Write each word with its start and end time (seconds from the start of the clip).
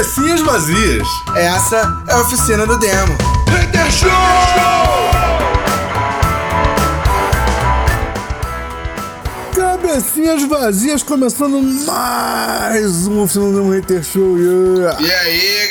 Cabecinhas 0.00 0.40
vazias. 0.40 1.06
Essa 1.36 2.02
é 2.08 2.12
a 2.14 2.20
oficina 2.22 2.66
do 2.66 2.78
demo. 2.78 3.18
Hater 3.50 3.92
Show! 3.92 4.10
Cabecinhas 9.54 10.42
vazias, 10.44 11.02
começando 11.02 11.60
mais 11.86 13.06
um 13.08 13.20
Oficina 13.20 13.52
do 13.52 13.70
Hater 13.70 14.02
Show. 14.02 14.38
Yeah. 14.38 15.02
E 15.02 15.12
aí, 15.12 15.69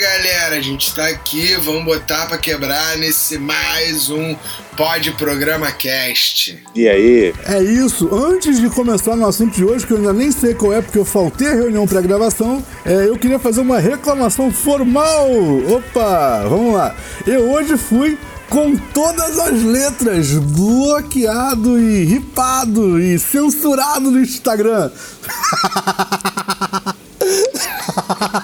galera, 0.50 0.56
a 0.56 0.62
gente 0.62 0.94
tá 0.96 1.08
aqui, 1.08 1.56
vamos 1.58 1.86
botar 1.86 2.26
pra 2.28 2.38
quebrar 2.38 2.98
nesse 2.98 3.38
mais 3.38 4.10
um 4.10 4.36
Pod 4.76 5.12
Programa 5.12 5.72
Cast. 5.72 6.58
E 6.74 6.88
aí? 6.88 7.34
É 7.46 7.62
isso. 7.62 8.10
Antes 8.14 8.60
de 8.60 8.70
começar 8.70 9.16
no 9.16 9.28
assunto 9.28 9.56
de 9.56 9.64
hoje, 9.64 9.86
que 9.86 9.94
eu 9.94 9.98
ainda 9.98 10.14
nem 10.14 10.32
sei 10.32 10.56
qual 10.56 10.74
é, 10.74 10.82
porque 10.82 10.98
eu 10.98 11.06
faltei 11.06 11.48
a 11.48 11.54
reunião 11.54 11.88
pra 11.88 12.02
gravação, 12.02 12.64
é, 12.84 13.08
eu 13.08 13.18
queria 13.18 13.38
fazer 13.38 13.62
uma 13.62 13.80
reclamação 13.80 14.52
formal. 14.52 15.30
Opa, 15.68 16.48
vamos 16.48 16.74
lá. 16.74 16.96
Eu 17.28 17.52
hoje 17.52 17.78
fui 17.78 18.18
com 18.50 18.76
todas 18.76 19.38
as 19.38 19.62
letras 19.62 20.32
bloqueado 20.32 21.80
e 21.80 22.06
ripado 22.06 23.00
e 23.00 23.20
censurado 23.20 24.10
no 24.10 24.20
Instagram. 24.20 24.90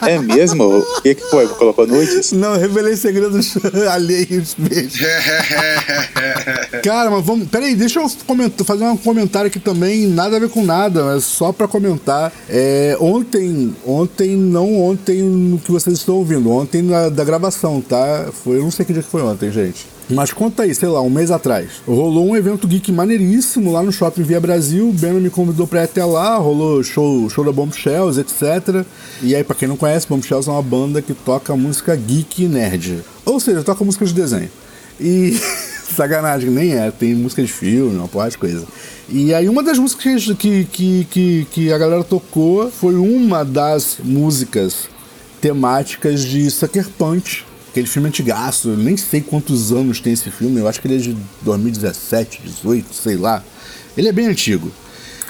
É 0.08 0.20
mesmo? 0.20 0.80
O 0.80 1.02
que, 1.02 1.16
que 1.16 1.30
foi? 1.30 1.48
Colocou 1.48 1.88
nudes? 1.88 2.31
Não, 2.31 2.58
revelei 2.58 2.95
segredos 2.95 3.58
alheios 3.90 4.55
mesmo. 4.58 4.99
Cara, 6.84 7.09
mas 7.09 7.26
vamos. 7.26 7.48
Peraí, 7.48 7.76
deixa 7.76 8.00
eu 8.00 8.09
comentar, 8.26 8.66
fazer 8.66 8.84
um 8.84 8.98
comentário 8.98 9.48
aqui 9.48 9.59
também, 9.59 10.08
nada 10.08 10.38
a 10.38 10.39
ver 10.39 10.50
com 10.50 10.63
nada, 10.63 11.03
mas 11.03 11.23
só 11.23 11.52
pra 11.52 11.67
comentar. 11.67 12.31
É, 12.50 12.98
ontem, 13.00 13.76
ontem, 13.86 14.36
não 14.36 14.81
ontem 14.81 15.22
no 15.22 15.58
que 15.59 15.72
vocês 15.72 15.98
estão 15.98 16.16
ouvindo, 16.16 16.52
ontem 16.52 16.81
na, 16.81 17.09
da 17.09 17.23
gravação, 17.23 17.81
tá? 17.81 18.27
Foi, 18.44 18.58
eu 18.58 18.64
não 18.64 18.72
sei 18.72 18.86
que 18.86 18.94
dia 18.94 19.03
que 19.03 19.09
foi 19.09 19.22
ontem, 19.22 19.52
gente. 19.52 19.95
Mas 20.09 20.31
conta 20.31 20.64
aí, 20.64 20.75
sei 20.75 20.88
lá, 20.88 21.02
um 21.02 21.09
mês 21.09 21.31
atrás. 21.31 21.81
Rolou 21.88 22.28
um 22.28 22.36
evento 22.36 22.67
geek 22.67 22.92
maneiríssimo 22.92 23.72
lá 23.72 23.81
no 23.81 23.92
Shopping 23.92 24.22
Via 24.22 24.39
Brasil. 24.39 24.89
O 24.89 24.94
Beno 24.94 25.20
me 25.20 25.31
convidou 25.31 25.66
pra 25.66 25.81
ir 25.81 25.86
até 25.86 26.06
lá. 26.06 26.38
Rolou 26.38 26.84
show, 26.84 27.28
show 27.30 27.44
da 27.44 27.52
Bombshells, 27.52 28.20
etc. 28.20 28.86
E 29.23 29.36
aí, 29.36 29.44
pra 29.44 29.56
quem 29.56 29.67
não 29.67 29.76
conhece, 29.76 30.08
Bombshells 30.08 30.48
é 30.48 30.52
uma 30.52 30.61
banda 30.61 31.02
que 31.02 31.14
toca 31.14 31.56
música 31.56 31.95
geek 31.95 32.44
e 32.44 32.48
nerd. 32.48 33.03
Ou 33.26 33.39
seja, 33.39 33.64
toca 33.64 33.83
música 33.83 34.06
de 34.06 34.14
desenho. 34.14 34.50
E. 35.00 35.39
Sacanagem, 35.95 36.50
nem 36.50 36.73
é. 36.76 36.92
Tem 36.92 37.16
música 37.16 37.42
de 37.42 37.52
filme, 37.52 37.95
uma 37.95 38.08
porra 38.08 38.30
de 38.30 38.38
coisa. 38.38 38.66
E 39.08 39.33
aí, 39.33 39.48
uma 39.48 39.64
das 39.64 39.78
músicas 39.78 40.26
que, 40.38 40.66
que, 40.66 41.08
que, 41.09 41.48
que 41.52 41.72
a 41.72 41.78
galera 41.78 42.03
tocou 42.03 42.70
foi 42.72 42.95
uma 42.95 43.44
das 43.44 43.98
músicas 44.03 44.88
temáticas 45.39 46.23
de 46.23 46.50
Sucker 46.50 46.88
Punch 46.98 47.45
Aquele 47.76 47.88
filme 47.88 48.08
antigaço, 48.08 48.70
eu 48.70 48.78
nem 48.78 48.95
sei 48.95 49.20
quantos 49.20 49.73
anos 49.73 50.00
tem 50.00 50.14
esse 50.14 50.31
filme, 50.31 50.62
eu 50.62 50.66
acho 50.66 50.80
que 50.80 50.88
ele 50.88 50.95
é 50.95 50.98
de 50.98 51.18
2017, 51.42 52.42
18, 52.42 52.95
sei 52.95 53.17
lá. 53.17 53.44
Ele 53.98 54.08
é 54.08 54.14
bem 54.14 54.28
antigo. 54.28 54.72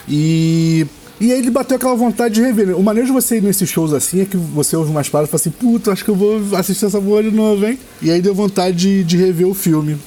E. 0.07 0.85
E 1.19 1.31
aí 1.31 1.39
ele 1.39 1.49
bateu 1.49 1.75
aquela 1.75 1.95
vontade 1.95 2.35
de 2.35 2.41
rever. 2.41 2.77
O 2.77 2.83
maneiro 2.83 3.07
de 3.07 3.13
você 3.13 3.37
ir 3.37 3.41
nesses 3.41 3.67
shows 3.67 3.93
assim 3.93 4.21
é 4.21 4.25
que 4.25 4.37
você 4.37 4.75
ouve 4.75 4.91
umas 4.91 5.09
paradas 5.09 5.29
e 5.29 5.31
fala 5.31 5.41
assim, 5.41 5.49
puta, 5.49 5.91
acho 5.91 6.05
que 6.05 6.11
eu 6.11 6.15
vou 6.15 6.39
assistir 6.55 6.85
essa 6.85 7.01
porra 7.01 7.23
de 7.23 7.31
novo, 7.31 7.65
hein? 7.65 7.79
E 7.99 8.11
aí 8.11 8.21
deu 8.21 8.35
vontade 8.35 8.77
de, 8.77 9.03
de 9.03 9.17
rever 9.17 9.47
o 9.47 9.55
filme. 9.55 9.97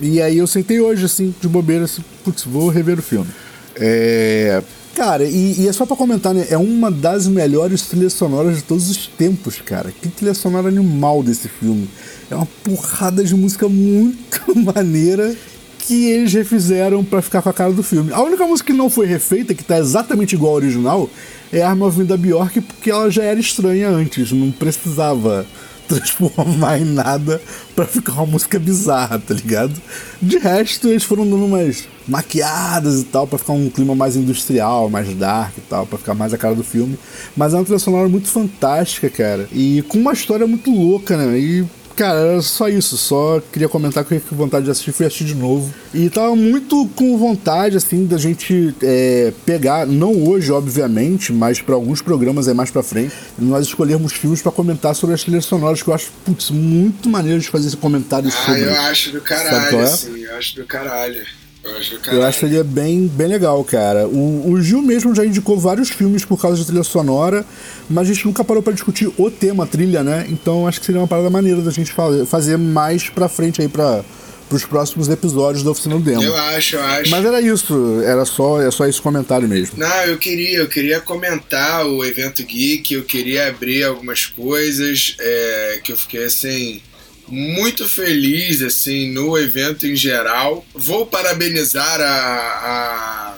E 0.00 0.22
aí 0.22 0.38
eu 0.38 0.46
sentei 0.46 0.80
hoje, 0.80 1.04
assim, 1.04 1.34
de 1.38 1.48
bobeira, 1.48 1.84
assim, 1.84 2.02
putz, 2.24 2.44
vou 2.44 2.70
rever 2.70 2.98
o 2.98 3.02
filme. 3.02 3.28
É. 3.76 4.62
Cara, 4.94 5.24
e, 5.24 5.62
e, 5.62 5.68
é 5.68 5.72
só 5.72 5.84
pra 5.84 5.96
comentar, 5.96 6.32
né? 6.32 6.46
É 6.50 6.56
uma 6.56 6.88
das 6.88 7.26
melhores 7.26 7.82
trilhas 7.82 8.12
sonoras 8.12 8.56
de 8.56 8.62
todos 8.62 8.88
os 8.88 9.08
tempos, 9.08 9.60
cara. 9.60 9.92
Que 10.00 10.08
trilha 10.08 10.34
sonora 10.34 10.68
animal 10.68 11.22
desse 11.22 11.48
filme. 11.48 11.88
É 12.30 12.36
uma 12.36 12.46
porrada 12.62 13.24
de 13.24 13.34
música 13.34 13.68
muito 13.68 14.40
maneira 14.56 15.34
que 15.80 16.06
eles 16.06 16.32
refizeram 16.32 17.04
para 17.04 17.20
ficar 17.20 17.42
com 17.42 17.48
a 17.48 17.52
cara 17.52 17.72
do 17.72 17.82
filme. 17.82 18.12
A 18.12 18.22
única 18.22 18.46
música 18.46 18.72
que 18.72 18.78
não 18.78 18.88
foi 18.88 19.06
refeita, 19.06 19.52
que 19.52 19.64
tá 19.64 19.78
exatamente 19.78 20.34
igual 20.34 20.52
ao 20.52 20.56
original, 20.56 21.10
é 21.52 21.62
a 21.62 21.68
Arma 21.68 21.90
Vinda 21.90 22.16
Bjork, 22.16 22.60
porque 22.62 22.90
ela 22.90 23.10
já 23.10 23.22
era 23.22 23.38
estranha 23.38 23.88
antes, 23.90 24.32
não 24.32 24.50
precisava 24.50 25.44
transformar 25.88 26.78
em 26.78 26.84
nada 26.84 27.40
para 27.74 27.86
ficar 27.86 28.12
uma 28.14 28.26
música 28.26 28.58
bizarra, 28.58 29.18
tá 29.18 29.34
ligado? 29.34 29.74
De 30.20 30.38
resto, 30.38 30.88
eles 30.88 31.04
foram 31.04 31.24
dando 31.24 31.44
umas 31.44 31.88
maquiadas 32.06 33.00
e 33.00 33.04
tal, 33.04 33.26
para 33.26 33.38
ficar 33.38 33.52
um 33.52 33.70
clima 33.70 33.94
mais 33.94 34.16
industrial, 34.16 34.88
mais 34.90 35.14
dark 35.14 35.56
e 35.58 35.62
tal, 35.62 35.86
para 35.86 35.98
ficar 35.98 36.14
mais 36.14 36.34
a 36.34 36.38
cara 36.38 36.54
do 36.54 36.64
filme. 36.64 36.98
Mas 37.36 37.52
é 37.52 37.56
uma 37.56 37.64
trilha 37.64 37.78
sonora 37.78 38.08
muito 38.08 38.28
fantástica, 38.28 39.08
cara. 39.08 39.48
E 39.52 39.82
com 39.88 39.98
uma 39.98 40.12
história 40.12 40.46
muito 40.46 40.70
louca, 40.70 41.16
né? 41.16 41.38
E 41.38 41.64
Cara, 41.96 42.18
era 42.18 42.42
só 42.42 42.68
isso, 42.68 42.96
só 42.96 43.40
queria 43.52 43.68
comentar 43.68 44.04
que 44.04 44.14
eu 44.14 44.20
com 44.20 44.34
vontade 44.34 44.64
de 44.64 44.70
assistir, 44.70 44.92
fui 44.92 45.06
assistir 45.06 45.26
de 45.26 45.34
novo. 45.34 45.72
E 45.92 46.10
tava 46.10 46.34
muito 46.34 46.88
com 46.96 47.16
vontade, 47.16 47.76
assim, 47.76 48.04
da 48.04 48.18
gente 48.18 48.74
é, 48.82 49.32
pegar, 49.46 49.86
não 49.86 50.28
hoje, 50.28 50.50
obviamente, 50.50 51.32
mas 51.32 51.60
para 51.60 51.74
alguns 51.74 52.02
programas 52.02 52.48
aí 52.48 52.54
mais 52.54 52.70
pra 52.70 52.82
frente, 52.82 53.14
nós 53.38 53.66
escolhermos 53.66 54.12
filmes 54.12 54.42
para 54.42 54.50
comentar 54.50 54.94
sobre 54.94 55.14
as 55.14 55.22
trilhas 55.22 55.44
sonoras, 55.44 55.82
que 55.82 55.88
eu 55.88 55.94
acho, 55.94 56.10
putz, 56.24 56.50
muito 56.50 57.08
maneiro 57.08 57.38
de 57.40 57.48
fazer 57.48 57.68
esse 57.68 57.76
comentário 57.76 58.28
ah, 58.28 58.32
sobre. 58.32 58.64
Ah, 58.64 58.66
eu 58.66 58.80
acho 58.82 59.12
do 59.12 59.20
caralho, 59.20 59.80
é? 59.80 59.86
sim, 59.86 60.18
eu 60.18 60.36
acho 60.36 60.56
do 60.56 60.66
caralho. 60.66 61.24
Eu 61.64 61.76
acho, 61.78 61.98
eu 62.10 62.22
acho 62.22 62.38
que 62.40 62.44
ele 62.44 62.58
é 62.58 62.62
bem, 62.62 63.06
bem 63.06 63.26
legal, 63.26 63.64
cara. 63.64 64.06
O, 64.06 64.50
o 64.50 64.60
Gil 64.60 64.82
mesmo 64.82 65.14
já 65.14 65.24
indicou 65.24 65.58
vários 65.58 65.88
filmes 65.88 66.22
por 66.22 66.38
causa 66.38 66.58
de 66.58 66.66
trilha 66.66 66.84
sonora, 66.84 67.44
mas 67.88 68.08
a 68.10 68.12
gente 68.12 68.26
nunca 68.26 68.44
parou 68.44 68.62
para 68.62 68.74
discutir 68.74 69.10
o 69.16 69.30
tema 69.30 69.66
trilha, 69.66 70.02
né? 70.02 70.26
Então 70.28 70.66
acho 70.68 70.78
que 70.78 70.84
seria 70.84 71.00
uma 71.00 71.08
parada 71.08 71.30
maneira 71.30 71.62
da 71.62 71.70
gente 71.70 71.90
fazer 72.26 72.58
mais 72.58 73.08
pra 73.08 73.30
frente 73.30 73.62
aí 73.62 73.68
pra, 73.68 74.04
pros 74.46 74.64
próximos 74.64 75.08
episódios 75.08 75.64
da 75.64 75.70
Oficina 75.70 75.96
do 75.96 76.02
Demo. 76.02 76.22
Eu 76.22 76.36
acho, 76.36 76.76
eu 76.76 76.84
acho. 76.84 77.10
Mas 77.10 77.24
era 77.24 77.40
isso, 77.40 78.02
era 78.04 78.26
só, 78.26 78.60
é 78.60 78.70
só 78.70 78.86
esse 78.86 79.00
comentário 79.00 79.48
mesmo. 79.48 79.78
Não, 79.78 80.04
eu 80.04 80.18
queria, 80.18 80.58
eu 80.58 80.68
queria 80.68 81.00
comentar 81.00 81.86
o 81.86 82.04
evento 82.04 82.44
geek, 82.44 82.92
eu 82.92 83.04
queria 83.04 83.48
abrir 83.48 83.84
algumas 83.84 84.26
coisas 84.26 85.16
é, 85.18 85.80
que 85.82 85.92
eu 85.92 85.96
fiquei 85.96 86.24
assim 86.24 86.82
muito 87.28 87.88
feliz 87.88 88.62
assim 88.62 89.10
no 89.10 89.38
evento 89.38 89.86
em 89.86 89.96
geral. 89.96 90.64
Vou 90.74 91.06
parabenizar 91.06 92.00
a, 92.00 92.04
a 92.04 93.36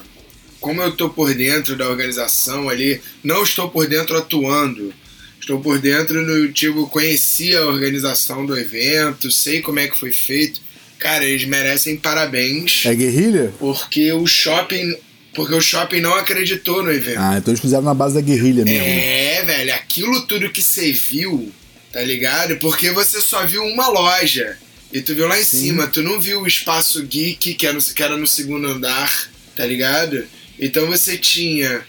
como 0.59 0.81
eu 0.81 0.89
estou 0.89 1.09
por 1.09 1.33
dentro 1.33 1.75
da 1.75 1.87
organização 1.87 2.69
ali. 2.69 3.01
Não 3.23 3.43
estou 3.43 3.69
por 3.69 3.87
dentro 3.87 4.17
atuando. 4.17 4.93
Estou 5.39 5.61
por 5.61 5.79
dentro 5.79 6.21
no 6.25 6.51
tipo 6.51 6.87
conheci 6.87 7.55
a 7.55 7.65
organização 7.65 8.45
do 8.45 8.57
evento, 8.57 9.31
sei 9.31 9.61
como 9.61 9.79
é 9.79 9.87
que 9.87 9.97
foi 9.97 10.11
feito. 10.11 10.59
Cara, 10.99 11.23
eles 11.23 11.45
merecem 11.45 11.95
parabéns. 11.95 12.85
É 12.85 12.93
guerrilha? 12.93 13.53
Porque 13.59 14.11
o 14.11 14.25
shopping 14.25 14.95
porque 15.33 15.53
o 15.53 15.61
shopping 15.61 16.01
não 16.01 16.15
acreditou 16.15 16.81
no 16.81 16.91
evento. 16.91 17.19
Ah, 17.19 17.37
então 17.37 17.51
eles 17.51 17.61
fizeram 17.61 17.83
na 17.83 17.93
base 17.93 18.15
da 18.15 18.21
guerrilha 18.21 18.65
mesmo. 18.65 18.83
É, 18.83 19.43
velho, 19.45 19.73
aquilo 19.75 20.21
tudo 20.23 20.49
que 20.49 20.63
você 20.63 20.91
viu 20.91 21.51
tá 21.91 22.01
ligado? 22.01 22.57
Porque 22.57 22.91
você 22.91 23.21
só 23.21 23.45
viu 23.45 23.63
uma 23.63 23.87
loja. 23.87 24.57
E 24.91 25.01
tu 25.01 25.13
viu 25.13 25.27
lá 25.27 25.39
em 25.39 25.43
Sim. 25.43 25.59
cima, 25.59 25.87
tu 25.87 26.01
não 26.01 26.19
viu 26.19 26.41
o 26.41 26.47
espaço 26.47 27.03
geek 27.03 27.55
que 27.55 27.65
era, 27.67 27.75
no, 27.75 27.81
que 27.81 28.03
era 28.03 28.17
no 28.17 28.27
segundo 28.27 28.67
andar, 28.67 29.29
tá 29.55 29.65
ligado? 29.65 30.25
Então 30.59 30.87
você 30.87 31.17
tinha. 31.17 31.85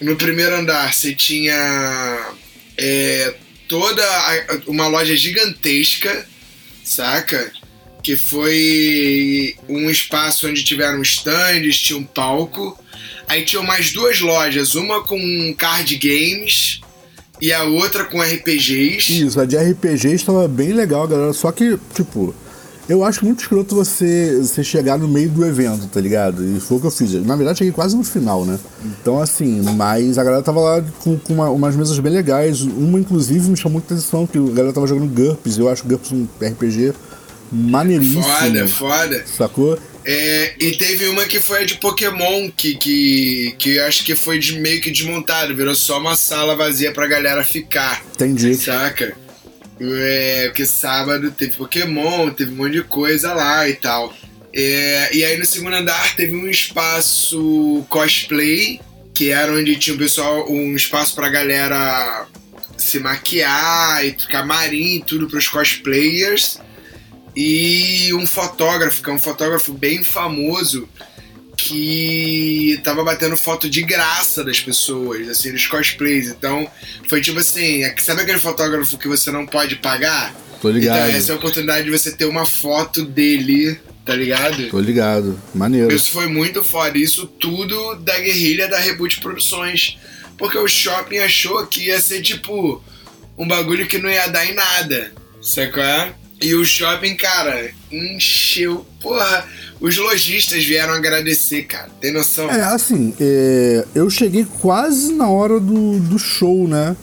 No 0.00 0.16
primeiro 0.16 0.56
andar 0.56 0.92
você 0.92 1.14
tinha 1.14 2.34
é, 2.76 3.34
toda 3.68 4.04
a, 4.04 4.60
uma 4.66 4.86
loja 4.86 5.16
gigantesca, 5.16 6.26
saca? 6.84 7.52
Que 8.02 8.16
foi 8.16 9.56
um 9.68 9.88
espaço 9.88 10.48
onde 10.48 10.64
tiveram 10.64 11.00
stands, 11.02 11.78
tinha 11.78 11.98
um 11.98 12.04
palco. 12.04 12.78
Aí 13.28 13.44
tinham 13.44 13.62
mais 13.62 13.92
duas 13.92 14.20
lojas, 14.20 14.74
uma 14.74 15.02
com 15.02 15.54
card 15.56 15.96
games 15.96 16.81
e 17.42 17.52
a 17.52 17.64
outra 17.64 18.04
com 18.04 18.22
RPGs. 18.22 19.20
Isso, 19.20 19.40
a 19.40 19.44
de 19.44 19.56
RPGs 19.56 20.14
estava 20.14 20.46
bem 20.46 20.72
legal, 20.72 21.08
galera. 21.08 21.32
Só 21.32 21.50
que, 21.50 21.76
tipo, 21.92 22.32
eu 22.88 23.02
acho 23.02 23.24
muito 23.24 23.40
escroto 23.40 23.74
você, 23.74 24.38
você 24.40 24.62
chegar 24.62 24.96
no 24.96 25.08
meio 25.08 25.28
do 25.28 25.44
evento, 25.44 25.88
tá 25.88 26.00
ligado? 26.00 26.40
E 26.44 26.60
foi 26.60 26.76
o 26.76 26.80
que 26.80 26.86
eu 26.86 26.90
fiz. 26.92 27.14
Na 27.26 27.34
verdade, 27.34 27.58
cheguei 27.58 27.72
quase 27.72 27.96
no 27.96 28.04
final, 28.04 28.44
né? 28.44 28.60
Então, 28.84 29.20
assim, 29.20 29.60
mas 29.76 30.18
a 30.18 30.22
galera 30.22 30.40
tava 30.40 30.60
lá 30.60 30.84
com, 31.00 31.18
com 31.18 31.32
uma, 31.34 31.50
umas 31.50 31.74
mesas 31.74 31.98
bem 31.98 32.12
legais. 32.12 32.62
Uma, 32.62 33.00
inclusive, 33.00 33.50
me 33.50 33.56
chamou 33.56 33.80
muita 33.80 33.94
atenção, 33.94 34.24
que 34.24 34.38
a 34.38 34.54
galera 34.54 34.72
tava 34.72 34.86
jogando 34.86 35.12
GURPS. 35.12 35.58
Eu 35.58 35.68
acho 35.68 35.84
GURPS 35.84 36.12
um 36.12 36.28
RPG 36.40 36.92
maneiríssimo. 37.50 38.22
Foda, 38.22 38.68
foda. 38.68 39.24
Sacou? 39.26 39.76
É, 40.04 40.54
e 40.58 40.76
teve 40.76 41.06
uma 41.08 41.24
que 41.26 41.40
foi 41.40 41.62
a 41.62 41.64
de 41.64 41.76
Pokémon, 41.76 42.50
que, 42.50 42.74
que, 42.74 43.54
que 43.58 43.78
acho 43.78 44.04
que 44.04 44.16
foi 44.16 44.38
de, 44.38 44.58
meio 44.58 44.80
que 44.80 44.90
desmontado, 44.90 45.54
virou 45.54 45.74
só 45.74 45.98
uma 45.98 46.16
sala 46.16 46.56
vazia 46.56 46.92
pra 46.92 47.06
galera 47.06 47.44
ficar. 47.44 48.04
Entendi. 48.14 48.54
Saca? 48.54 49.16
É, 49.80 50.46
porque 50.46 50.66
sábado 50.66 51.30
teve 51.30 51.56
Pokémon, 51.56 52.30
teve 52.30 52.52
um 52.52 52.56
monte 52.56 52.72
de 52.72 52.82
coisa 52.82 53.32
lá 53.32 53.68
e 53.68 53.74
tal. 53.74 54.14
É, 54.54 55.14
e 55.14 55.24
aí 55.24 55.38
no 55.38 55.46
segundo 55.46 55.74
andar 55.74 56.14
teve 56.14 56.34
um 56.34 56.48
espaço 56.48 57.84
cosplay, 57.88 58.80
que 59.14 59.30
era 59.30 59.52
onde 59.52 59.76
tinha 59.76 59.96
o 59.96 59.98
pessoal, 59.98 60.50
um 60.50 60.76
espaço 60.76 61.14
pra 61.14 61.28
galera 61.28 62.26
se 62.76 62.98
maquiar 62.98 64.04
e 64.04 64.12
camarim 64.12 64.96
e 64.96 65.02
tudo 65.02 65.28
pros 65.28 65.48
cosplayers. 65.48 66.58
E 67.34 68.12
um 68.14 68.26
fotógrafo, 68.26 69.02
que 69.02 69.10
é 69.10 69.12
um 69.12 69.18
fotógrafo 69.18 69.72
bem 69.72 70.04
famoso, 70.04 70.88
que 71.56 72.80
tava 72.82 73.04
batendo 73.04 73.36
foto 73.36 73.68
de 73.68 73.82
graça 73.82 74.44
das 74.44 74.60
pessoas, 74.60 75.28
assim, 75.28 75.52
dos 75.52 75.66
cosplays. 75.66 76.28
Então, 76.28 76.68
foi 77.08 77.20
tipo 77.20 77.38
assim, 77.38 77.84
é 77.84 77.94
sabe 77.98 78.22
aquele 78.22 78.38
fotógrafo 78.38 78.98
que 78.98 79.08
você 79.08 79.30
não 79.30 79.46
pode 79.46 79.76
pagar? 79.76 80.34
Tô 80.60 80.70
ligado. 80.70 81.08
Então, 81.08 81.16
essa 81.16 81.32
é 81.32 81.34
a 81.34 81.38
oportunidade 81.38 81.84
de 81.84 81.90
você 81.90 82.12
ter 82.12 82.24
uma 82.24 82.46
foto 82.46 83.04
dele, 83.04 83.78
tá 84.04 84.14
ligado? 84.14 84.68
Tô 84.68 84.80
ligado. 84.80 85.40
Maneiro. 85.54 85.92
Isso 85.94 86.10
foi 86.10 86.26
muito 86.26 86.62
foda. 86.62 86.96
Isso 86.98 87.26
tudo 87.26 87.96
da 87.96 88.18
guerrilha 88.18 88.68
da 88.68 88.78
Reboot 88.78 89.20
Produções. 89.20 89.98
Porque 90.38 90.58
o 90.58 90.68
shopping 90.68 91.18
achou 91.18 91.66
que 91.66 91.86
ia 91.86 92.00
ser 92.00 92.22
tipo 92.22 92.82
um 93.36 93.46
bagulho 93.46 93.86
que 93.86 93.98
não 93.98 94.10
ia 94.10 94.26
dar 94.28 94.46
em 94.46 94.54
nada. 94.54 95.12
Sacou? 95.40 95.82
E 96.42 96.54
o 96.54 96.64
shopping, 96.64 97.14
cara, 97.16 97.70
encheu. 97.90 98.84
Porra, 99.00 99.44
os 99.80 99.96
lojistas 99.96 100.64
vieram 100.64 100.92
agradecer, 100.94 101.62
cara. 101.62 101.88
Tem 102.00 102.12
noção? 102.12 102.50
É, 102.50 102.60
assim, 102.62 103.14
é, 103.20 103.84
eu 103.94 104.08
cheguei 104.10 104.46
quase 104.60 105.12
na 105.12 105.28
hora 105.28 105.58
do, 105.58 105.98
do 106.00 106.18
show, 106.18 106.66
né? 106.68 106.96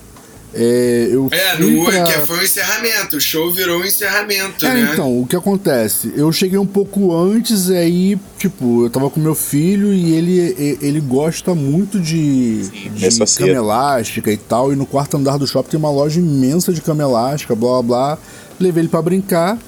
É, 0.52 1.08
eu 1.12 1.28
É, 1.30 1.56
no 1.58 1.84
pra- 1.84 2.02
que 2.02 2.26
foi 2.26 2.38
um 2.38 2.42
encerramento. 2.42 3.16
O 3.16 3.20
show 3.20 3.52
virou 3.52 3.80
um 3.80 3.84
encerramento, 3.84 4.66
É, 4.66 4.74
né? 4.74 4.90
então, 4.92 5.20
o 5.20 5.24
que 5.24 5.36
acontece? 5.36 6.12
Eu 6.16 6.32
cheguei 6.32 6.58
um 6.58 6.66
pouco 6.66 7.14
antes, 7.16 7.70
aí, 7.70 8.18
tipo, 8.36 8.84
eu 8.84 8.90
tava 8.90 9.08
com 9.10 9.20
meu 9.20 9.36
filho 9.36 9.94
e 9.94 10.12
ele, 10.12 10.54
e- 10.58 10.78
ele 10.84 10.98
gosta 11.00 11.54
muito 11.54 12.00
de, 12.00 12.62
de 12.68 13.18
cama 13.36 13.52
elástica 13.52 14.32
e 14.32 14.36
tal. 14.36 14.72
E 14.72 14.76
no 14.76 14.86
quarto 14.86 15.16
andar 15.16 15.38
do 15.38 15.46
shopping 15.46 15.70
tem 15.70 15.78
uma 15.78 15.90
loja 15.92 16.18
imensa 16.18 16.72
de 16.72 16.80
cama 16.80 17.02
elástica, 17.04 17.54
blá 17.54 17.80
blá 17.80 17.82
blá. 17.82 18.18
Levei 18.60 18.82
ele 18.82 18.88
pra 18.88 19.02
brincar 19.02 19.58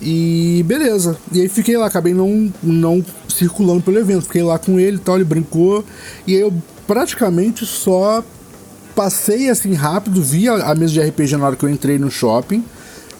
e 0.00 0.64
beleza. 0.66 1.16
E 1.30 1.42
aí 1.42 1.48
fiquei 1.48 1.76
lá, 1.76 1.86
acabei 1.86 2.14
não, 2.14 2.52
não 2.62 3.04
circulando 3.28 3.82
pelo 3.82 3.98
evento. 3.98 4.22
Fiquei 4.22 4.42
lá 4.42 4.58
com 4.58 4.80
ele 4.80 4.96
e 4.96 5.00
tal, 5.00 5.16
ele 5.16 5.24
brincou. 5.24 5.84
E 6.26 6.34
aí 6.34 6.40
eu 6.40 6.52
praticamente 6.86 7.66
só 7.66 8.24
passei 8.94 9.48
assim 9.48 9.74
rápido, 9.74 10.22
vi 10.22 10.48
a, 10.48 10.70
a 10.70 10.74
mesa 10.74 10.92
de 10.92 11.00
RPG 11.00 11.36
na 11.36 11.46
hora 11.46 11.56
que 11.56 11.64
eu 11.64 11.68
entrei 11.68 11.98
no 11.98 12.10
shopping, 12.10 12.64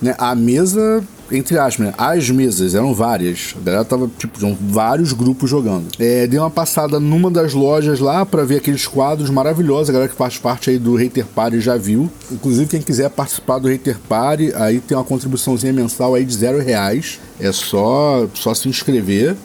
né? 0.03 0.15
A 0.19 0.35
mesa, 0.35 1.03
entre 1.33 1.59
aspas, 1.59 1.87
né? 1.87 1.95
As 1.97 2.29
mesas, 2.31 2.75
eram 2.75 2.95
várias. 2.95 3.55
A 3.57 3.65
galera 3.65 3.85
tava, 3.85 4.11
tipo, 4.19 4.39
vários 4.61 5.13
grupos 5.13 5.49
jogando. 5.49 5.87
É, 5.99 6.27
dei 6.27 6.39
uma 6.39 6.51
passada 6.51 6.99
numa 6.99 7.31
das 7.31 7.53
lojas 7.55 8.01
lá 8.01 8.27
pra 8.27 8.45
ver 8.45 8.57
aqueles 8.57 8.87
quadros 8.87 9.31
maravilhosos. 9.31 9.91
A 9.91 9.93
galera 9.93 10.11
que 10.11 10.17
faz 10.17 10.39
parte 10.39 10.71
aí 10.71 10.79
do 10.79 10.97
Hater 10.97 11.27
Party 11.27 11.61
já 11.61 11.77
viu. 11.77 12.11
Inclusive, 12.31 12.67
quem 12.69 12.83
quiser 12.83 13.11
participar 13.11 13.59
do 13.59 13.69
Hater 13.69 13.99
Party, 14.09 14.53
aí 14.55 14.81
tem 14.81 14.97
uma 14.97 15.05
contribuiçãozinha 15.05 15.73
mensal 15.73 16.15
aí 16.15 16.25
de 16.25 16.35
zero 16.35 16.61
reais. 16.61 17.21
É 17.39 17.53
só, 17.53 18.27
só 18.35 18.53
se 18.55 18.69
inscrever 18.69 19.37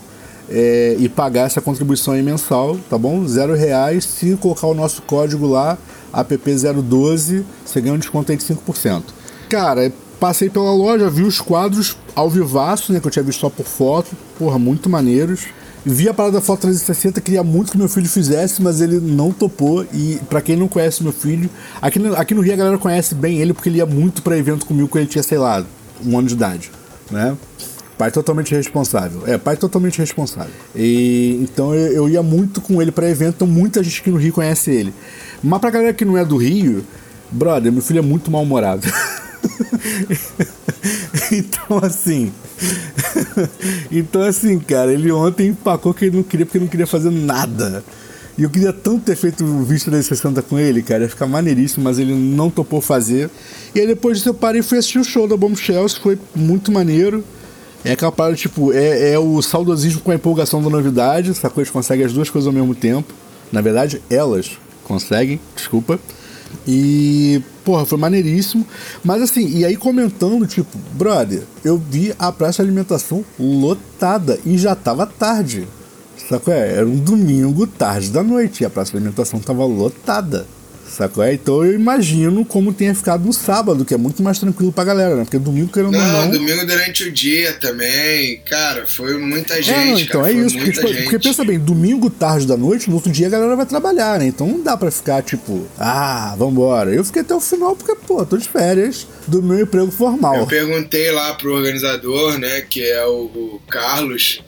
é, 0.50 0.96
e 1.00 1.10
pagar 1.10 1.46
essa 1.46 1.62
contribuição 1.62 2.14
aí 2.14 2.22
mensal, 2.22 2.78
tá 2.90 2.98
bom? 2.98 3.28
Zero 3.28 3.56
reais. 3.56 4.06
Se 4.06 4.36
colocar 4.38 4.68
o 4.68 4.74
nosso 4.74 5.02
código 5.04 5.48
lá, 5.48 5.78
app012, 6.14 7.44
você 7.66 7.81
ganha 7.81 7.94
um 7.94 8.00
desconto 8.00 8.31
aí 8.31 8.38
de 8.38 8.44
5%. 8.44 9.04
Cara, 9.50 9.92
passei 10.25 10.50
pela 10.50 10.74
loja, 10.74 11.07
vi 11.07 11.22
os 11.22 11.39
quadros 11.39 11.95
ao 12.16 12.27
vivaço, 12.27 12.92
né? 12.92 13.00
Que 13.00 13.06
eu 13.06 13.12
tinha 13.12 13.22
visto 13.22 13.42
só 13.42 13.48
por 13.48 13.68
foto, 13.68 14.16
porra, 14.39 14.57
muito 14.57 14.89
maneiros. 14.89 15.45
Vi 15.86 16.10
a 16.10 16.16
parada 16.16 16.38
da 16.38 16.42
foto 16.42 16.62
360, 16.62 17.22
queria 17.22 17.44
muito 17.44 17.72
que 17.72 17.77
meu 17.77 17.88
filho 17.88 18.10
fizesse, 18.10 18.60
mas 18.60 18.81
ele 18.81 19.00
não 19.00 19.31
topou. 19.31 19.86
E 19.94 20.19
pra 20.27 20.42
quem 20.42 20.56
não 20.56 20.68
conhece 20.68 21.04
meu 21.04 21.13
filho, 21.13 21.48
aqui 21.80 22.00
no, 22.00 22.16
aqui 22.16 22.33
no 22.33 22.42
Rio 22.42 22.54
a 22.54 22.56
galera 22.56 22.77
conhece 22.80 23.13
bem 23.13 23.38
ele 23.38 23.54
porque 23.54 23.69
ele 23.69 23.77
ia 23.77 23.86
muito 23.86 24.24
pra 24.24 24.36
evento 24.36 24.66
comigo 24.66 24.88
quando 24.88 25.04
ele 25.04 25.12
tinha, 25.12 25.22
sei 25.22 25.38
lá, 25.38 25.63
um 26.04 26.18
ano 26.18 26.28
de 26.28 26.33
idade, 26.33 26.71
né? 27.12 27.38
Pai 27.95 28.10
totalmente 28.10 28.56
responsável. 28.56 29.21
É, 29.28 29.38
pai 29.38 29.56
totalmente 29.56 30.00
responsável. 30.00 30.51
E 30.75 31.38
então 31.39 31.75
eu, 31.75 31.94
eu 31.94 32.10
ia 32.10 32.24
muito 32.24 32.62
com 32.62 32.81
ele 32.81 32.92
pra 32.92 33.07
evento, 33.07 33.36
então 33.36 33.48
muita 33.48 33.83
gente 33.83 34.01
aqui 34.01 34.10
no 34.10 34.18
Rio 34.18 34.33
conhece 34.33 34.71
ele. 34.71 34.92
Mas 35.44 35.62
pra 35.62 35.69
galera 35.69 35.94
que 35.94 36.04
não 36.04 36.18
é 36.18 36.25
do 36.25 36.36
Rio, 36.36 36.83
brother, 37.30 37.71
meu 37.71 37.83
filho 37.83 38.00
é 38.00 38.01
muito 38.01 38.31
mal-humorado. 38.31 38.88
então 41.31 41.80
assim. 41.83 42.31
então 43.92 44.21
assim, 44.21 44.59
cara, 44.59 44.94
ele 44.94 45.12
ontem 45.12 45.47
empacou 45.47 45.94
que 45.94 46.06
ele 46.06 46.18
não 46.18 46.24
queria 46.24 46.45
porque 46.45 46.59
não 46.59 46.68
queria 46.68 46.88
fazer 46.88 47.12
nada. 47.12 47.83
E 48.38 48.44
eu 48.44 48.50
queria 48.50 48.74
tanto 48.74 49.06
ter 49.06 49.15
feito 49.15 49.45
o 49.45 49.63
vídeo 49.63 49.86
360 49.86 50.42
com 50.42 50.59
ele, 50.59 50.81
cara, 50.81 51.03
ia 51.03 51.09
ficar 51.09 51.25
maneiríssimo, 51.25 51.86
mas 51.86 52.00
ele 52.00 52.13
não 52.13 52.50
topou 52.50 52.81
fazer. 52.81 53.30
E 53.74 53.80
aí 53.80 53.88
depois 53.88 54.18
disso 54.18 54.30
eu 54.30 54.33
parei 54.33 54.59
e 54.59 54.63
fui 54.63 54.77
assistir 54.77 55.00
o 55.00 55.06
show 55.06 55.25
da 55.25 55.38
Bombshells, 55.38 55.97
foi 55.97 56.19
muito 56.36 56.71
maneiro. 56.71 57.24
É 57.83 57.92
aquela 57.92 58.12
parada, 58.12 58.36
tipo, 58.36 58.74
é, 58.74 59.12
é 59.12 59.19
o 59.19 59.42
saudosismo 59.42 60.01
com 60.01 60.12
a 60.12 60.15
empolgação 60.15 60.62
da 60.62 60.69
novidade, 60.69 61.33
sacou? 61.36 61.62
Eles 61.62 61.71
conseguem 61.71 62.06
as 62.06 62.12
duas 62.12 62.30
coisas 62.30 62.47
ao 62.47 62.53
mesmo 62.53 62.74
tempo. 62.74 63.13
Na 63.51 63.62
verdade, 63.62 64.01
elas 64.09 64.57
conseguem, 64.83 65.39
desculpa. 65.56 66.00
E, 66.68 67.42
porra, 67.64 67.86
foi 67.86 67.98
maneiríssimo. 67.98 68.66
Mas 69.04 69.22
assim, 69.22 69.48
e 69.48 69.66
aí 69.66 69.76
comentando, 69.76 70.46
tipo, 70.48 70.78
brother, 70.94 71.44
eu 71.64 71.78
vi 71.78 72.14
a 72.18 72.32
praça 72.32 72.64
de 72.64 72.70
alimentação 72.70 73.24
lotada 73.40 74.40
e 74.46 74.58
já 74.58 74.76
tava 74.76 75.06
tarde. 75.06 75.68
Sacou? 76.30 76.54
É? 76.54 76.78
Era 76.78 76.86
um 76.86 76.98
domingo, 76.98 77.68
tarde 77.68 78.10
da 78.10 78.24
noite, 78.24 78.62
e 78.62 78.66
a 78.66 78.70
praça 78.70 78.92
de 78.92 78.98
alimentação 78.98 79.40
tava 79.40 79.64
lotada. 79.66 80.48
Sacou? 80.95 81.24
É? 81.24 81.33
Então 81.33 81.65
eu 81.65 81.74
imagino 81.74 82.45
como 82.45 82.74
tenha 82.74 82.95
ficado 82.95 83.25
no 83.25 83.33
sábado, 83.33 83.83
que 83.83 83.94
é 83.94 83.97
muito 83.97 84.24
mais 84.24 84.39
tranquilo 84.39 84.71
pra 84.71 84.86
galera, 84.86 85.15
né? 85.15 85.24
Porque 85.25 85.38
domingo, 85.38 85.69
querendo 85.71 85.92
Não, 85.92 86.07
não. 86.07 86.31
domingo 86.31 86.65
durante 86.65 87.03
o 87.03 87.12
dia 87.12 87.51
também. 87.53 88.38
Cara, 88.45 88.86
foi 88.88 89.18
muita 89.18 89.62
gente. 89.62 89.74
É, 89.74 89.86
não, 89.92 90.00
então 90.00 90.21
cara, 90.21 90.33
é 90.33 90.38
isso. 90.38 90.56
Porque, 90.56 90.71
tipo, 90.71 90.88
porque 90.88 91.19
pensa 91.19 91.44
bem, 91.44 91.59
domingo, 91.59 92.09
tarde 92.09 92.47
da 92.47 92.56
noite, 92.56 92.89
no 92.89 92.95
outro 92.95 93.12
dia 93.12 93.27
a 93.27 93.30
galera 93.30 93.56
vai 93.57 93.65
trabalhar, 93.65 94.19
né? 94.19 94.27
Então 94.27 94.47
não 94.47 94.63
dá 94.63 94.77
pra 94.77 94.89
ficar 94.89 95.21
tipo, 95.21 95.68
ah, 95.77 96.33
vambora. 96.38 96.94
Eu 96.94 97.03
fiquei 97.03 97.24
até 97.24 97.36
o 97.36 97.42
final 97.42 97.75
porque, 97.75 97.95
pô, 98.07 98.25
tô 98.25 98.38
de 98.38 98.47
férias 98.47 99.06
do 99.27 99.44
meu 99.44 99.59
emprego 99.59 99.92
formal. 99.92 100.38
Eu 100.38 100.47
perguntei 100.47 101.12
lá 101.12 101.33
pro 101.33 101.53
organizador, 101.53 102.38
né, 102.39 102.62
que 102.62 102.81
é 102.81 103.06
o, 103.06 103.25
o 103.25 103.62
Carlos, 103.68 104.42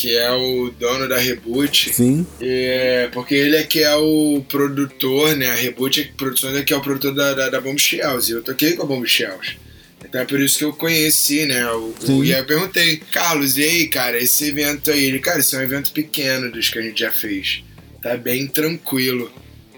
que 0.00 0.16
é 0.16 0.32
o 0.32 0.70
dono 0.70 1.06
da 1.06 1.18
Reboot. 1.18 1.92
Sim. 1.92 2.26
É, 2.40 3.10
porque 3.12 3.34
ele 3.34 3.56
é 3.56 3.64
que 3.64 3.82
é 3.82 3.94
o 3.94 4.42
produtor, 4.48 5.36
né? 5.36 5.50
A 5.50 5.54
Reboot 5.54 6.00
é 6.00 6.04
Produções 6.16 6.56
é 6.56 6.62
que 6.62 6.72
é 6.72 6.76
o 6.76 6.80
produtor 6.80 7.14
da, 7.14 7.34
da, 7.34 7.50
da 7.50 7.60
Bomb 7.60 7.78
Shells. 7.78 8.30
E 8.30 8.34
eu 8.34 8.42
toquei 8.42 8.72
com 8.72 8.84
a 8.84 8.86
Bomb 8.86 9.06
Shells. 9.06 9.58
Então 10.02 10.22
é 10.22 10.24
por 10.24 10.40
isso 10.40 10.56
que 10.56 10.64
eu 10.64 10.72
conheci, 10.72 11.44
né? 11.44 11.70
O, 11.72 11.94
o, 12.08 12.24
e 12.24 12.32
aí 12.32 12.40
eu 12.40 12.46
perguntei, 12.46 12.96
Carlos, 13.12 13.58
e 13.58 13.62
aí, 13.62 13.88
cara, 13.88 14.16
esse 14.16 14.48
evento 14.48 14.90
aí? 14.90 15.04
Ele, 15.04 15.18
cara, 15.18 15.40
esse 15.40 15.54
é 15.54 15.58
um 15.58 15.62
evento 15.62 15.92
pequeno 15.92 16.50
dos 16.50 16.70
que 16.70 16.78
a 16.78 16.82
gente 16.82 17.00
já 17.00 17.12
fez. 17.12 17.62
Tá 18.02 18.16
bem 18.16 18.46
tranquilo. 18.46 19.30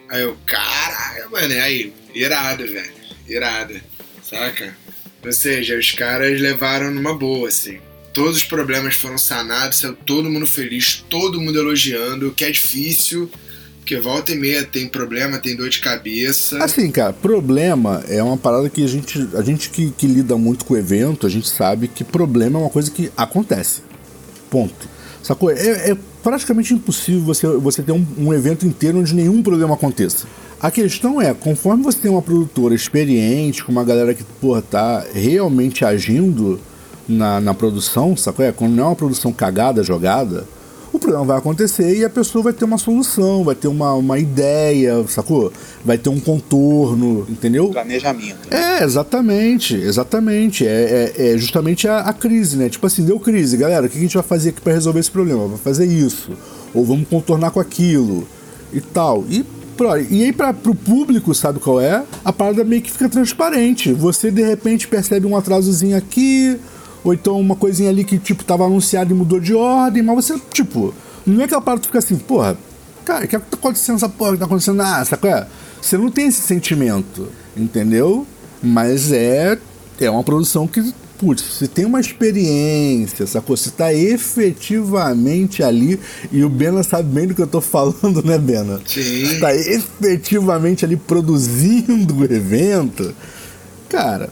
Aí 0.09 0.23
eu, 0.23 0.37
caralho, 0.47 1.33
mano, 1.33 1.52
aí, 1.61 1.93
irado, 2.14 2.64
velho. 2.64 2.93
Irado. 3.29 3.81
Saca? 4.23 4.76
Ou 5.25 5.33
seja, 5.33 5.76
os 5.76 5.91
caras 5.91 6.41
levaram 6.41 6.93
numa 6.93 7.19
boa, 7.19 7.49
assim. 7.49 7.81
Todos 8.12 8.37
os 8.37 8.45
problemas 8.45 8.95
foram 8.95 9.16
sanados, 9.16 9.78
saiu 9.78 9.95
todo 9.95 10.28
mundo 10.28 10.47
feliz, 10.47 11.04
todo 11.09 11.40
mundo 11.40 11.59
elogiando, 11.59 12.31
que 12.31 12.45
é 12.45 12.50
difícil, 12.50 13.31
porque 13.78 13.99
volta 13.99 14.33
e 14.33 14.37
meia 14.37 14.64
tem 14.64 14.87
problema, 14.87 15.38
tem 15.38 15.57
dor 15.57 15.71
de 15.71 15.81
cabeça. 15.81 16.62
Assim, 16.62 16.90
cara, 16.90 17.12
problema 17.12 18.04
é 18.09 18.23
uma 18.23 18.37
parada 18.37 18.69
que 18.69 18.85
a 18.85 18.87
gente, 18.87 19.28
a 19.35 19.42
gente 19.42 19.71
que, 19.71 19.90
que 19.90 20.07
lida 20.07 20.37
muito 20.37 20.64
com 20.64 20.75
o 20.75 20.76
evento, 20.76 21.26
a 21.26 21.31
gente 21.31 21.49
sabe 21.49 21.88
que 21.88 22.04
problema 22.04 22.59
é 22.59 22.62
uma 22.62 22.71
coisa 22.71 22.90
que 22.90 23.11
acontece. 23.16 23.81
Ponto. 24.50 24.88
Sacou? 25.23 25.50
É, 25.50 25.90
é 25.90 25.97
praticamente 26.23 26.75
impossível 26.75 27.23
você, 27.23 27.47
você 27.47 27.83
ter 27.83 27.92
um, 27.92 28.07
um 28.19 28.35
evento 28.35 28.66
inteiro 28.66 28.99
onde 28.99 29.14
nenhum 29.14 29.42
problema 29.42 29.75
aconteça. 29.75 30.26
A 30.61 30.71
questão 30.71 31.21
é, 31.21 31.35
conforme 31.35 31.83
você 31.83 31.99
tem 31.99 32.11
uma 32.11 32.23
produtora 32.23 32.75
experiente, 32.75 33.64
com 33.64 33.73
uma 33.73 33.83
galera 33.83 34.14
que, 34.14 34.23
porra, 34.40 34.62
tá 34.62 35.04
realmente 35.12 35.85
agindo 35.85 36.61
na, 37.09 37.40
na 37.40 37.54
produção, 37.54 38.16
sacou? 38.16 38.44
É, 38.44 38.52
quando 38.52 38.73
não 38.73 38.85
é 38.85 38.87
uma 38.88 38.97
produção 38.97 39.32
cagada, 39.32 39.82
jogada, 39.82 40.44
o 40.92 40.99
problema 40.99 41.25
vai 41.25 41.38
acontecer 41.38 41.97
e 41.97 42.04
a 42.04 42.11
pessoa 42.11 42.44
vai 42.44 42.52
ter 42.52 42.64
uma 42.66 42.76
solução, 42.76 43.42
vai 43.44 43.54
ter 43.54 43.66
uma, 43.66 43.94
uma 43.94 44.18
ideia, 44.18 45.02
sacou? 45.09 45.50
Vai 45.85 45.97
ter 45.97 46.11
um 46.11 46.21
contorno, 46.21 47.26
entendeu? 47.30 47.71
Planejamento. 47.71 48.37
É, 48.50 48.85
exatamente, 48.85 49.75
exatamente. 49.75 50.66
É, 50.66 51.12
é, 51.16 51.32
é 51.32 51.38
justamente 51.38 51.88
a, 51.88 52.00
a 52.00 52.12
crise, 52.12 52.56
né? 52.59 52.68
Tipo 52.68 52.87
assim, 52.87 53.04
deu 53.04 53.18
crise, 53.18 53.56
galera, 53.56 53.87
o 53.87 53.88
que 53.88 53.97
a 53.97 54.00
gente 54.00 54.14
vai 54.14 54.23
fazer 54.23 54.50
aqui 54.50 54.61
para 54.61 54.75
resolver 54.75 55.00
esse 55.00 55.11
problema? 55.11 55.47
Vai 55.49 55.59
fazer 55.59 55.87
isso. 55.87 56.30
Ou 56.75 56.85
vamos 56.85 57.09
contornar 57.09 57.50
com 57.50 57.61
aquilo 57.61 58.26
e 58.73 58.80
tal. 58.80 59.25
E, 59.30 59.42
pro- 59.76 59.99
e 59.99 60.25
aí, 60.25 60.32
para 60.32 60.52
pro 60.52 60.75
público, 60.75 61.35
sabe 61.35 61.59
qual 61.59 61.80
é? 61.80 62.02
A 62.23 62.32
parada 62.32 62.62
meio 62.64 62.82
que 62.82 62.90
fica 62.90 63.09
transparente. 63.09 63.92
Você 63.94 64.30
de 64.30 64.42
repente 64.42 64.87
percebe 64.87 65.26
um 65.26 65.37
atrasozinho 65.37 65.97
aqui, 65.97 66.59
ou 67.04 67.14
então 67.14 67.38
uma 67.40 67.56
coisinha 67.56 67.90
ali 67.90 68.04
que, 68.04 68.18
tipo, 68.18 68.44
tava 68.44 68.64
anunciado 68.64 69.12
e 69.12 69.14
mudou 69.16 69.40
de 69.40 69.54
ordem, 69.54 70.02
mas 70.02 70.25
você, 70.25 70.40
tipo, 70.52 70.94
não 71.26 71.40
é 71.40 71.44
aquela 71.44 71.61
parada 71.61 71.80
que 71.80 71.87
fica 71.87 71.99
assim, 71.99 72.16
porra, 72.16 72.56
Cara, 73.04 73.25
o 73.25 73.28
que, 73.28 73.37
é 73.37 73.40
que 73.40 73.47
tá 73.47 73.56
acontecendo 73.56 73.97
essa 73.97 74.09
porra 74.09 74.32
que 74.32 74.38
tá 74.38 74.44
acontecendo? 74.44 74.80
Ah, 74.80 75.04
sabe 75.04 75.23
qual 75.23 75.35
é? 75.35 75.47
Você 75.80 75.99
não 75.99 76.11
tem 76.11 76.26
esse 76.28 76.40
sentimento, 76.40 77.28
entendeu? 77.56 78.26
Mas 78.62 79.11
é, 79.11 79.59
é 80.00 80.09
uma 80.09 80.23
produção 80.23 80.68
que, 80.68 80.94
putz, 81.18 81.42
você 81.42 81.66
tem 81.66 81.85
uma 81.85 81.99
experiência, 81.99 83.26
sacou? 83.26 83.56
Você 83.56 83.71
tá 83.71 83.92
efetivamente 83.92 85.64
ali, 85.64 85.99
e 86.30 86.44
o 86.44 86.49
Bena 86.49 86.85
sabe 86.85 87.12
bem 87.12 87.26
do 87.26 87.35
que 87.35 87.42
eu 87.42 87.47
tô 87.47 87.61
falando, 87.61 88.23
né, 88.25 88.38
Bena? 88.38 88.80
Sim. 88.87 89.26
Você 89.26 89.40
tá 89.40 89.52
efetivamente 89.54 90.85
ali 90.85 90.97
produzindo 90.97 92.18
o 92.18 92.25
evento. 92.25 93.12
Cara, 93.88 94.30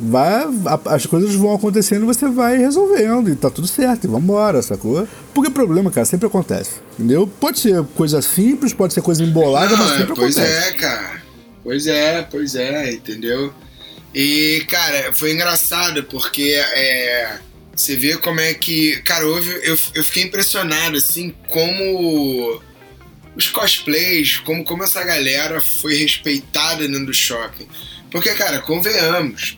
vai, 0.00 0.44
a- 0.66 0.94
as 0.94 1.06
coisas 1.06 1.34
vão 1.34 1.54
acontecendo 1.54 2.02
e 2.04 2.06
você 2.06 2.28
vai 2.28 2.56
resolvendo, 2.56 3.28
e 3.30 3.36
tá 3.36 3.50
tudo 3.50 3.66
certo, 3.66 4.04
e 4.04 4.08
vambora, 4.08 4.62
sacou? 4.62 5.06
Porque 5.34 5.50
problema, 5.50 5.90
cara, 5.90 6.04
sempre 6.06 6.26
acontece, 6.26 6.72
entendeu? 6.98 7.26
Pode 7.26 7.58
ser 7.60 7.84
coisa 7.94 8.20
simples, 8.22 8.72
pode 8.72 8.94
ser 8.94 9.02
coisa 9.02 9.22
embolada, 9.22 9.76
mas 9.76 9.90
Não, 9.90 9.96
sempre 9.98 10.14
pois 10.14 10.36
acontece. 10.38 10.68
é, 10.68 10.72
cara. 10.72 11.22
Pois 11.62 11.86
é, 11.86 12.22
pois 12.30 12.54
é, 12.54 12.92
entendeu? 12.92 13.52
E, 14.14 14.64
cara, 14.68 15.12
foi 15.12 15.32
engraçado 15.32 16.02
porque 16.04 16.54
é, 16.74 17.38
você 17.76 17.94
vê 17.96 18.16
como 18.16 18.40
é 18.40 18.54
que. 18.54 18.96
Cara, 19.02 19.26
houve, 19.26 19.50
eu, 19.62 19.78
eu 19.94 20.02
fiquei 20.02 20.24
impressionado, 20.24 20.96
assim, 20.96 21.32
como 21.48 22.60
os 23.36 23.48
cosplays, 23.48 24.38
como, 24.38 24.64
como 24.64 24.82
essa 24.82 25.04
galera 25.04 25.60
foi 25.60 25.94
respeitada 25.96 26.88
dentro 26.88 27.06
do 27.06 27.14
shopping. 27.14 27.68
Porque, 28.10 28.30
cara, 28.34 28.58
convenhamos. 28.60 29.56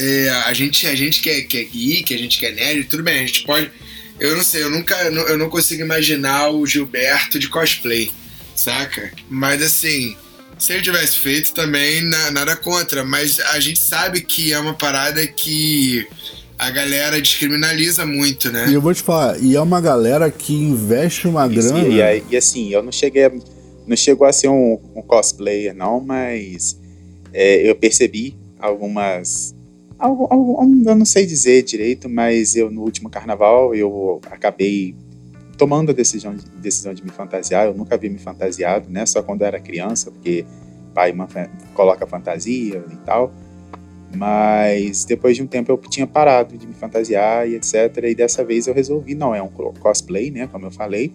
É, 0.00 0.28
a 0.46 0.52
gente, 0.52 0.86
a 0.86 0.94
gente 0.94 1.20
que, 1.20 1.28
é, 1.30 1.40
que 1.42 1.58
é 1.58 1.64
geek, 1.64 2.14
a 2.14 2.18
gente 2.18 2.38
que 2.38 2.46
é 2.46 2.52
nerd, 2.52 2.84
tudo 2.84 3.02
bem, 3.02 3.22
a 3.22 3.26
gente 3.26 3.42
pode. 3.44 3.70
Eu 4.18 4.36
não 4.36 4.42
sei, 4.42 4.62
eu 4.62 4.70
nunca. 4.70 4.94
Eu 5.04 5.38
não 5.38 5.48
consigo 5.48 5.82
imaginar 5.82 6.50
o 6.50 6.66
Gilberto 6.66 7.38
de 7.38 7.48
cosplay, 7.48 8.10
saca? 8.54 9.10
Mas 9.28 9.62
assim, 9.62 10.16
se 10.58 10.72
ele 10.72 10.82
tivesse 10.82 11.18
feito 11.18 11.52
também, 11.54 12.02
na- 12.02 12.30
nada 12.30 12.56
contra. 12.56 13.04
Mas 13.04 13.38
a 13.40 13.60
gente 13.60 13.78
sabe 13.80 14.20
que 14.20 14.52
é 14.52 14.58
uma 14.58 14.74
parada 14.74 15.26
que 15.26 16.06
a 16.58 16.70
galera 16.70 17.18
descriminaliza 17.20 18.04
muito, 18.04 18.52
né? 18.52 18.66
E 18.68 18.74
eu 18.74 18.82
vou 18.82 18.92
te 18.92 19.02
falar, 19.02 19.38
e 19.42 19.56
é 19.56 19.60
uma 19.62 19.80
galera 19.80 20.30
que 20.30 20.52
investe 20.52 21.26
uma 21.26 21.46
Isso, 21.46 21.72
grana. 21.72 21.88
E, 21.88 22.02
aí- 22.02 22.22
e 22.30 22.36
assim, 22.36 22.70
eu 22.70 22.82
não 22.82 22.92
cheguei 22.92 23.24
a, 23.24 23.32
não 23.86 23.96
chegou 23.96 24.26
a 24.26 24.32
ser 24.32 24.48
um, 24.48 24.78
um 24.94 25.00
cosplayer, 25.00 25.74
não, 25.74 25.98
mas 26.00 26.78
é, 27.32 27.68
eu 27.68 27.74
percebi 27.74 28.36
algumas. 28.58 29.54
Algo- 30.00 30.26
algo- 30.30 30.58
eu 30.88 30.94
não 30.96 31.04
sei 31.04 31.26
dizer 31.26 31.62
direito, 31.62 32.08
mas 32.08 32.56
eu 32.56 32.70
no 32.70 32.82
último 32.82 33.08
carnaval 33.10 33.74
eu 33.74 34.20
acabei 34.30 34.94
tomando 35.56 35.90
a 35.90 35.92
decisão, 35.92 36.34
de- 36.34 36.44
decisão 36.60 36.94
de 36.94 37.04
me 37.04 37.10
fantasiar. 37.10 37.66
Eu 37.66 37.74
nunca 37.74 37.94
havia 37.94 38.10
me 38.10 38.18
fantasiado, 38.18 38.88
né? 38.90 39.04
Só 39.06 39.22
quando 39.22 39.42
eu 39.42 39.46
era 39.46 39.60
criança, 39.60 40.10
porque 40.10 40.44
pai 40.94 41.10
e 41.10 41.12
mãe 41.12 41.28
coloca 41.74 42.06
fantasia 42.06 42.82
e 42.90 42.96
tal. 43.04 43.32
Mas 44.16 45.04
depois 45.04 45.36
de 45.36 45.42
um 45.42 45.46
tempo 45.46 45.70
eu 45.70 45.78
tinha 45.78 46.06
parado 46.06 46.56
de 46.56 46.66
me 46.66 46.74
fantasiar 46.74 47.48
e 47.48 47.54
etc. 47.54 47.96
E 48.04 48.14
dessa 48.14 48.42
vez 48.44 48.66
eu 48.66 48.74
resolvi, 48.74 49.14
não 49.14 49.34
é 49.34 49.40
um 49.40 49.48
co- 49.48 49.72
cosplay, 49.78 50.30
né? 50.30 50.48
Como 50.50 50.66
eu 50.66 50.70
falei. 50.70 51.12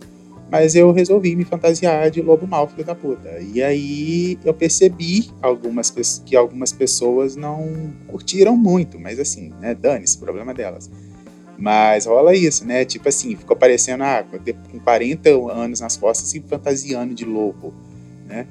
Mas 0.51 0.75
eu 0.75 0.91
resolvi 0.91 1.35
me 1.35 1.43
fantasiar 1.43 2.09
de 2.11 2.21
lobo 2.21 2.45
mal, 2.47 2.67
filho 2.67 2.85
da 2.85 2.93
puta. 2.93 3.39
E 3.39 3.63
aí 3.63 4.37
eu 4.45 4.53
percebi 4.53 5.29
algumas, 5.41 5.89
que 6.23 6.35
algumas 6.35 6.71
pessoas 6.71 7.35
não 7.35 7.93
curtiram 8.07 8.55
muito, 8.55 8.99
mas 8.99 9.19
assim, 9.19 9.51
né? 9.59 9.73
Dane-se, 9.73 10.17
problema 10.17 10.53
delas. 10.53 10.89
Mas 11.57 12.05
rola 12.05 12.35
isso, 12.35 12.65
né? 12.65 12.85
Tipo 12.85 13.09
assim, 13.09 13.35
ficou 13.35 13.55
parecendo, 13.55 14.03
ah, 14.03 14.23
com 14.71 14.79
40 14.79 15.29
anos 15.51 15.79
nas 15.79 15.97
costas 15.97 16.33
e 16.33 16.41
fantasiando 16.41 17.13
de 17.13 17.25
lobo, 17.25 17.73
né? 18.27 18.45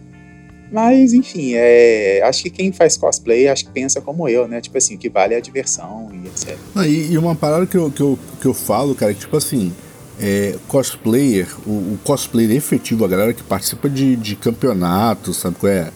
Mas, 0.72 1.12
enfim, 1.12 1.52
é, 1.54 2.20
acho 2.24 2.42
que 2.42 2.50
quem 2.50 2.72
faz 2.72 2.96
cosplay, 2.96 3.46
acho 3.46 3.66
que 3.66 3.70
pensa 3.70 4.00
como 4.00 4.28
eu, 4.28 4.48
né? 4.48 4.60
Tipo 4.60 4.78
assim, 4.78 4.96
o 4.96 4.98
que 4.98 5.08
vale 5.08 5.34
é 5.34 5.36
a 5.36 5.40
diversão 5.40 6.10
e 6.12 6.26
etc. 6.26 6.56
Não, 6.74 6.84
e, 6.84 7.12
e 7.12 7.18
uma 7.18 7.36
parada 7.36 7.66
que 7.66 7.76
eu, 7.76 7.90
que, 7.90 8.00
eu, 8.00 8.18
que 8.40 8.46
eu 8.46 8.54
falo, 8.54 8.94
cara, 8.94 9.12
é 9.12 9.14
que 9.14 9.20
tipo 9.20 9.36
assim, 9.36 9.72
é, 10.20 10.56
cosplayer, 10.68 11.48
o, 11.66 11.70
o 11.70 11.98
cosplayer 12.04 12.52
efetivo, 12.52 13.04
a 13.04 13.08
galera 13.08 13.32
que 13.32 13.42
participa 13.42 13.88
de, 13.88 14.16
de 14.16 14.36
campeonato, 14.36 15.32
sabe 15.34 15.56
qual 15.58 15.72
é? 15.72 15.90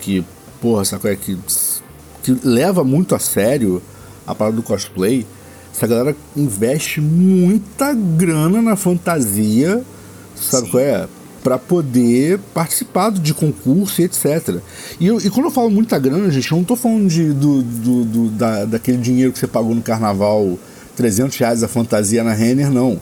Que, 0.00 0.24
porra, 0.60 0.84
sabe 0.84 1.02
qual 1.02 1.12
é? 1.12 1.16
Que, 1.16 1.38
que 2.22 2.36
leva 2.46 2.82
muito 2.84 3.14
a 3.14 3.18
sério 3.18 3.82
a 4.26 4.34
parada 4.34 4.56
do 4.56 4.62
cosplay. 4.62 5.26
Essa 5.74 5.86
galera 5.86 6.14
investe 6.36 7.00
muita 7.00 7.94
grana 7.94 8.60
na 8.60 8.76
fantasia, 8.76 9.82
sabe 10.36 10.66
Sim. 10.66 10.70
qual 10.70 10.82
é? 10.82 11.08
Pra 11.42 11.58
poder 11.58 12.38
participar 12.54 13.10
de 13.10 13.34
concurso 13.34 14.00
e 14.00 14.04
etc. 14.04 14.58
E, 15.00 15.06
eu- 15.08 15.18
e 15.18 15.28
quando 15.30 15.46
eu 15.46 15.50
falo 15.50 15.70
muita 15.70 15.98
grana, 15.98 16.30
gente, 16.30 16.50
eu 16.52 16.58
não 16.58 16.64
tô 16.64 16.76
falando 16.76 17.08
de, 17.08 17.32
do, 17.32 17.62
do, 17.62 18.04
do- 18.04 18.28
da, 18.30 18.64
daquele 18.64 18.98
dinheiro 18.98 19.32
que 19.32 19.38
você 19.38 19.46
pagou 19.48 19.74
no 19.74 19.82
carnaval, 19.82 20.56
300 20.96 21.36
reais 21.38 21.62
a 21.64 21.68
fantasia 21.68 22.22
na 22.22 22.32
Renner, 22.32 22.70
não. 22.70 23.00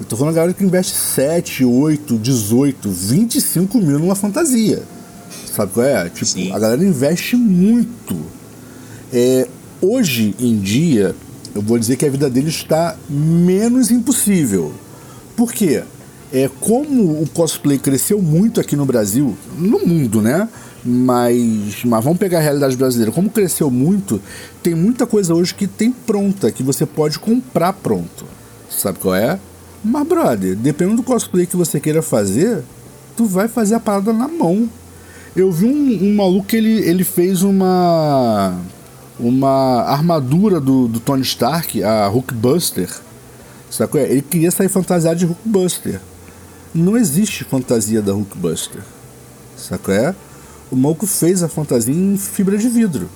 Eu 0.00 0.06
tô 0.06 0.16
falando 0.16 0.34
da 0.34 0.40
galera 0.40 0.54
que 0.54 0.64
investe 0.64 0.94
7, 0.94 1.62
8, 1.62 2.16
18, 2.16 2.88
25 2.90 3.78
mil 3.78 3.98
numa 3.98 4.14
fantasia. 4.14 4.82
Sabe 5.54 5.72
qual 5.72 5.84
é? 5.84 6.08
Tipo, 6.08 6.24
Sim. 6.24 6.52
a 6.52 6.58
galera 6.58 6.82
investe 6.82 7.36
muito. 7.36 8.16
É, 9.12 9.46
hoje 9.78 10.34
em 10.40 10.58
dia, 10.58 11.14
eu 11.54 11.60
vou 11.60 11.78
dizer 11.78 11.96
que 11.96 12.06
a 12.06 12.10
vida 12.10 12.30
deles 12.30 12.54
está 12.54 12.96
menos 13.10 13.90
impossível. 13.90 14.72
Por 15.36 15.52
quê? 15.52 15.82
É, 16.32 16.48
como 16.60 17.20
o 17.20 17.28
cosplay 17.28 17.78
cresceu 17.78 18.22
muito 18.22 18.58
aqui 18.58 18.74
no 18.74 18.86
Brasil, 18.86 19.36
no 19.58 19.80
mundo, 19.80 20.22
né? 20.22 20.48
Mas, 20.82 21.84
mas 21.84 22.02
vamos 22.02 22.18
pegar 22.18 22.38
a 22.38 22.42
realidade 22.42 22.74
brasileira. 22.74 23.12
Como 23.12 23.28
cresceu 23.28 23.70
muito, 23.70 24.18
tem 24.62 24.74
muita 24.74 25.06
coisa 25.06 25.34
hoje 25.34 25.54
que 25.54 25.66
tem 25.66 25.92
pronta, 25.92 26.50
que 26.50 26.62
você 26.62 26.86
pode 26.86 27.18
comprar 27.18 27.74
pronto. 27.74 28.24
Sabe 28.70 28.98
qual 28.98 29.14
é? 29.14 29.38
Mas, 29.82 30.06
brother, 30.06 30.54
dependendo 30.56 30.96
do 30.96 31.02
cosplay 31.02 31.46
que 31.46 31.56
você 31.56 31.80
queira 31.80 32.02
fazer, 32.02 32.62
tu 33.16 33.24
vai 33.24 33.48
fazer 33.48 33.74
a 33.74 33.80
parada 33.80 34.12
na 34.12 34.28
mão. 34.28 34.68
Eu 35.34 35.50
vi 35.50 35.66
um, 35.66 36.10
um 36.10 36.14
maluco 36.14 36.48
que 36.48 36.56
ele, 36.56 36.80
ele 36.80 37.04
fez 37.04 37.42
uma 37.42 38.56
uma 39.20 39.82
armadura 39.82 40.58
do, 40.58 40.88
do 40.88 40.98
Tony 40.98 41.22
Stark, 41.22 41.82
a 41.82 42.08
Hulkbuster. 42.08 42.88
Qual 43.76 44.02
é? 44.02 44.10
Ele 44.10 44.22
queria 44.22 44.50
sair 44.50 44.68
fantasiado 44.68 45.18
de 45.18 45.26
Hulkbuster. 45.26 46.00
Não 46.74 46.96
existe 46.96 47.44
fantasia 47.44 48.00
da 48.00 48.12
Hulkbuster. 48.12 48.80
Qual 49.82 49.96
é? 49.96 50.14
O 50.70 50.76
maluco 50.76 51.06
fez 51.06 51.42
a 51.42 51.48
fantasia 51.48 51.94
em 51.94 52.16
fibra 52.16 52.56
de 52.56 52.68
vidro. 52.68 53.08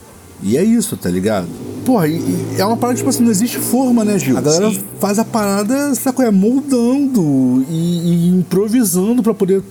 E 0.44 0.56
é 0.56 0.62
isso, 0.62 0.96
tá 0.96 1.08
ligado? 1.08 1.48
Porra, 1.84 2.06
e, 2.06 2.12
e 2.16 2.56
é 2.58 2.64
uma 2.64 2.76
parada 2.76 2.96
tipo 2.96 3.08
assim, 3.10 3.22
não 3.24 3.30
existe 3.30 3.58
forma, 3.58 4.04
né, 4.04 4.18
Gil? 4.18 4.36
A 4.38 4.40
galera 4.40 4.70
Sim. 4.70 4.82
faz 5.00 5.18
a 5.18 5.24
parada, 5.24 5.92
qual 6.14 6.28
é? 6.28 6.30
Moldando 6.30 7.64
e, 7.68 7.74
e 7.74 8.28
improvisando 8.28 9.22
pra 9.22 9.34
poder 9.34 9.62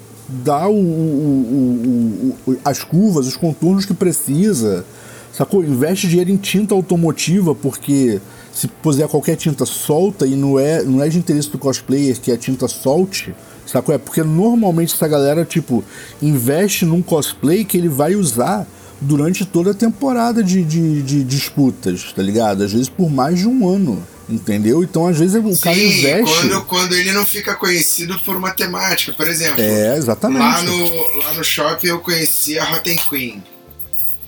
dar 0.43 0.67
o, 0.67 0.73
o- 0.73 2.35
o- 2.45 2.51
o- 2.51 2.57
as 2.65 2.83
curvas, 2.83 3.27
os 3.27 3.37
contornos 3.37 3.85
que 3.85 3.93
precisa. 3.93 4.85
Sacou? 5.31 5.63
Investe 5.63 6.07
dinheiro 6.07 6.29
em 6.31 6.37
tinta 6.37 6.75
automotiva, 6.75 7.55
porque 7.55 8.21
se 8.53 8.67
puser 8.67 9.07
qualquer 9.07 9.35
tinta 9.35 9.65
solta 9.65 10.27
e 10.27 10.35
não 10.35 10.59
é, 10.59 10.83
não 10.83 11.01
é 11.03 11.09
de 11.09 11.17
interesse 11.17 11.49
do 11.49 11.57
cosplayer 11.57 12.19
que 12.19 12.31
a 12.31 12.37
tinta 12.37 12.67
solte, 12.67 13.33
sacou? 13.65 13.95
É 13.95 13.97
porque 13.97 14.21
normalmente 14.21 14.93
essa 14.93 15.07
galera, 15.07 15.43
tipo, 15.43 15.83
investe 16.21 16.85
num 16.85 17.01
cosplay 17.01 17.65
que 17.65 17.75
ele 17.77 17.89
vai 17.89 18.13
usar 18.15 18.67
durante 19.01 19.45
toda 19.45 19.71
a 19.71 19.73
temporada 19.73 20.43
de, 20.43 20.63
de, 20.63 21.01
de 21.01 21.23
disputas, 21.23 22.11
tá 22.13 22.21
ligado? 22.21 22.63
Às 22.63 22.71
vezes 22.71 22.89
por 22.89 23.09
mais 23.11 23.39
de 23.39 23.47
um 23.47 23.67
ano, 23.67 24.01
entendeu? 24.29 24.83
Então, 24.83 25.07
às 25.07 25.17
vezes 25.17 25.35
o 25.35 25.61
cara 25.61 25.75
Sim, 25.75 25.99
investe. 25.99 26.35
quando, 26.35 26.61
quando 26.65 26.93
ele 26.93 27.11
não 27.11 27.25
fica 27.25 27.53
conhecido 27.55 28.19
por 28.19 28.35
uma 28.35 28.51
temática. 28.51 29.13
Por 29.13 29.27
exemplo, 29.27 29.61
É, 29.61 29.97
exatamente. 29.97 30.39
lá 30.41 30.61
no, 30.61 31.17
lá 31.19 31.33
no 31.33 31.43
shopping 31.43 31.87
eu 31.87 31.99
conheci 31.99 32.57
a 32.57 32.63
Rotten 32.63 32.97
Queen. 33.09 33.43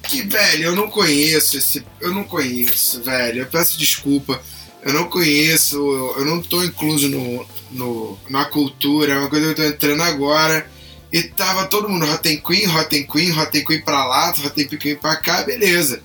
Que, 0.03 0.21
velho, 0.21 0.65
eu 0.65 0.75
não 0.75 0.87
conheço 0.89 1.57
esse. 1.57 1.83
Eu 1.99 2.13
não 2.13 2.23
conheço, 2.23 3.01
velho. 3.01 3.41
Eu 3.41 3.45
peço 3.47 3.77
desculpa. 3.79 4.39
Eu 4.83 4.93
não 4.93 5.05
conheço, 5.05 5.77
eu 6.15 6.23
não 6.25 6.39
tô 6.43 6.63
incluso 6.63 7.09
no, 7.09 7.43
no, 7.71 8.19
na 8.29 8.45
cultura, 8.45 9.13
é 9.13 9.17
uma 9.17 9.29
coisa 9.29 9.45
que 9.51 9.61
eu 9.61 9.65
tô 9.65 9.73
entrando 9.75 10.03
agora. 10.03 10.69
E 11.11 11.23
tava 11.23 11.65
todo 11.67 11.87
mundo 11.87 12.05
Rotten 12.05 12.37
Queen, 12.41 12.65
Rotten 12.65 13.05
Queen, 13.07 13.29
Rotten 13.31 13.63
Queen 13.63 13.81
pra 13.81 14.05
lá, 14.05 14.31
Rotten 14.31 14.67
Queen 14.67 14.95
pra 14.95 15.15
cá, 15.15 15.43
beleza. 15.43 16.01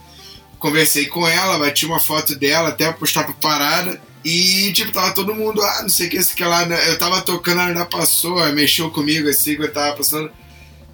Conversei 0.58 1.06
com 1.06 1.26
ela, 1.26 1.58
bati 1.58 1.86
uma 1.86 1.98
foto 1.98 2.34
dela, 2.36 2.68
até 2.68 2.92
postar 2.92 3.24
pra 3.24 3.32
parada. 3.34 4.00
E, 4.24 4.70
tipo, 4.74 4.92
tava 4.92 5.12
todo 5.12 5.34
mundo, 5.34 5.62
ah, 5.62 5.82
não 5.82 5.88
sei 5.88 6.06
o 6.06 6.10
que, 6.10 6.18
esse 6.18 6.34
que 6.34 6.44
lá. 6.44 6.66
né? 6.66 6.90
Eu 6.90 6.98
tava 6.98 7.22
tocando, 7.22 7.60
ela 7.60 7.68
ainda 7.70 7.86
passou, 7.86 8.44
mexeu 8.52 8.90
comigo 8.90 9.28
assim, 9.28 9.56
que 9.56 9.62
eu 9.62 9.72
tava 9.72 9.96
passando. 9.96 10.30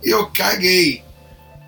E 0.04 0.08
eu 0.10 0.26
caguei. 0.28 1.02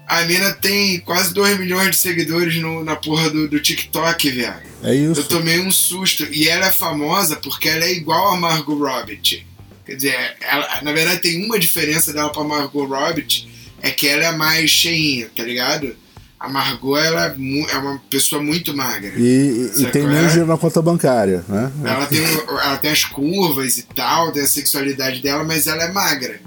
A 0.06 0.22
mina 0.22 0.52
tem 0.54 1.00
quase 1.00 1.34
2 1.34 1.58
milhões 1.58 1.90
de 1.90 1.96
seguidores 1.96 2.54
no- 2.62 2.82
na 2.84 2.96
porra 2.96 3.28
do, 3.28 3.46
do 3.48 3.60
TikTok, 3.60 4.30
velho. 4.30 4.62
É 4.84 4.94
isso. 4.94 5.20
Eu 5.20 5.24
tomei 5.24 5.58
um 5.60 5.70
susto. 5.70 6.24
E 6.32 6.48
ela 6.48 6.66
é 6.68 6.72
famosa 6.72 7.36
porque 7.36 7.68
ela 7.68 7.84
é 7.84 7.92
igual 7.92 8.28
a 8.32 8.36
Margot 8.36 8.78
Robbie. 8.78 9.44
Quer 9.88 9.94
dizer, 9.96 10.36
ela, 10.42 10.82
na 10.82 10.92
verdade 10.92 11.22
tem 11.22 11.42
uma 11.46 11.58
diferença 11.58 12.12
dela 12.12 12.30
pra 12.30 12.44
Margot 12.44 12.84
Robbie, 12.84 13.48
é 13.80 13.90
que 13.90 14.06
ela 14.06 14.24
é 14.26 14.32
mais 14.32 14.68
cheinha, 14.70 15.30
tá 15.34 15.42
ligado? 15.42 15.96
A 16.38 16.46
Margot, 16.46 16.94
ela 16.98 17.24
é, 17.24 17.34
mu- 17.34 17.66
é 17.70 17.76
uma 17.78 17.98
pessoa 18.10 18.42
muito 18.42 18.76
magra. 18.76 19.14
E, 19.16 19.70
e- 19.78 19.86
tem 19.86 20.02
qual 20.02 20.12
menos 20.12 20.26
é? 20.26 20.28
dinheiro 20.28 20.46
na 20.46 20.58
conta 20.58 20.82
bancária, 20.82 21.42
né? 21.48 21.72
Ela 21.82 22.06
tem, 22.06 22.20
ela 22.22 22.76
tem 22.76 22.90
as 22.90 23.04
curvas 23.06 23.78
e 23.78 23.82
tal, 23.84 24.30
tem 24.30 24.42
a 24.42 24.46
sexualidade 24.46 25.20
dela, 25.22 25.42
mas 25.42 25.66
ela 25.66 25.82
é 25.84 25.90
magra. 25.90 26.38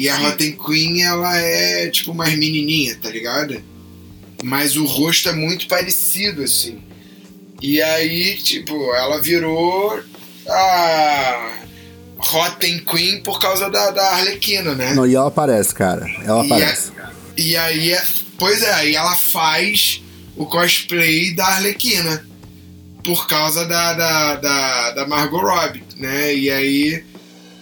E 0.00 0.08
a 0.08 0.16
Rotten 0.16 0.56
Queen, 0.56 1.02
ela 1.02 1.36
é 1.36 1.90
tipo 1.90 2.14
mais 2.14 2.32
menininha, 2.34 2.96
tá 2.96 3.10
ligado? 3.10 3.62
Mas 4.42 4.74
o 4.76 4.86
rosto 4.86 5.28
é 5.28 5.32
muito 5.34 5.68
parecido, 5.68 6.42
assim. 6.42 6.78
E 7.60 7.82
aí, 7.82 8.36
tipo, 8.38 8.72
ela 8.94 9.20
virou 9.20 10.00
a 10.48 11.52
Rotten 12.22 12.78
Queen 12.84 13.22
por 13.22 13.38
causa 13.40 13.70
da, 13.70 13.90
da 13.90 14.10
Arlequina, 14.14 14.74
né? 14.74 14.94
Não, 14.94 15.06
e 15.06 15.14
ela 15.14 15.28
aparece, 15.28 15.74
cara. 15.74 16.06
Ela 16.24 16.42
E, 16.44 16.46
aparece. 16.46 16.92
a- 16.98 17.10
e 17.36 17.56
aí, 17.56 17.92
é- 17.92 18.04
pois 18.38 18.62
é, 18.62 18.72
aí 18.72 18.94
ela 18.94 19.16
faz 19.16 20.02
o 20.36 20.46
cosplay 20.46 21.34
da 21.34 21.46
Arlequina 21.46 22.24
por 23.02 23.26
causa 23.26 23.64
da, 23.66 23.92
da, 23.94 24.36
da, 24.36 24.90
da 24.92 25.06
Margot 25.08 25.40
Robbie, 25.40 25.82
né? 25.96 26.34
E 26.34 26.50
aí, 26.50 27.04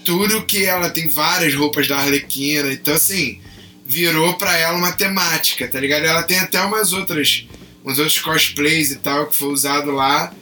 tudo 0.05 0.45
que 0.45 0.65
ela 0.65 0.91
tem 0.91 1.09
várias 1.09 1.55
roupas 1.55 1.87
da 1.87 1.97
Arlequina, 1.99 2.73
então 2.73 2.95
assim, 2.95 3.41
virou 3.87 4.35
pra 4.35 4.57
ela 4.57 4.77
uma 4.77 4.93
temática, 4.93 5.69
tá 5.69 5.79
ligado? 5.81 6.05
Ela 6.05 6.23
tem 6.25 6.39
até 6.39 6.61
umas 6.61 6.93
outras, 6.93 7.47
uns 7.85 7.99
outros 7.99 8.19
cosplays 8.19 8.91
e 8.91 8.97
tal 8.97 9.27
que 9.27 9.37
foi 9.37 9.49
usado 9.49 9.91
lá, 9.93 10.33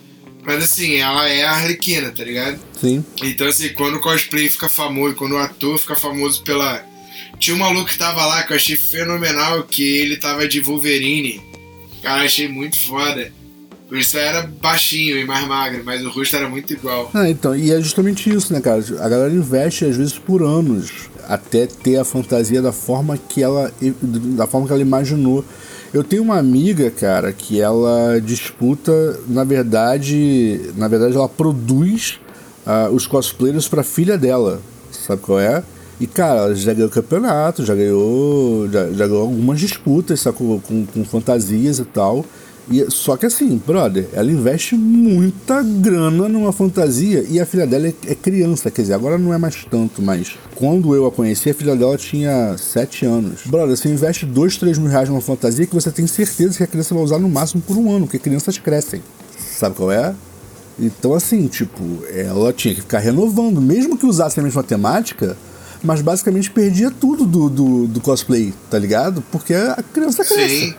mas 0.46 0.62
assim, 0.62 0.94
ela 0.96 1.28
é 1.28 1.42
a 1.42 1.50
Arlequina, 1.50 2.12
tá 2.12 2.22
ligado? 2.22 2.58
Sim. 2.80 3.04
Então, 3.20 3.48
assim, 3.48 3.70
quando 3.70 3.96
o 3.96 4.00
cosplay 4.00 4.48
fica 4.48 4.68
famoso, 4.68 5.16
quando 5.16 5.32
o 5.32 5.38
ator 5.38 5.76
fica 5.76 5.96
famoso 5.96 6.42
pela. 6.44 6.84
Tinha 7.40 7.56
um 7.56 7.58
maluco 7.58 7.90
que 7.90 7.98
tava 7.98 8.24
lá 8.24 8.44
que 8.44 8.52
eu 8.52 8.56
achei 8.56 8.76
fenomenal, 8.76 9.64
que 9.64 9.82
ele 9.82 10.16
tava 10.16 10.46
de 10.46 10.60
Wolverine. 10.60 11.42
Cara, 12.00 12.22
achei 12.22 12.46
muito 12.46 12.76
foda. 12.76 13.32
Por 13.88 13.98
isso 13.98 14.16
era 14.16 14.42
baixinho 14.42 15.18
e 15.18 15.24
mais 15.24 15.46
magro, 15.46 15.82
mas 15.84 16.04
o 16.04 16.10
rosto 16.10 16.36
era 16.36 16.48
muito 16.48 16.72
igual. 16.72 17.10
Ah, 17.12 17.28
então, 17.28 17.54
e 17.54 17.72
é 17.72 17.80
justamente 17.80 18.30
isso, 18.30 18.52
né, 18.52 18.60
cara? 18.60 18.78
A 19.00 19.08
galera 19.08 19.32
investe, 19.32 19.84
às 19.84 19.96
vezes, 19.96 20.16
por 20.16 20.42
anos 20.42 20.90
até 21.26 21.66
ter 21.66 21.96
a 21.96 22.04
fantasia 22.04 22.62
da 22.62 22.72
forma 22.72 23.18
que 23.18 23.42
ela. 23.42 23.72
da 24.36 24.46
forma 24.46 24.66
que 24.66 24.72
ela 24.72 24.82
imaginou. 24.82 25.44
Eu 25.96 26.04
tenho 26.04 26.22
uma 26.22 26.36
amiga, 26.36 26.90
cara, 26.90 27.32
que 27.32 27.58
ela 27.58 28.20
disputa, 28.20 29.18
na 29.26 29.44
verdade. 29.44 30.70
Na 30.76 30.88
verdade, 30.88 31.16
ela 31.16 31.26
produz 31.26 32.20
ah, 32.66 32.90
os 32.92 33.06
cosplayers 33.06 33.66
pra 33.66 33.82
filha 33.82 34.18
dela. 34.18 34.60
Sabe 34.92 35.22
qual 35.22 35.40
é? 35.40 35.64
E, 35.98 36.06
cara, 36.06 36.40
ela 36.40 36.54
já 36.54 36.74
ganhou 36.74 36.90
campeonato, 36.90 37.64
já 37.64 37.74
ganhou. 37.74 38.68
Já, 38.68 38.92
já 38.92 39.06
ganhou 39.06 39.22
algumas 39.22 39.58
disputas? 39.58 40.22
Com, 40.22 40.60
com 40.60 41.04
fantasias 41.06 41.78
e 41.78 41.84
tal. 41.86 42.26
E, 42.70 42.84
só 42.90 43.16
que 43.16 43.26
assim, 43.26 43.60
brother, 43.64 44.08
ela 44.12 44.30
investe 44.30 44.74
muita 44.74 45.62
grana 45.62 46.28
numa 46.28 46.52
fantasia 46.52 47.24
e 47.28 47.38
a 47.38 47.46
filha 47.46 47.66
dela 47.66 47.86
é, 47.86 47.94
é 48.08 48.14
criança, 48.14 48.70
quer 48.70 48.82
dizer, 48.82 48.94
agora 48.94 49.16
não 49.16 49.32
é 49.32 49.38
mais 49.38 49.64
tanto, 49.64 50.02
mas 50.02 50.36
quando 50.56 50.94
eu 50.94 51.06
a 51.06 51.12
conheci, 51.12 51.50
a 51.50 51.54
filha 51.54 51.76
dela 51.76 51.96
tinha 51.96 52.56
7 52.58 53.06
anos. 53.06 53.42
Brother, 53.46 53.76
você 53.76 53.88
investe 53.88 54.26
2, 54.26 54.56
3 54.56 54.78
mil 54.78 54.90
reais 54.90 55.08
numa 55.08 55.20
fantasia 55.20 55.66
que 55.66 55.74
você 55.74 55.90
tem 55.90 56.06
certeza 56.06 56.56
que 56.56 56.64
a 56.64 56.66
criança 56.66 56.94
vai 56.94 57.04
usar 57.04 57.18
no 57.18 57.28
máximo 57.28 57.62
por 57.62 57.76
um 57.76 57.90
ano, 57.90 58.06
porque 58.06 58.18
crianças 58.18 58.58
crescem. 58.58 59.00
Sabe 59.38 59.76
qual 59.76 59.92
é? 59.92 60.14
Então, 60.78 61.14
assim, 61.14 61.46
tipo, 61.46 61.82
ela 62.12 62.52
tinha 62.52 62.74
que 62.74 62.82
ficar 62.82 62.98
renovando, 62.98 63.60
mesmo 63.60 63.96
que 63.96 64.04
usasse 64.04 64.38
a 64.38 64.42
mesma 64.42 64.62
temática, 64.62 65.36
mas 65.82 66.02
basicamente 66.02 66.50
perdia 66.50 66.90
tudo 66.90 67.24
do, 67.24 67.48
do, 67.48 67.86
do 67.86 68.00
cosplay, 68.00 68.52
tá 68.70 68.78
ligado? 68.78 69.22
Porque 69.30 69.54
a 69.54 69.82
criança 69.92 70.24
cresce. 70.24 70.70
Sim. 70.70 70.74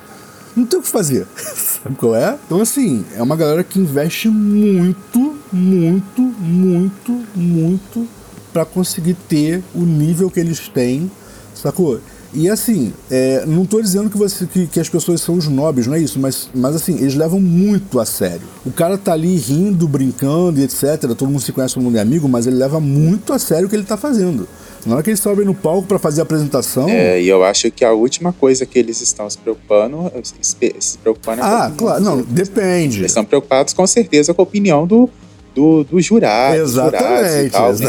Não 0.58 0.66
tem 0.66 0.80
o 0.80 0.82
que 0.82 0.90
fazer. 0.90 1.28
Sabe 1.38 1.96
qual 1.96 2.16
é? 2.16 2.36
Então, 2.46 2.60
assim, 2.60 3.06
é 3.16 3.22
uma 3.22 3.36
galera 3.36 3.64
que 3.64 3.80
investe 3.80 4.28
muito, 4.28 5.38
muito, 5.54 6.22
muito, 6.22 7.24
muito 7.36 8.08
pra 8.52 8.66
conseguir 8.66 9.14
ter 9.14 9.64
o 9.76 9.82
nível 9.82 10.32
que 10.32 10.40
eles 10.40 10.68
têm, 10.68 11.12
sacou? 11.54 12.02
E 12.34 12.50
assim, 12.50 12.92
é, 13.10 13.46
não 13.46 13.66
tô 13.66 13.80
dizendo 13.82 14.10
que, 14.10 14.18
você, 14.18 14.48
que, 14.48 14.66
que 14.66 14.80
as 14.80 14.90
pessoas 14.90 15.22
são 15.22 15.36
os 15.36 15.48
nobres, 15.48 15.86
não 15.86 15.94
é 15.94 16.00
isso, 16.00 16.20
mas, 16.20 16.50
mas 16.54 16.76
assim, 16.76 16.96
eles 16.96 17.14
levam 17.14 17.40
muito 17.40 18.00
a 18.00 18.06
sério. 18.06 18.42
O 18.66 18.72
cara 18.72 18.98
tá 18.98 19.14
ali 19.14 19.38
rindo, 19.38 19.88
brincando 19.88 20.60
e 20.60 20.64
etc. 20.64 21.02
Todo 21.16 21.28
mundo 21.28 21.40
se 21.40 21.52
conhece, 21.52 21.76
todo 21.76 21.84
mundo 21.84 21.98
é 21.98 22.02
amigo, 22.02 22.28
mas 22.28 22.48
ele 22.48 22.58
leva 22.58 22.80
muito 22.80 23.32
a 23.32 23.38
sério 23.40 23.68
o 23.68 23.70
que 23.70 23.76
ele 23.76 23.86
tá 23.86 23.96
fazendo. 23.96 24.48
Na 24.86 24.96
hora 24.96 25.04
que 25.04 25.10
eles 25.10 25.20
sobem 25.20 25.46
no 25.46 25.54
palco 25.54 25.88
pra 25.88 26.00
fazer 26.00 26.22
a 26.22 26.24
apresentação. 26.24 26.88
É, 26.88 27.22
e 27.22 27.28
eu 27.28 27.44
acho 27.44 27.70
que 27.72 27.84
a 27.84 27.92
última 27.92 28.32
coisa 28.32 28.66
que 28.66 28.78
eles 28.80 29.02
estão 29.02 29.30
se 29.30 29.38
preocupando, 29.38 30.12
se 30.24 30.98
preocupando 30.98 31.42
é 31.42 31.46
ah, 31.46 31.72
claro, 31.76 32.04
não, 32.04 32.22
depende. 32.22 33.00
Eles 33.00 33.12
estão 33.12 33.26
preocupados 33.26 33.74
com 33.74 33.86
certeza 33.86 34.34
com 34.34 34.42
a 34.42 34.44
opinião 34.44 34.88
do, 34.88 35.10
do, 35.54 35.84
do 35.84 36.00
jurado, 36.00 36.62
Exatamente, 36.62 37.02
jurados 37.02 37.46
e 37.46 37.50
tal, 37.50 37.74
né, 37.74 37.86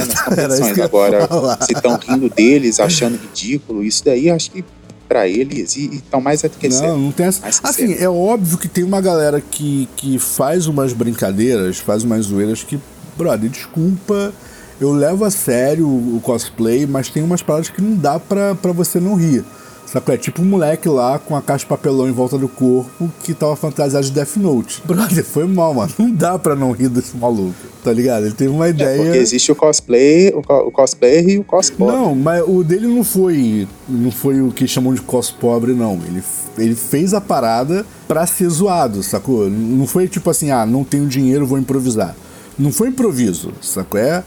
nas 0.46 0.54
exatamente. 0.54 0.80
Agora, 0.82 1.28
se 1.60 1.72
estão 1.72 1.98
rindo 1.98 2.28
deles, 2.30 2.80
achando 2.80 3.16
ridículo, 3.16 3.84
isso 3.84 4.04
daí 4.04 4.30
acho 4.30 4.50
que 4.50 4.64
pra 5.08 5.26
eles, 5.26 5.74
e 5.76 5.96
estão 5.96 6.20
mais 6.20 6.44
é 6.44 6.48
do 6.48 6.58
que 6.58 6.68
Não, 6.68 6.76
certo. 6.76 6.96
não 6.96 7.12
tem 7.12 7.26
essa. 7.26 7.46
Assim, 7.48 7.88
certo. 7.88 8.02
é 8.02 8.08
óbvio 8.08 8.58
que 8.58 8.68
tem 8.68 8.84
uma 8.84 9.00
galera 9.00 9.40
que, 9.40 9.88
que 9.96 10.18
faz 10.18 10.66
umas 10.66 10.92
brincadeiras, 10.92 11.78
faz 11.78 12.04
umas 12.04 12.26
zoeiras 12.26 12.62
que, 12.62 12.78
brother, 13.16 13.48
desculpa, 13.48 14.32
eu 14.80 14.92
levo 14.92 15.24
a 15.24 15.30
sério 15.30 15.86
o 15.86 16.20
cosplay, 16.22 16.86
mas 16.86 17.08
tem 17.08 17.22
umas 17.22 17.42
paradas 17.42 17.68
que 17.68 17.82
não 17.82 17.96
dá 17.96 18.18
pra, 18.18 18.54
pra 18.54 18.72
você 18.72 18.98
não 19.00 19.14
rir. 19.14 19.44
Sabe? 19.86 20.12
É 20.12 20.16
tipo 20.18 20.42
um 20.42 20.44
moleque 20.44 20.86
lá 20.86 21.18
com 21.18 21.34
a 21.34 21.40
caixa 21.40 21.64
de 21.64 21.68
papelão 21.70 22.06
em 22.06 22.12
volta 22.12 22.36
do 22.36 22.46
corpo 22.46 23.10
que 23.24 23.32
tava 23.32 23.56
fantasiado 23.56 24.04
de 24.04 24.12
Death 24.12 24.36
Note. 24.36 24.82
Brother, 24.86 25.24
foi 25.24 25.46
mal, 25.46 25.72
mano. 25.72 25.90
Não 25.98 26.10
dá 26.10 26.38
pra 26.38 26.54
não 26.54 26.72
rir 26.72 26.90
desse 26.90 27.16
maluco. 27.16 27.54
Tá 27.82 27.90
ligado? 27.90 28.26
Ele 28.26 28.34
teve 28.34 28.50
uma 28.50 28.66
É, 28.66 28.70
ideia. 28.70 29.02
porque 29.02 29.16
existe 29.16 29.50
o 29.50 29.56
cosplay, 29.56 30.28
o, 30.34 30.42
co- 30.42 30.58
o 30.66 30.70
cosplayer 30.70 31.26
e 31.30 31.38
o 31.38 31.44
cosplay. 31.44 31.88
Não, 31.88 32.14
mas 32.14 32.44
o 32.46 32.62
dele 32.62 32.86
não 32.86 33.02
foi 33.02 33.66
não 33.88 34.10
foi 34.10 34.42
o 34.42 34.50
que 34.52 34.68
chamam 34.68 34.92
de 34.92 35.00
cos 35.00 35.30
pobre, 35.30 35.72
não. 35.72 35.94
Ele, 36.06 36.22
ele 36.58 36.74
fez 36.74 37.14
a 37.14 37.20
parada 37.20 37.86
pra 38.06 38.26
ser 38.26 38.50
zoado, 38.50 39.02
sacou? 39.02 39.48
Não 39.48 39.86
foi 39.86 40.06
tipo 40.06 40.28
assim, 40.28 40.50
ah, 40.50 40.66
não 40.66 40.84
tenho 40.84 41.06
dinheiro, 41.06 41.46
vou 41.46 41.58
improvisar. 41.58 42.14
Não 42.58 42.70
foi 42.70 42.88
improviso, 42.88 43.52
sacou? 43.62 43.98
É, 43.98 44.22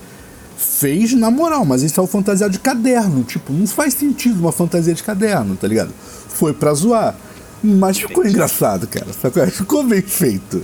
fez 0.62 1.13
na 1.13 1.32
moral, 1.32 1.65
mas 1.65 1.82
ele 1.82 1.91
saiu 1.91 2.08
fantasiado 2.08 2.54
de 2.54 2.60
caderno. 2.60 3.24
Tipo, 3.24 3.52
não 3.52 3.65
faz 3.65 3.93
sentido 3.95 4.39
uma 4.39 4.52
fantasia 4.52 4.93
de 4.93 5.04
caderno, 5.04 5.56
tá 5.56 5.67
ligado? 5.67 5.91
Foi 6.30 6.54
pra 6.54 6.74
zoar. 6.74 7.15
Mas 7.63 8.00
ficou 8.00 8.26
engraçado, 8.26 8.88
cara, 8.88 9.08
sacou? 9.13 9.45
Ficou 9.50 9.84
bem 9.84 10.02
feito. 10.02 10.63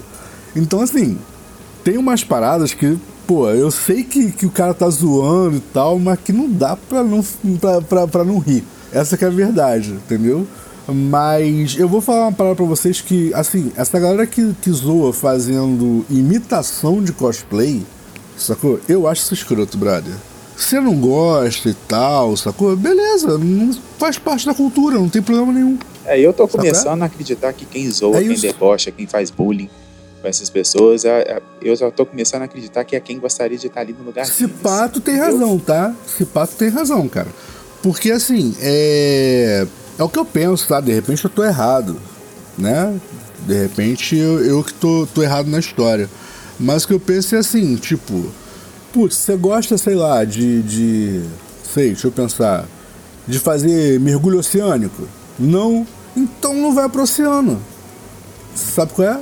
Então, 0.55 0.81
assim, 0.81 1.17
tem 1.83 1.97
umas 1.97 2.23
paradas 2.23 2.73
que, 2.73 2.97
pô, 3.27 3.49
eu 3.49 3.69
sei 3.69 4.03
que, 4.03 4.31
que 4.31 4.45
o 4.45 4.51
cara 4.51 4.73
tá 4.73 4.89
zoando 4.89 5.57
e 5.57 5.59
tal, 5.59 5.99
mas 5.99 6.19
que 6.19 6.33
não 6.33 6.49
dá 6.49 6.75
pra 6.75 7.03
não, 7.03 7.23
pra, 7.59 7.81
pra, 7.81 8.07
pra 8.07 8.23
não 8.23 8.39
rir. 8.39 8.63
Essa 8.91 9.17
que 9.17 9.25
é 9.25 9.27
a 9.27 9.31
verdade, 9.31 9.91
entendeu? 9.91 10.47
Mas 10.87 11.77
eu 11.77 11.87
vou 11.87 12.01
falar 12.01 12.21
uma 12.21 12.31
parada 12.31 12.55
pra 12.55 12.65
vocês 12.65 13.01
que, 13.01 13.33
assim, 13.33 13.71
essa 13.75 13.99
galera 13.99 14.25
que, 14.25 14.55
que 14.61 14.71
zoa 14.71 15.11
fazendo 15.11 16.05
imitação 16.09 17.03
de 17.03 17.11
cosplay, 17.11 17.85
sacou? 18.37 18.79
Eu 18.87 19.07
acho 19.07 19.21
isso 19.23 19.33
escroto, 19.33 19.77
brother. 19.77 20.13
Você 20.55 20.79
não 20.79 20.95
gosta 20.99 21.69
e 21.69 21.73
tal, 21.87 22.35
sacou? 22.35 22.75
Beleza, 22.75 23.37
não 23.37 23.71
faz 23.99 24.17
parte 24.17 24.45
da 24.45 24.53
cultura, 24.53 24.97
não 24.97 25.07
tem 25.09 25.21
problema 25.21 25.53
nenhum. 25.53 25.77
É, 26.05 26.19
eu 26.19 26.33
tô 26.33 26.43
Sabe? 26.47 26.57
começando 26.57 27.03
a 27.03 27.05
acreditar 27.05 27.53
que 27.53 27.65
quem 27.65 27.89
zoa, 27.91 28.17
É 28.17 28.21
quem 28.23 28.31
isso. 28.33 28.41
debocha, 28.41 28.89
quem 28.91 29.05
faz 29.05 29.29
bullying 29.29 29.69
com 30.21 30.27
essas 30.27 30.49
pessoas, 30.49 31.05
é- 31.05 31.19
é- 31.21 31.41
eu 31.61 31.75
já 31.75 31.91
tô 31.91 32.05
começando 32.05 32.41
a 32.41 32.45
acreditar 32.45 32.83
que 32.85 32.95
é 32.95 32.99
quem 32.99 33.19
gostaria 33.19 33.57
de 33.57 33.67
estar 33.67 33.81
ali 33.81 33.93
no 33.97 34.05
lugar 34.05 34.25
Se 34.25 34.47
tu 34.47 34.99
tem 34.99 35.15
entendeu? 35.15 35.39
razão, 35.39 35.59
tá? 35.59 35.93
Se 36.07 36.25
pá, 36.25 36.47
tu 36.47 36.55
tem 36.55 36.69
razão, 36.69 37.07
cara. 37.07 37.27
Porque 37.83 38.09
assim, 38.11 38.55
é. 38.59 39.67
É 39.99 40.03
o 40.03 40.09
que 40.09 40.17
eu 40.19 40.25
penso, 40.25 40.67
tá? 40.67 40.79
De 40.79 40.91
repente 40.91 41.23
eu 41.23 41.29
tô 41.29 41.43
errado, 41.43 41.97
né? 42.57 42.95
De 43.45 43.53
repente 43.61 44.15
eu, 44.15 44.43
eu 44.43 44.63
que 44.63 44.73
tô, 44.73 45.07
tô 45.13 45.21
errado 45.23 45.47
na 45.49 45.59
história. 45.59 46.09
Mas 46.59 46.83
o 46.83 46.87
que 46.87 46.93
eu 46.93 46.99
penso 46.99 47.35
é 47.35 47.39
assim, 47.39 47.75
tipo, 47.75 48.31
putz, 48.91 49.15
você 49.15 49.35
gosta, 49.35 49.77
sei 49.77 49.95
lá, 49.95 50.23
de. 50.23 50.61
de 50.63 51.23
sei, 51.73 51.87
deixa 51.89 52.07
eu 52.07 52.11
pensar. 52.11 52.65
De 53.27 53.39
fazer 53.39 53.99
mergulho 53.99 54.39
oceânico? 54.39 55.07
Não? 55.37 55.85
Então 56.15 56.53
não 56.53 56.73
vai 56.73 56.87
pro 56.89 57.03
oceano. 57.03 57.61
Sabe 58.55 58.93
qual 58.93 59.07
é? 59.07 59.19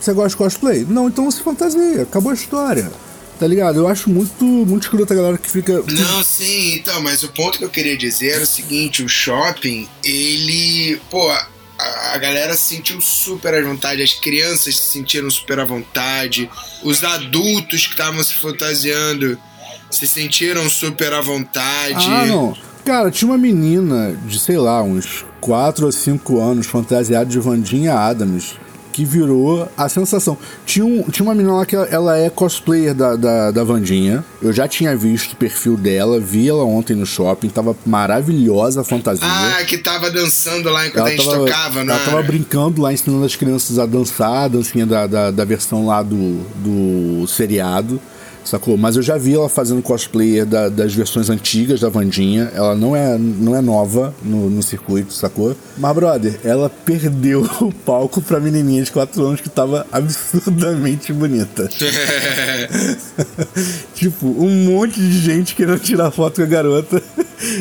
Você 0.00 0.12
gosta 0.12 0.30
de 0.30 0.36
cosplay? 0.36 0.84
Não, 0.88 1.06
então 1.06 1.30
se 1.30 1.40
fantasia, 1.40 2.02
acabou 2.02 2.32
a 2.32 2.34
história. 2.34 2.90
Tá 3.38 3.46
ligado? 3.46 3.78
Eu 3.78 3.88
acho 3.88 4.10
muito, 4.10 4.44
muito 4.44 4.82
escroto 4.82 5.12
a 5.12 5.16
galera 5.16 5.38
que 5.38 5.50
fica. 5.50 5.72
Não, 5.72 6.22
sim, 6.22 6.74
então, 6.74 7.00
mas 7.00 7.22
o 7.22 7.28
ponto 7.28 7.58
que 7.58 7.64
eu 7.64 7.70
queria 7.70 7.96
dizer 7.96 8.32
era 8.32 8.44
o 8.44 8.46
seguinte: 8.46 9.02
o 9.02 9.08
shopping, 9.08 9.88
ele. 10.04 11.00
Pô, 11.10 11.28
a, 12.14 12.18
galera 12.18 12.54
se 12.54 12.76
sentiu 12.76 13.00
super 13.00 13.54
à 13.54 13.62
vontade, 13.62 14.02
as 14.02 14.14
crianças 14.14 14.76
se 14.76 14.92
sentiram 14.92 15.30
super 15.30 15.58
à 15.58 15.64
vontade, 15.64 16.48
os 16.82 17.02
adultos 17.04 17.86
que 17.86 17.92
estavam 17.92 18.22
se 18.22 18.34
fantasiando 18.34 19.38
se 19.90 20.06
sentiram 20.08 20.68
super 20.68 21.12
à 21.12 21.20
vontade? 21.20 22.06
Ah, 22.08 22.26
não. 22.26 22.56
Cara, 22.84 23.10
tinha 23.10 23.30
uma 23.30 23.38
menina 23.38 24.16
de, 24.26 24.38
sei 24.38 24.56
lá, 24.56 24.82
uns 24.82 25.24
4 25.40 25.86
ou 25.86 25.92
5 25.92 26.40
anos, 26.40 26.66
fantasiada 26.66 27.26
de 27.26 27.38
Vandinha 27.38 27.94
Adams, 27.94 28.54
que 28.92 29.04
virou 29.04 29.68
a 29.76 29.88
sensação. 29.88 30.36
Tinha, 30.66 30.84
um, 30.84 31.02
tinha 31.10 31.24
uma 31.24 31.34
menina 31.34 31.54
lá 31.54 31.66
que 31.66 31.74
ela 31.74 32.18
é 32.18 32.28
cosplayer 32.28 32.94
da, 32.94 33.16
da, 33.16 33.50
da 33.50 33.64
Vandinha. 33.64 34.24
Eu 34.40 34.52
já 34.52 34.68
tinha 34.68 34.94
visto 34.96 35.32
o 35.32 35.36
perfil 35.36 35.76
dela, 35.76 36.20
vi 36.20 36.48
ela 36.48 36.64
ontem 36.64 36.94
no 36.94 37.06
shopping, 37.06 37.48
tava 37.48 37.74
maravilhosa 37.86 38.82
a 38.82 38.84
fantasia. 38.84 39.26
Ah, 39.26 39.64
que 39.64 39.78
tava 39.78 40.10
dançando 40.10 40.68
lá 40.68 40.86
enquanto 40.86 40.98
ela 40.98 41.08
a 41.08 41.16
gente 41.16 41.24
tava, 41.24 41.44
tocava, 41.46 41.84
né? 41.84 41.94
Ela 41.94 42.04
tava 42.04 42.22
brincando 42.22 42.82
lá, 42.82 42.92
ensinando 42.92 43.24
as 43.24 43.34
crianças 43.34 43.78
a 43.78 43.86
dançar, 43.86 44.44
a 44.44 44.48
dancinha 44.48 44.86
da, 44.86 45.06
da, 45.06 45.30
da 45.30 45.44
versão 45.44 45.86
lá 45.86 46.02
do, 46.02 46.40
do 46.56 47.26
seriado 47.26 48.00
sacou? 48.44 48.76
Mas 48.76 48.96
eu 48.96 49.02
já 49.02 49.16
vi 49.16 49.34
ela 49.34 49.48
fazendo 49.48 49.82
cosplayer 49.82 50.44
da, 50.44 50.68
das 50.68 50.94
versões 50.94 51.30
antigas 51.30 51.80
da 51.80 51.88
Vandinha. 51.88 52.50
Ela 52.54 52.74
não 52.74 52.94
é, 52.94 53.16
não 53.18 53.56
é 53.56 53.60
nova 53.60 54.14
no, 54.22 54.50
no 54.50 54.62
circuito, 54.62 55.12
sacou? 55.12 55.56
Mas, 55.78 55.94
brother, 55.94 56.38
ela 56.44 56.70
perdeu 56.70 57.42
o 57.60 57.72
palco 57.72 58.20
pra 58.20 58.40
menininha 58.40 58.82
de 58.82 58.92
4 58.92 59.24
anos 59.24 59.40
que 59.40 59.48
tava 59.48 59.86
absurdamente 59.90 61.12
bonita. 61.12 61.68
tipo, 63.94 64.26
um 64.26 64.66
monte 64.66 65.00
de 65.00 65.18
gente 65.18 65.54
querendo 65.54 65.80
tirar 65.80 66.10
foto 66.10 66.36
com 66.36 66.42
a 66.42 66.46
garota. 66.46 67.02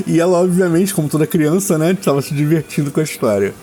E 0.05 0.19
ela, 0.19 0.39
obviamente, 0.39 0.93
como 0.93 1.09
toda 1.09 1.25
criança, 1.25 1.77
né, 1.77 1.97
tava 2.01 2.21
se 2.21 2.33
divertindo 2.33 2.91
com 2.91 2.99
a 2.99 3.03
história. 3.03 3.53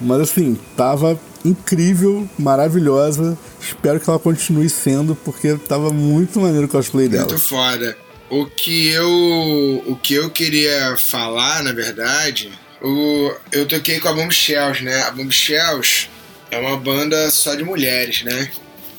Mas 0.00 0.20
assim, 0.20 0.58
tava 0.76 1.18
incrível, 1.44 2.28
maravilhosa. 2.38 3.38
Espero 3.60 4.00
que 4.00 4.08
ela 4.08 4.18
continue 4.18 4.68
sendo, 4.68 5.14
porque 5.14 5.54
tava 5.68 5.90
muito 5.90 6.40
maneiro 6.40 6.66
o 6.66 6.68
cosplay 6.68 7.08
dela. 7.08 7.26
Muito 7.26 7.38
foda. 7.38 7.96
O 8.30 8.46
que 8.46 8.88
eu, 8.88 9.82
o 9.86 9.96
que 9.96 10.14
eu 10.14 10.30
queria 10.30 10.96
falar, 10.96 11.62
na 11.62 11.72
verdade, 11.72 12.52
o, 12.82 13.32
eu 13.50 13.66
toquei 13.66 13.98
com 14.00 14.08
a 14.08 14.12
Bombshells, 14.12 14.84
né? 14.84 15.02
A 15.02 15.10
Bombshells 15.10 16.08
é 16.50 16.58
uma 16.58 16.76
banda 16.76 17.30
só 17.30 17.54
de 17.54 17.64
mulheres, 17.64 18.22
né? 18.22 18.50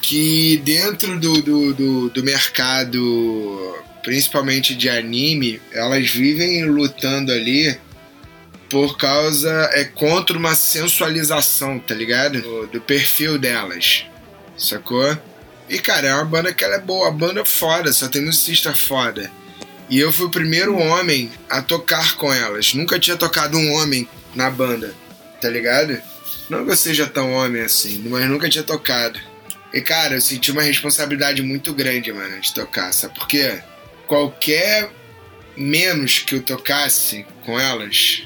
Que 0.01 0.57
dentro 0.57 1.19
do, 1.19 1.41
do, 1.41 1.73
do, 1.73 2.09
do 2.09 2.23
mercado, 2.23 3.75
principalmente 4.01 4.73
de 4.75 4.89
anime, 4.89 5.61
elas 5.71 6.09
vivem 6.09 6.65
lutando 6.65 7.31
ali 7.31 7.77
por 8.69 8.97
causa 8.97 9.69
é 9.73 9.83
contra 9.83 10.37
uma 10.37 10.53
sensualização, 10.53 11.79
tá 11.79 11.95
ligado? 11.95 12.41
Do, 12.41 12.67
do, 12.67 12.81
perfil 12.81 13.37
delas, 13.37 14.05
sacou? 14.57 15.17
E 15.67 15.79
cara, 15.79 16.07
é 16.07 16.13
uma 16.13 16.25
banda 16.25 16.53
que 16.53 16.63
ela 16.63 16.75
é 16.75 16.79
boa, 16.79 17.07
a 17.07 17.11
banda 17.11 17.41
é 17.41 17.45
foda, 17.45 17.91
só 17.91 18.07
tem 18.07 18.23
musicista 18.23 18.73
foda. 18.73 19.31
E 19.89 19.99
eu 19.99 20.13
fui 20.13 20.27
o 20.27 20.31
primeiro 20.31 20.77
homem 20.77 21.31
a 21.49 21.61
tocar 21.61 22.15
com 22.15 22.31
elas. 22.31 22.75
Nunca 22.75 22.99
tinha 22.99 23.17
tocado 23.17 23.57
um 23.57 23.73
homem 23.73 24.07
na 24.35 24.49
banda, 24.49 24.93
tá 25.41 25.49
ligado? 25.49 25.99
Não 26.47 26.63
que 26.63 26.71
eu 26.71 26.77
seja 26.77 27.07
tão 27.07 27.33
homem 27.33 27.63
assim, 27.63 28.03
mas 28.07 28.27
nunca 28.29 28.49
tinha 28.49 28.63
tocado. 28.63 29.19
E 29.73 29.81
cara, 29.81 30.15
eu 30.15 30.21
senti 30.21 30.51
uma 30.51 30.61
responsabilidade 30.61 31.41
muito 31.41 31.73
grande, 31.73 32.11
mano, 32.11 32.39
de 32.39 32.53
tocar, 32.53 32.91
sabe 32.91 33.15
por 33.15 33.27
quê? 33.27 33.61
Qualquer 34.07 34.91
menos 35.55 36.19
que 36.19 36.35
eu 36.35 36.41
tocasse 36.41 37.25
com 37.45 37.59
elas, 37.59 38.23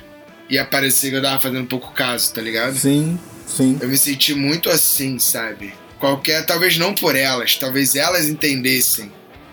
ia 0.53 0.65
parecer 0.65 1.09
que 1.09 1.15
eu 1.15 1.21
tava 1.21 1.39
fazendo 1.39 1.67
pouco 1.67 1.91
caso, 1.93 2.33
tá 2.33 2.41
ligado? 2.41 2.77
Sim, 2.77 3.19
sim. 3.47 3.77
Eu 3.81 3.89
me 3.89 3.97
senti 3.97 4.33
muito 4.33 4.69
assim, 4.69 5.17
sabe? 5.17 5.73
Qualquer, 5.99 6.45
talvez 6.45 6.77
não 6.77 6.93
por 6.93 7.15
elas, 7.15 7.55
talvez 7.55 7.95
elas 7.95 8.27
entendessem, 8.27 9.11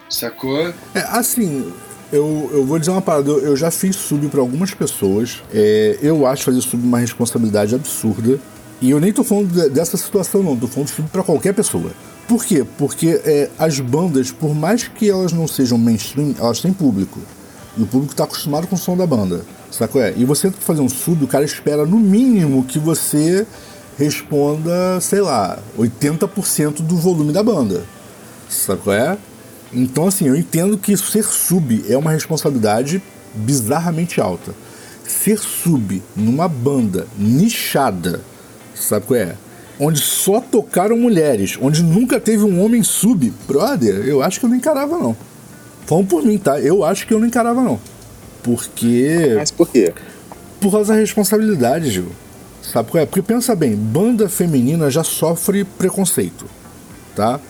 sacou? 0.09 0.69
É, 0.95 1.01
assim, 1.09 1.73
eu, 2.13 2.51
eu 2.53 2.67
vou 2.67 2.79
dizer 2.79 2.91
uma 2.91 3.01
parada, 3.01 3.31
eu, 3.31 3.57
já 3.57 3.71
fiz 3.71 3.97
sub 3.97 4.29
para 4.29 4.41
algumas 4.41 4.75
pessoas. 4.75 5.43
É, 5.55 5.99
eu 6.03 6.27
acho 6.27 6.45
fazer 6.45 6.61
sub 6.61 6.85
uma 6.85 6.99
responsabilidade 6.99 7.75
absurda. 7.75 8.39
E 8.83 8.91
eu 8.91 9.01
nem 9.01 9.13
tô 9.13 9.23
falando 9.23 9.53
de, 9.53 9.69
dessa 9.71 9.97
situação, 9.97 10.43
não, 10.43 10.57
tô 10.57 10.67
falando 10.67 10.89
sub 10.89 11.09
pra 11.09 11.23
qualquer 11.23 11.55
pessoa. 11.55 11.93
Por 12.27 12.45
quê? 12.45 12.65
Porque 12.79 13.21
é, 13.25 13.49
as 13.59 13.81
bandas, 13.81 14.31
por 14.31 14.55
mais 14.55 14.87
que 14.87 15.09
elas 15.09 15.33
não 15.33 15.49
sejam 15.49 15.79
mainstream, 15.79 16.35
elas 16.39 16.61
têm 16.61 16.73
público. 16.73 17.21
E 17.76 17.83
o 17.83 17.87
público 17.87 18.14
tá 18.14 18.24
acostumado 18.24 18.66
com 18.66 18.74
o 18.74 18.78
som 18.78 18.96
da 18.96 19.06
banda. 19.06 19.44
Sacou? 19.70 20.02
É? 20.02 20.12
E 20.16 20.24
você 20.24 20.50
fazer 20.50 20.80
um 20.80 20.88
sub, 20.88 21.24
o 21.24 21.28
cara 21.28 21.44
espera 21.44 21.87
no 21.87 21.98
mínimo 21.98 22.64
que 22.64 22.78
você 22.78 23.46
responda, 23.96 25.00
sei 25.00 25.20
lá, 25.20 25.59
80% 25.78 26.83
do 26.83 26.96
volume 26.96 27.33
da 27.33 27.42
banda. 27.42 27.85
Sacou? 28.48 28.92
É? 28.92 29.16
Então, 29.72 30.09
assim, 30.09 30.26
eu 30.26 30.35
entendo 30.35 30.76
que 30.76 30.96
ser 30.96 31.24
sub 31.24 31.85
é 31.88 31.96
uma 31.96 32.11
responsabilidade 32.11 33.00
bizarramente 33.35 34.20
alta. 34.20 34.52
Ser 35.06 35.38
sub 35.38 36.02
numa 36.16 36.48
banda 36.48 37.06
nichada, 37.16 38.20
sabe 38.74 39.06
qual 39.06 39.20
é? 39.20 39.37
Onde 39.78 40.00
só 40.00 40.40
tocaram 40.40 40.96
mulheres, 40.96 41.56
onde 41.61 41.83
nunca 41.83 42.20
teve 42.20 42.42
um 42.42 42.62
homem 42.62 42.83
sub, 42.83 43.33
brother, 43.46 44.06
eu 44.06 44.22
acho 44.22 44.40
que 44.40 44.46
eu 44.46 44.50
não 44.50 44.56
encarava 44.56 44.98
não. 44.98 45.16
Falando 45.90 46.07
por 46.07 46.22
mim, 46.22 46.38
tá? 46.38 46.61
Eu 46.61 46.85
acho 46.85 47.05
que 47.05 47.12
eu 47.12 47.18
não 47.18 47.26
encarava 47.26 47.61
não. 47.61 47.76
Porque. 48.44 49.35
Mas 49.35 49.50
por 49.50 49.68
quê? 49.68 49.92
Por 50.61 50.70
causa 50.70 50.92
da 50.92 51.00
responsabilidade, 51.00 51.90
Gil. 51.90 52.07
Sabe 52.62 52.92
qual 52.92 53.03
é? 53.03 53.07
Porque 53.07 53.20
pensa 53.20 53.57
bem, 53.57 53.74
banda 53.74 54.29
feminina 54.29 54.88
já 54.88 55.03
sofre 55.03 55.64
preconceito, 55.64 56.46
tá? 57.16 57.40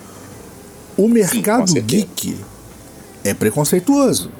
O 0.96 1.07
mercado 1.07 1.70
Sim, 1.70 1.83
geek 1.83 2.38
é 3.22 3.35
preconceituoso. 3.35 4.31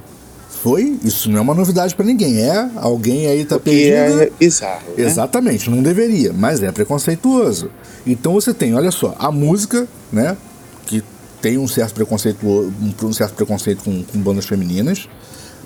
Foi? 0.63 0.99
Isso 1.05 1.31
não 1.31 1.37
é 1.37 1.41
uma 1.43 1.55
novidade 1.55 1.95
para 1.95 2.07
ninguém. 2.07 2.41
É 2.41 2.71
alguém 2.77 3.27
aí 3.27 3.45
tá 3.45 3.57
Porque 3.57 3.71
pedindo. 3.71 4.23
É 4.23 4.31
bizarro. 4.41 4.95
Né? 4.97 5.05
Exatamente, 5.05 5.69
não 5.69 5.83
deveria, 5.83 6.33
mas 6.33 6.63
é 6.63 6.73
preconceituoso. 6.73 7.71
Então 8.07 8.33
você 8.33 8.55
tem, 8.55 8.75
olha 8.75 8.91
só, 8.91 9.15
a 9.19 9.31
música, 9.31 9.87
né? 10.11 10.39
Tem 11.41 11.59
um 11.59 11.67
certo 11.67 11.95
preconceito, 11.95 12.47
um 12.47 13.13
certo 13.13 13.35
preconceito 13.35 13.83
com, 13.85 14.03
com 14.05 14.19
bandas 14.19 14.47
femininas 14.47 15.09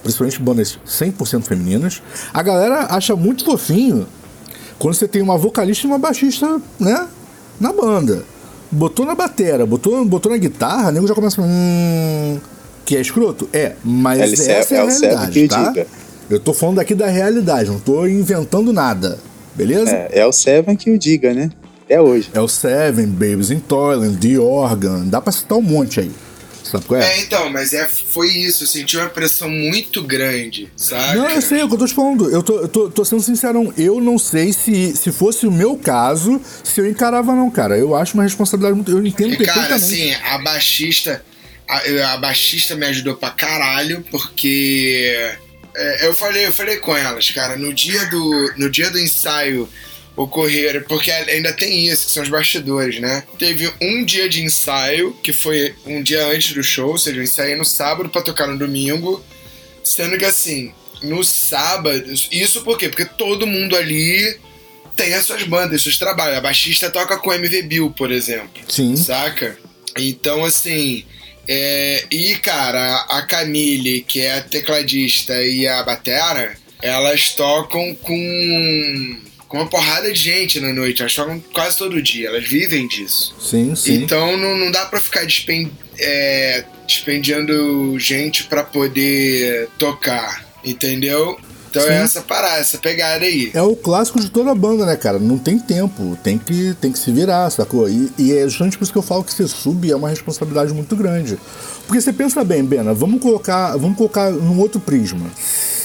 principalmente 0.05 0.43
bandas 0.43 0.79
100% 0.87 1.45
femininas, 1.45 2.03
a 2.33 2.43
galera 2.43 2.87
acha 2.91 3.17
muito 3.17 3.45
fofinho 3.45 4.07
quando 4.79 4.95
você 4.95 5.09
tem 5.09 5.23
uma 5.23 5.39
vocalista 5.39 5.87
e 5.87 5.91
uma 5.91 5.99
baixista, 5.99 6.61
né, 6.79 7.09
na 7.59 7.73
banda. 7.73 8.23
Botou 8.71 9.07
na 9.07 9.15
batera, 9.15 9.65
botou, 9.65 10.05
botou 10.05 10.31
na 10.31 10.37
guitarra, 10.37 10.91
o 10.91 10.93
nego 10.93 11.07
já 11.07 11.15
começa 11.15 11.41
hum, 11.41 12.39
que 12.85 12.97
é 12.97 13.01
escroto? 13.01 13.49
É, 13.53 13.73
mas 13.83 14.21
LC, 14.21 14.51
essa 14.51 14.75
é, 14.75 14.79
é 14.79 14.81
a 14.81 14.85
realidade, 14.85 15.49
tá? 15.49 15.69
Diga. 15.69 15.87
Eu 16.29 16.41
tô 16.41 16.53
falando 16.53 16.81
aqui 16.81 16.95
da 16.95 17.07
realidade, 17.07 17.71
não 17.71 17.79
tô 17.79 18.07
inventando 18.07 18.73
nada, 18.73 19.19
beleza? 19.55 19.91
É, 19.91 20.21
é 20.21 20.27
o 20.27 20.33
Seven 20.33 20.77
que 20.77 20.91
o 20.91 20.99
diga, 20.99 21.33
né? 21.33 21.51
Até 21.85 22.01
hoje. 22.01 22.31
É 22.33 22.40
o 22.40 22.49
Seven, 22.49 23.07
Babies 23.07 23.51
in 23.51 23.61
Toyland, 23.61 24.16
The 24.16 24.38
Organ, 24.38 25.07
dá 25.07 25.20
pra 25.20 25.33
citar 25.33 25.59
um 25.59 25.62
monte 25.62 26.01
aí. 26.01 26.11
Sabe 26.64 26.87
qual 26.87 27.01
é? 27.01 27.05
É, 27.05 27.20
então, 27.20 27.51
mas 27.51 27.75
é, 27.75 27.87
foi 27.87 28.29
isso. 28.29 28.64
Eu 28.64 28.68
senti 28.68 28.97
uma 28.97 29.09
pressão 29.09 29.51
muito 29.51 30.03
grande, 30.03 30.73
sabe? 30.75 31.18
Não, 31.18 31.29
eu 31.29 31.42
sei, 31.42 31.61
é 31.61 31.64
o 31.64 31.68
que 31.68 31.75
eu 31.75 31.79
tô 31.79 31.87
te 31.87 31.94
falando. 31.94 32.31
Eu 32.31 32.42
tô, 32.42 32.59
eu 32.59 32.68
tô, 32.68 32.90
tô 32.90 33.05
sendo 33.05 33.20
sincerão. 33.20 33.73
Eu 33.77 34.01
não 34.01 34.18
sei 34.18 34.53
se, 34.53 34.97
se 34.97 35.12
fosse 35.12 35.47
o 35.47 35.53
meu 35.53 35.77
caso, 35.77 36.40
se 36.64 36.81
eu 36.81 36.88
encarava, 36.88 37.35
não, 37.35 37.51
cara. 37.51 37.77
Eu 37.77 37.94
acho 37.94 38.14
uma 38.14 38.23
responsabilidade 38.23 38.75
muito. 38.75 38.90
Eu 38.90 39.07
entendo 39.07 39.37
perfeitamente. 39.37 39.68
Cara, 39.68 39.75
assim, 39.75 40.14
a 40.14 40.38
baixista. 40.38 41.25
A, 41.68 42.14
a 42.14 42.16
baixista 42.16 42.75
me 42.75 42.87
ajudou 42.87 43.14
pra 43.14 43.31
caralho, 43.31 44.03
porque. 44.11 45.37
É, 45.77 46.07
eu 46.07 46.14
falei, 46.14 46.47
eu 46.47 46.53
falei 46.53 46.77
com 46.77 46.97
elas, 46.97 47.31
cara, 47.31 47.57
no 47.57 47.75
dia 47.75 48.07
do, 48.07 48.53
no 48.57 48.70
dia 48.70 48.90
do 48.90 48.99
ensaio 48.99 49.68
ocorreram, 50.16 50.83
porque 50.83 51.11
ainda 51.11 51.53
tem 51.53 51.87
isso, 51.88 52.07
que 52.07 52.12
são 52.12 52.22
os 52.22 52.29
bastidores, 52.29 53.00
né? 53.00 53.24
Teve 53.38 53.72
um 53.81 54.05
dia 54.05 54.29
de 54.29 54.42
ensaio, 54.42 55.12
que 55.22 55.33
foi 55.33 55.74
um 55.85 56.03
dia 56.03 56.27
antes 56.27 56.53
do 56.53 56.62
show, 56.62 56.90
ou 56.90 56.98
seja, 56.98 57.18
eu 57.18 57.22
ensaiei 57.24 57.57
no 57.57 57.64
sábado 57.64 58.09
para 58.09 58.22
tocar 58.22 58.46
no 58.46 58.59
domingo, 58.59 59.24
sendo 59.83 60.16
que 60.16 60.24
assim, 60.24 60.72
no 61.03 61.22
sábado, 61.24 62.05
isso 62.31 62.62
por 62.62 62.79
quê? 62.79 62.88
Porque 62.88 63.05
todo 63.05 63.46
mundo 63.46 63.77
ali 63.77 64.38
tem 64.96 65.14
as 65.14 65.24
suas 65.24 65.42
bandas, 65.42 65.83
seus 65.83 65.98
trabalhos. 65.98 66.38
A 66.38 66.40
baixista 66.40 66.90
toca 66.90 67.18
com 67.18 67.33
MV 67.33 67.62
Bill, 67.62 67.90
por 67.90 68.11
exemplo. 68.11 68.62
Sim. 68.68 68.96
Saca? 68.96 69.59
Então, 69.98 70.44
assim. 70.44 71.05
É, 71.46 72.05
e, 72.11 72.37
cara, 72.37 73.05
a 73.09 73.20
Camille, 73.20 74.00
que 74.00 74.20
é 74.20 74.38
a 74.38 74.40
tecladista, 74.40 75.42
e 75.42 75.68
a 75.68 75.83
Batera, 75.83 76.57
elas 76.81 77.31
tocam 77.31 77.94
com 77.96 79.20
com 79.55 79.61
uma 79.61 79.67
porrada 79.69 80.12
de 80.12 80.19
gente 80.19 80.59
na 80.59 80.73
noite. 80.73 81.01
Elas 81.01 81.14
tocam 81.14 81.40
quase 81.53 81.79
todo 81.79 82.03
dia, 82.03 82.27
elas 82.27 82.45
vivem 82.45 82.88
disso. 82.88 83.33
Sim, 83.38 83.77
sim. 83.77 84.03
Então 84.03 84.37
não, 84.37 84.59
não 84.59 84.71
dá 84.73 84.85
para 84.87 85.01
ficar 85.01 85.25
despend, 85.25 85.71
é, 85.97 86.64
gente 87.99 88.45
para 88.45 88.64
poder 88.64 89.69
tocar, 89.79 90.45
entendeu? 90.64 91.38
Então 91.71 91.83
Sim. 91.83 91.88
é 91.88 92.03
essa 92.03 92.23
parada, 92.23 92.61
essa 92.61 92.79
pegada 92.79 93.25
aí. 93.25 93.51
É 93.53 93.62
o 93.62 93.75
clássico 93.75 94.21
de 94.21 94.31
toda 94.31 94.53
a 94.53 94.55
banda, 94.55 94.87
né, 94.87 94.97
cara? 94.97 95.19
Não 95.19 95.37
tem 95.37 95.59
tempo, 95.59 96.17
tem 96.23 96.38
que, 96.38 96.73
tem 96.81 96.93
que 96.93 96.99
se 96.99 97.11
virar, 97.11 97.51
sacou? 97.51 97.88
E, 97.88 98.12
e 98.17 98.33
é 98.33 98.45
justamente 98.45 98.79
por 98.79 98.85
isso 98.85 98.93
que 98.93 98.99
eu 98.99 99.03
falo 99.03 99.25
que 99.25 99.33
ser 99.33 99.49
sub 99.49 99.90
é 99.90 99.97
uma 99.97 100.09
responsabilidade 100.09 100.73
muito 100.73 100.95
grande. 100.95 101.37
Porque 101.87 102.01
você 102.01 102.12
pensa 102.12 102.45
bem, 102.45 102.64
Bena, 102.64 102.95
vamos 102.95 103.21
colocar, 103.21 103.77
vamos 103.77 103.97
colocar 103.97 104.31
num 104.31 104.61
outro 104.61 104.81
prisma. 104.81 105.29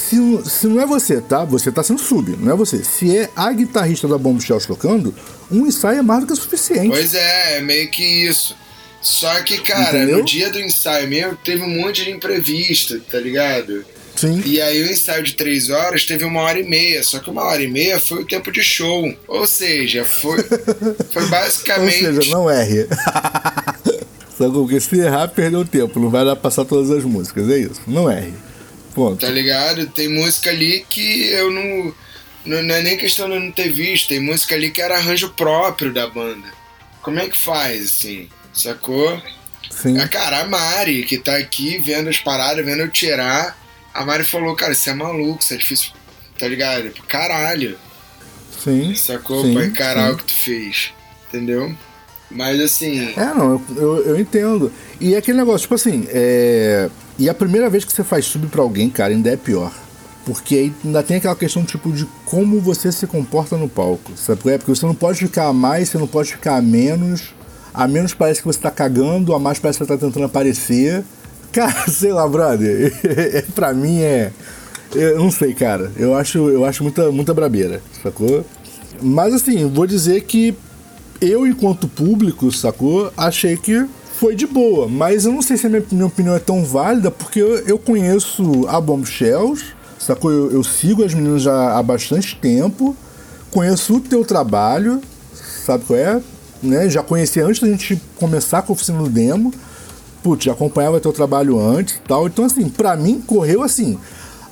Se, 0.09 0.49
se 0.49 0.67
não 0.67 0.81
é 0.81 0.85
você, 0.87 1.21
tá? 1.21 1.43
Você 1.45 1.71
tá 1.71 1.83
sendo 1.83 1.99
sub, 2.01 2.35
não 2.39 2.51
é 2.53 2.55
você. 2.55 2.83
Se 2.83 3.15
é 3.15 3.29
a 3.35 3.51
guitarrista 3.51 4.07
da 4.07 4.17
Bomb 4.17 4.41
Shells 4.41 4.65
tocando, 4.65 5.13
um 5.51 5.67
ensaio 5.67 5.99
é 5.99 6.01
mais 6.01 6.21
do 6.21 6.27
que 6.27 6.35
suficiente. 6.35 6.89
Pois 6.89 7.13
é, 7.13 7.57
é 7.57 7.61
meio 7.61 7.89
que 7.91 8.03
isso. 8.03 8.55
Só 9.01 9.41
que, 9.43 9.59
cara, 9.59 9.97
Entendeu? 9.99 10.17
no 10.17 10.25
dia 10.25 10.49
do 10.49 10.59
ensaio 10.59 11.07
mesmo, 11.07 11.37
teve 11.43 11.61
um 11.63 11.69
monte 11.69 12.03
de 12.03 12.11
imprevisto, 12.11 12.99
tá 13.01 13.19
ligado? 13.19 13.85
Sim. 14.15 14.41
E 14.45 14.59
aí 14.59 14.81
o 14.83 14.91
ensaio 14.91 15.23
de 15.23 15.33
três 15.35 15.69
horas 15.69 16.03
teve 16.03 16.25
uma 16.25 16.41
hora 16.41 16.59
e 16.59 16.67
meia, 16.67 17.01
só 17.03 17.19
que 17.19 17.29
uma 17.29 17.43
hora 17.43 17.61
e 17.61 17.67
meia 17.67 17.99
foi 17.99 18.23
o 18.23 18.25
tempo 18.25 18.51
de 18.51 18.61
show. 18.63 19.13
Ou 19.27 19.47
seja, 19.47 20.03
foi, 20.03 20.43
foi 21.11 21.23
Ou 21.23 21.29
basicamente. 21.29 21.99
seja, 21.99 22.31
não 22.31 22.49
erre. 22.49 22.87
Sacou? 24.37 24.63
Porque 24.63 24.79
se 24.79 24.97
errar, 24.99 25.27
perdeu 25.29 25.63
tempo. 25.65 25.99
Não 25.99 26.09
vai 26.09 26.25
dar 26.25 26.35
pra 26.35 26.43
passar 26.43 26.65
todas 26.65 26.89
as 26.91 27.03
músicas. 27.03 27.49
É 27.49 27.59
isso. 27.59 27.81
Não 27.87 28.09
erre. 28.09 28.33
Ponto. 28.99 29.25
Tá 29.25 29.31
ligado? 29.31 29.87
Tem 29.87 30.09
música 30.09 30.49
ali 30.49 30.85
que 30.89 31.29
eu 31.29 31.49
não. 31.49 31.95
Não, 32.45 32.63
não 32.63 32.75
é 32.75 32.81
nem 32.81 32.97
questão 32.97 33.29
de 33.29 33.35
eu 33.35 33.39
não 33.39 33.51
ter 33.51 33.71
visto, 33.71 34.09
tem 34.09 34.19
música 34.19 34.55
ali 34.55 34.71
que 34.71 34.81
era 34.81 34.95
arranjo 34.95 35.29
próprio 35.29 35.93
da 35.93 36.07
banda. 36.07 36.47
Como 37.01 37.17
é 37.19 37.29
que 37.29 37.37
faz, 37.37 37.85
assim? 37.85 38.27
Sacou? 38.53 39.21
Sim. 39.69 39.97
A 39.99 40.07
cara, 40.07 40.41
a 40.41 40.45
Mari, 40.45 41.03
que 41.03 41.17
tá 41.17 41.37
aqui 41.37 41.77
vendo 41.77 42.09
as 42.09 42.17
paradas, 42.17 42.65
vendo 42.65 42.81
eu 42.81 42.89
tirar, 42.89 43.57
a 43.93 44.05
Mari 44.05 44.23
falou, 44.25 44.55
cara, 44.55 44.73
isso 44.73 44.89
é 44.89 44.93
maluco, 44.93 45.41
isso 45.41 45.53
é 45.53 45.57
difícil, 45.57 45.91
tá 46.37 46.47
ligado? 46.47 46.91
Caralho, 47.07 47.77
Sim. 48.61 48.93
sacou? 48.95 49.45
Sim, 49.45 49.53
pra 49.53 49.65
encarar 49.65 50.11
o 50.11 50.17
que 50.17 50.25
tu 50.25 50.33
fez, 50.33 50.91
entendeu? 51.27 51.73
Mas 52.29 52.59
assim, 52.59 53.13
É, 53.15 53.33
não, 53.33 53.51
eu, 53.53 53.75
eu, 53.75 54.05
eu 54.07 54.19
entendo. 54.19 54.71
E 54.99 55.13
é 55.13 55.17
aquele 55.17 55.37
negócio, 55.37 55.61
tipo 55.61 55.75
assim, 55.75 56.05
é... 56.09 56.89
E 57.19 57.29
a 57.29 57.33
primeira 57.33 57.69
vez 57.69 57.83
que 57.83 57.91
você 57.91 58.01
faz 58.01 58.23
sub 58.23 58.47
pra 58.47 58.61
alguém, 58.61 58.89
cara, 58.89 59.11
ainda 59.13 59.29
é 59.29 59.35
pior. 59.35 59.73
Porque 60.25 60.55
aí 60.55 60.73
ainda 60.85 61.03
tem 61.03 61.17
aquela 61.17 61.35
questão, 61.35 61.65
tipo, 61.65 61.91
de 61.91 62.07
como 62.25 62.61
você 62.61 62.93
se 62.93 63.05
comporta 63.05 63.57
no 63.57 63.67
palco. 63.67 64.13
Sabe? 64.15 64.39
Porque 64.39 64.73
você 64.73 64.85
não 64.85 64.95
pode 64.95 65.19
ficar 65.19 65.47
a 65.47 65.53
mais, 65.53 65.89
você 65.89 65.97
não 65.97 66.07
pode 66.07 66.31
ficar 66.31 66.55
a 66.55 66.61
menos. 66.61 67.33
A 67.73 67.87
menos 67.89 68.13
parece 68.13 68.39
que 68.39 68.47
você 68.47 68.59
tá 68.59 68.71
cagando, 68.71 69.33
a 69.33 69.39
mais 69.39 69.59
parece 69.59 69.79
que 69.79 69.85
você 69.85 69.97
tá 69.97 69.97
tentando 69.97 70.25
aparecer. 70.25 71.03
Cara, 71.51 71.89
sei 71.89 72.13
lá, 72.13 72.25
brother. 72.25 72.93
pra 73.53 73.73
mim 73.73 73.99
é. 73.99 74.31
Eu 74.95 75.19
não 75.19 75.29
sei, 75.29 75.53
cara. 75.53 75.91
Eu 75.97 76.15
acho, 76.15 76.37
eu 76.49 76.65
acho 76.65 76.83
muita, 76.83 77.11
muita 77.11 77.33
brabeira, 77.33 77.81
sacou? 78.01 78.45
Mas 79.01 79.33
assim, 79.33 79.67
vou 79.67 79.85
dizer 79.85 80.21
que 80.21 80.55
eu, 81.21 81.45
enquanto 81.45 81.87
público, 81.87 82.51
sacou? 82.51 83.11
Achei 83.15 83.57
que 83.57 83.85
foi 84.19 84.35
de 84.35 84.45
boa. 84.45 84.87
Mas 84.87 85.25
eu 85.25 85.31
não 85.31 85.41
sei 85.41 85.55
se 85.55 85.65
a 85.65 85.69
minha, 85.69 85.83
minha 85.91 86.05
opinião 86.05 86.35
é 86.35 86.39
tão 86.39 86.63
válida, 86.63 87.09
porque 87.09 87.39
eu, 87.39 87.57
eu 87.59 87.79
conheço 87.79 88.67
a 88.67 88.79
Bombshells, 88.81 89.63
sacou? 89.97 90.29
Eu, 90.29 90.51
eu 90.51 90.63
sigo 90.63 91.03
as 91.03 91.13
meninas 91.13 91.41
já 91.41 91.77
há 91.77 91.81
bastante 91.81 92.35
tempo, 92.35 92.95
conheço 93.49 93.95
o 93.95 93.99
teu 94.01 94.25
trabalho, 94.25 95.01
sabe 95.65 95.85
qual 95.85 95.97
é? 95.97 96.21
Né? 96.61 96.89
Já 96.89 97.01
conheci 97.01 97.39
antes 97.39 97.61
da 97.61 97.67
gente 97.67 97.99
começar 98.17 98.61
com 98.61 98.73
a 98.73 98.75
oficina 98.75 99.01
do 99.01 99.09
demo. 99.09 99.53
Putz, 100.21 100.43
já 100.43 100.51
acompanhava 100.51 100.99
teu 100.99 101.13
trabalho 101.13 101.57
antes 101.57 101.95
e 101.95 102.01
tal. 102.01 102.27
Então, 102.27 102.43
assim, 102.43 102.67
pra 102.67 102.97
mim 102.97 103.23
correu 103.25 103.63
assim. 103.63 103.97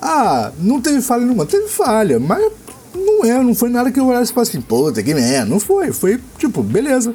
Ah, 0.02 0.54
não 0.58 0.80
teve 0.80 1.02
falha 1.02 1.26
nenhuma. 1.26 1.46
Teve 1.46 1.68
falha, 1.68 2.18
mas 2.18 2.50
não 2.96 3.26
é, 3.26 3.44
não 3.44 3.54
foi 3.54 3.70
nada 3.70 3.92
que 3.92 4.00
eu 4.00 4.08
olhasse 4.08 4.32
e 4.32 4.34
falasse 4.34 4.52
assim, 4.52 4.62
puta, 4.62 5.04
que 5.04 5.14
merda. 5.14 5.46
Não 5.46 5.60
foi. 5.60 5.92
Foi 5.92 6.22
tipo, 6.38 6.64
beleza. 6.64 7.14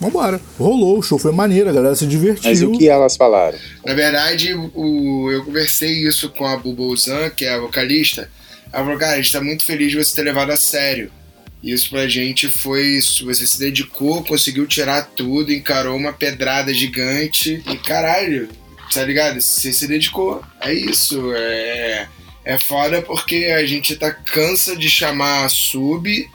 Vambora. 0.00 0.40
Rolou, 0.58 0.98
o 0.98 1.02
show 1.02 1.18
foi 1.18 1.32
maneiro, 1.32 1.68
a 1.68 1.72
galera 1.72 1.94
se 1.94 2.06
divertiu. 2.06 2.48
Mas 2.48 2.62
o 2.62 2.72
que 2.72 2.88
elas 2.88 3.16
falaram? 3.16 3.58
na 3.84 3.94
verdade, 3.94 4.54
o, 4.54 5.30
eu 5.30 5.44
conversei 5.44 6.06
isso 6.06 6.30
com 6.30 6.46
a 6.46 6.56
Bubozan, 6.56 7.30
que 7.30 7.44
é 7.44 7.54
a 7.54 7.58
vocalista. 7.58 8.30
Ela 8.72 8.84
falou, 8.84 8.98
cara, 8.98 9.14
a 9.14 9.16
gente 9.16 9.32
tá 9.32 9.40
muito 9.40 9.64
feliz 9.64 9.90
de 9.90 9.96
você 9.96 10.14
ter 10.14 10.22
levado 10.22 10.50
a 10.50 10.56
sério. 10.56 11.10
Isso 11.62 11.90
pra 11.90 12.06
gente 12.06 12.48
foi 12.48 12.86
isso. 12.86 13.24
Você 13.24 13.46
se 13.46 13.58
dedicou, 13.58 14.22
conseguiu 14.22 14.66
tirar 14.66 15.10
tudo, 15.16 15.52
encarou 15.52 15.96
uma 15.96 16.12
pedrada 16.12 16.72
gigante. 16.72 17.62
E 17.68 17.76
caralho, 17.76 18.48
tá 18.92 19.02
ligado? 19.02 19.40
Você 19.40 19.72
se 19.72 19.86
dedicou. 19.88 20.42
É 20.60 20.72
isso. 20.72 21.32
É, 21.34 22.06
é 22.44 22.58
foda 22.58 23.02
porque 23.02 23.46
a 23.46 23.66
gente 23.66 23.96
tá 23.96 24.12
cansa 24.12 24.76
de 24.76 24.88
chamar 24.88 25.50
sub, 25.50 26.28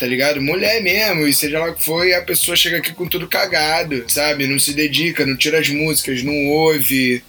tá 0.00 0.06
ligado? 0.06 0.40
Mulher 0.40 0.82
mesmo, 0.82 1.28
e 1.28 1.34
seja 1.34 1.58
lá 1.58 1.70
o 1.70 1.74
que 1.74 1.84
for, 1.84 2.06
e 2.06 2.14
a 2.14 2.22
pessoa 2.22 2.56
chega 2.56 2.78
aqui 2.78 2.94
com 2.94 3.06
tudo 3.06 3.28
cagado, 3.28 4.02
sabe? 4.08 4.46
Não 4.46 4.58
se 4.58 4.72
dedica, 4.72 5.26
não 5.26 5.36
tira 5.36 5.58
as 5.58 5.68
músicas, 5.68 6.22
não 6.22 6.46
ouve. 6.46 7.22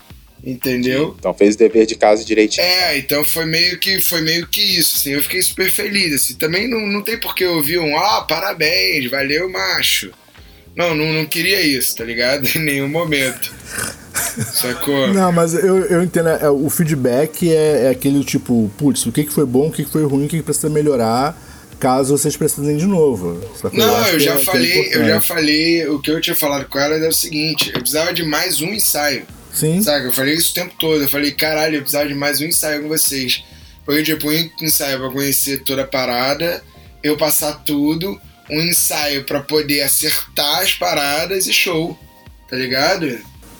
Entendeu? 0.43 1.15
Então 1.19 1.33
fez 1.35 1.53
o 1.53 1.57
dever 1.57 1.85
de 1.85 1.95
casa 1.95 2.25
direitinho. 2.25 2.65
É, 2.65 2.97
então 2.97 3.23
foi 3.23 3.45
meio 3.45 3.77
que 3.77 3.99
foi 3.99 4.21
meio 4.21 4.47
que 4.47 4.61
isso, 4.61 4.95
assim, 4.95 5.11
eu 5.11 5.21
fiquei 5.21 5.39
super 5.41 5.69
feliz, 5.69 6.15
assim, 6.15 6.33
também 6.33 6.67
não, 6.67 6.79
não 6.87 7.03
tem 7.03 7.19
por 7.19 7.35
que 7.35 7.43
eu 7.43 7.57
ouvir 7.57 7.77
um, 7.77 7.95
ah, 7.95 8.23
parabéns, 8.27 9.07
valeu, 9.11 9.47
macho. 9.49 10.11
Não, 10.75 10.95
não, 10.95 11.11
não 11.11 11.25
queria 11.25 11.61
isso, 11.61 11.95
tá 11.95 12.05
ligado? 12.05 12.47
Em 12.57 12.59
nenhum 12.59 12.87
momento. 12.87 13.53
Sacou? 14.53 15.13
Não, 15.13 15.31
mas 15.31 15.53
eu, 15.53 15.79
eu 15.85 16.01
entendo. 16.01 16.29
é, 16.29 16.49
o 16.49 16.69
feedback 16.69 17.51
é, 17.53 17.87
é 17.87 17.89
aquele 17.89 18.23
tipo, 18.23 18.71
putz, 18.77 19.05
o 19.05 19.11
que, 19.11 19.25
que 19.25 19.33
foi 19.33 19.45
bom, 19.45 19.67
o 19.67 19.71
que, 19.71 19.83
que 19.83 19.91
foi 19.91 20.03
ruim, 20.05 20.25
o 20.25 20.29
que, 20.29 20.37
que 20.37 20.43
precisa 20.43 20.69
melhorar, 20.69 21.37
caso 21.81 22.15
vocês 22.15 22.37
precisem 22.37 22.77
de 22.77 22.85
novo. 22.85 23.41
Não, 23.73 24.07
eu 24.07 24.19
já 24.19 24.33
é- 24.33 24.35
que 24.35 24.41
é 24.41 24.45
falei, 24.45 24.89
eu 24.93 25.05
já 25.05 25.19
falei, 25.21 25.87
o 25.87 25.99
que 25.99 26.11
eu 26.11 26.21
tinha 26.21 26.35
falado 26.35 26.65
com 26.69 26.77
ela 26.79 26.95
é 26.95 27.07
o 27.09 27.11
seguinte, 27.11 27.71
eu 27.73 27.79
precisava 27.79 28.13
de 28.13 28.23
mais 28.23 28.61
um 28.61 28.71
ensaio. 28.71 29.25
Sim, 29.51 29.81
Saca? 29.81 30.05
Eu 30.05 30.13
falei 30.13 30.35
isso 30.35 30.51
o 30.51 30.53
tempo 30.53 30.73
todo. 30.79 31.01
Eu 31.03 31.09
falei, 31.09 31.31
caralho, 31.31 31.75
eu 31.75 31.81
precisava 31.81 32.07
de 32.07 32.13
mais 32.13 32.39
um 32.39 32.45
ensaio 32.45 32.83
com 32.83 32.87
vocês. 32.87 33.43
Porque, 33.85 34.03
tipo, 34.03 34.29
um 34.29 34.49
ensaio 34.61 34.99
pra 34.99 35.09
conhecer 35.09 35.63
toda 35.63 35.81
a 35.81 35.87
parada, 35.87 36.63
eu 37.03 37.17
passar 37.17 37.53
tudo, 37.65 38.17
um 38.49 38.61
ensaio 38.61 39.25
pra 39.25 39.41
poder 39.41 39.81
acertar 39.81 40.59
as 40.59 40.73
paradas 40.73 41.47
e 41.47 41.53
show. 41.53 41.97
Tá 42.49 42.55
ligado? 42.55 43.17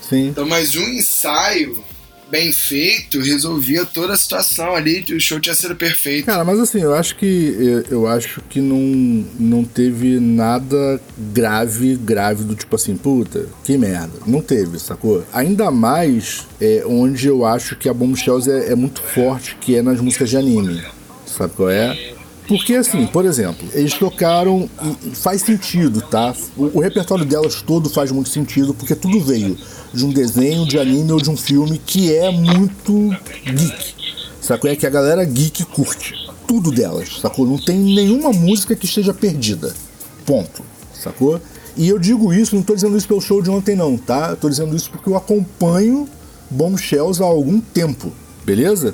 sim. 0.07 0.27
Então, 0.27 0.45
mais 0.45 0.75
um 0.75 0.87
ensaio 0.89 1.83
bem 2.31 2.51
feito 2.53 3.19
resolvia 3.19 3.85
toda 3.85 4.13
a 4.13 4.17
situação 4.17 4.73
ali, 4.73 5.05
o 5.13 5.19
show 5.19 5.39
tinha 5.39 5.53
sido 5.53 5.75
perfeito. 5.75 6.25
Cara, 6.25 6.43
mas 6.43 6.59
assim, 6.59 6.81
eu 6.81 6.95
acho 6.95 7.15
que 7.17 7.55
eu, 7.59 7.83
eu 7.91 8.07
acho 8.07 8.41
que 8.49 8.61
não, 8.61 9.25
não 9.39 9.63
teve 9.63 10.19
nada 10.19 10.99
grave, 11.33 11.95
grave 11.95 12.43
do 12.43 12.55
tipo 12.55 12.75
assim, 12.75 12.95
puta, 12.95 13.47
que 13.63 13.77
merda. 13.77 14.13
Não 14.25 14.41
teve, 14.41 14.79
sacou? 14.79 15.23
Ainda 15.33 15.69
mais 15.69 16.47
é, 16.59 16.83
onde 16.85 17.27
eu 17.27 17.45
acho 17.45 17.75
que 17.75 17.89
a 17.89 17.93
Bomb 17.93 18.15
Shells 18.15 18.49
é, 18.49 18.71
é 18.71 18.75
muito 18.75 19.01
forte, 19.01 19.57
que 19.59 19.75
é 19.75 19.81
nas 19.81 19.99
músicas 19.99 20.29
de 20.29 20.37
anime. 20.37 20.81
Sabe 21.25 21.53
qual 21.55 21.69
é? 21.69 22.13
Porque 22.51 22.75
assim, 22.75 23.07
por 23.07 23.23
exemplo, 23.23 23.65
eles 23.71 23.93
tocaram. 23.93 24.69
Faz 25.13 25.41
sentido, 25.41 26.01
tá? 26.01 26.35
O, 26.57 26.79
o 26.79 26.81
repertório 26.81 27.23
delas 27.23 27.61
todo 27.61 27.89
faz 27.89 28.11
muito 28.11 28.27
sentido, 28.27 28.73
porque 28.73 28.93
tudo 28.93 29.21
veio 29.21 29.57
de 29.93 30.05
um 30.05 30.09
desenho, 30.09 30.67
de 30.67 30.77
anime 30.77 31.13
ou 31.13 31.21
de 31.21 31.29
um 31.29 31.37
filme 31.37 31.77
que 31.77 32.13
é 32.13 32.29
muito 32.29 33.15
geek. 33.45 33.95
Sacou? 34.41 34.69
É 34.69 34.75
que 34.75 34.85
a 34.85 34.89
galera 34.89 35.23
geek 35.23 35.63
curte. 35.63 36.13
Tudo 36.45 36.73
delas, 36.73 37.21
sacou? 37.21 37.47
Não 37.47 37.57
tem 37.57 37.77
nenhuma 37.77 38.33
música 38.33 38.75
que 38.75 38.85
esteja 38.85 39.13
perdida. 39.13 39.73
Ponto. 40.25 40.61
Sacou? 40.93 41.39
E 41.77 41.87
eu 41.87 41.97
digo 41.97 42.33
isso, 42.33 42.53
não 42.53 42.63
tô 42.63 42.75
dizendo 42.75 42.97
isso 42.97 43.07
pelo 43.07 43.21
show 43.21 43.41
de 43.41 43.49
ontem, 43.49 43.77
não, 43.77 43.95
tá? 43.97 44.35
Tô 44.35 44.49
dizendo 44.49 44.75
isso 44.75 44.91
porque 44.91 45.07
eu 45.07 45.15
acompanho 45.15 46.05
Bombshells 46.49 47.23
há 47.23 47.25
algum 47.25 47.61
tempo, 47.61 48.11
beleza? 48.43 48.93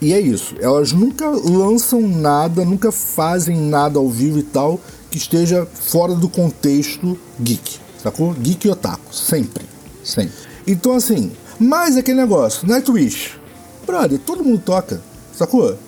E 0.00 0.12
é 0.12 0.20
isso. 0.20 0.54
Elas 0.60 0.92
nunca 0.92 1.28
lançam 1.28 2.00
nada, 2.02 2.64
nunca 2.64 2.92
fazem 2.92 3.56
nada 3.56 3.98
ao 3.98 4.08
vivo 4.08 4.38
e 4.38 4.42
tal 4.42 4.80
que 5.10 5.18
esteja 5.18 5.66
fora 5.66 6.14
do 6.14 6.28
contexto 6.28 7.18
geek, 7.40 7.78
sacou? 8.02 8.32
Geek 8.34 8.66
e 8.66 8.70
otaku, 8.70 9.14
sempre. 9.14 9.64
Sempre. 10.04 10.34
Então, 10.66 10.94
assim, 10.94 11.32
mais 11.58 11.96
aquele 11.96 12.20
negócio, 12.20 12.66
Nightwish. 12.66 13.38
Brother, 13.86 14.18
todo 14.18 14.44
mundo 14.44 14.60
toca, 14.64 15.00
sacou? 15.32 15.78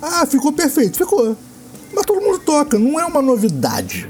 Ah, 0.00 0.24
ficou 0.26 0.52
perfeito, 0.52 0.96
ficou. 0.96 1.36
Mas 1.92 2.06
todo 2.06 2.20
mundo 2.20 2.38
toca, 2.38 2.78
não 2.78 2.98
é 2.98 3.04
uma 3.04 3.20
novidade. 3.20 4.08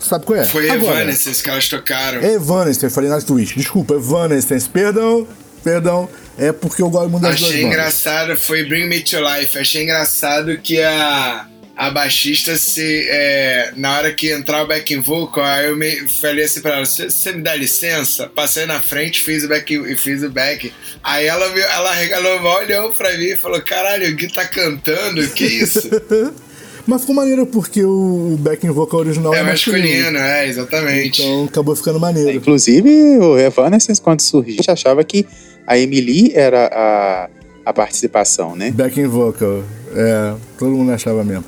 Sabe 0.00 0.24
qual 0.26 0.38
é? 0.38 0.44
Foi 0.44 0.68
Agora, 0.68 1.00
Evanescence 1.02 1.42
que 1.42 1.50
elas 1.50 1.68
tocaram. 1.68 2.20
É 2.20 2.32
Evanescence, 2.32 2.84
eu 2.86 2.90
falei 2.90 3.10
Nightwish. 3.10 3.54
Desculpa, 3.54 3.94
Evanescence, 3.94 4.68
perdão, 4.68 5.26
perdão. 5.62 6.08
É 6.42 6.52
porque 6.52 6.82
eu 6.82 6.90
gosto 6.90 7.08
muito 7.08 7.22
das 7.22 7.38
duas 7.38 7.50
Achei 7.50 7.62
bandas. 7.62 7.78
engraçado, 7.78 8.36
foi 8.36 8.64
Bring 8.64 8.86
Me 8.86 9.00
to 9.00 9.18
Life. 9.18 9.56
Achei 9.56 9.82
engraçado 9.84 10.58
que 10.58 10.80
a, 10.80 11.46
a 11.76 11.90
baixista 11.90 12.56
se. 12.56 13.06
É, 13.08 13.72
na 13.76 13.96
hora 13.96 14.12
que 14.12 14.30
entrar 14.30 14.64
o 14.64 14.66
backing 14.66 15.00
vocal, 15.00 15.44
aí 15.44 15.68
eu 15.68 15.76
me, 15.76 16.08
falei 16.08 16.44
assim 16.44 16.60
pra 16.60 16.76
ela: 16.76 16.84
você 16.84 17.32
me 17.32 17.42
dá 17.42 17.54
licença? 17.54 18.28
Passei 18.34 18.66
na 18.66 18.80
frente, 18.80 19.22
fiz 19.22 19.44
o 19.44 19.48
back 19.48 19.96
fiz 19.96 20.22
o 20.22 20.30
back. 20.30 20.72
Aí 21.04 21.26
ela, 21.26 21.46
ela 21.46 21.92
regalou, 21.92 22.40
olhou 22.42 22.92
pra 22.92 23.16
mim 23.16 23.26
e 23.26 23.36
falou: 23.36 23.62
caralho, 23.62 24.10
o 24.10 24.16
Gui 24.16 24.32
tá 24.32 24.44
cantando, 24.44 25.26
que 25.28 25.44
isso? 25.44 25.88
Mas 26.84 27.02
ficou 27.02 27.14
maneiro 27.14 27.46
porque 27.46 27.84
o 27.84 28.36
backing 28.40 28.70
vocal 28.70 29.00
original 29.00 29.32
é, 29.32 29.38
é 29.38 29.42
masculino. 29.44 30.18
é, 30.18 30.48
exatamente. 30.48 31.22
Então 31.22 31.44
acabou 31.44 31.76
ficando 31.76 32.00
maneiro. 32.00 32.32
Inclusive, 32.32 33.18
o 33.18 33.38
Evanescence, 33.38 34.00
quando 34.00 34.20
surgiu, 34.20 34.58
achava 34.66 35.04
que 35.04 35.24
a 35.66 35.78
Emily 35.78 36.32
era 36.34 36.70
a, 36.72 37.30
a 37.66 37.72
participação, 37.72 38.56
né? 38.56 38.70
Backing 38.70 39.06
vocal. 39.06 39.62
É, 39.94 40.34
todo 40.58 40.70
mundo 40.70 40.92
achava 40.92 41.22
mesmo. 41.22 41.44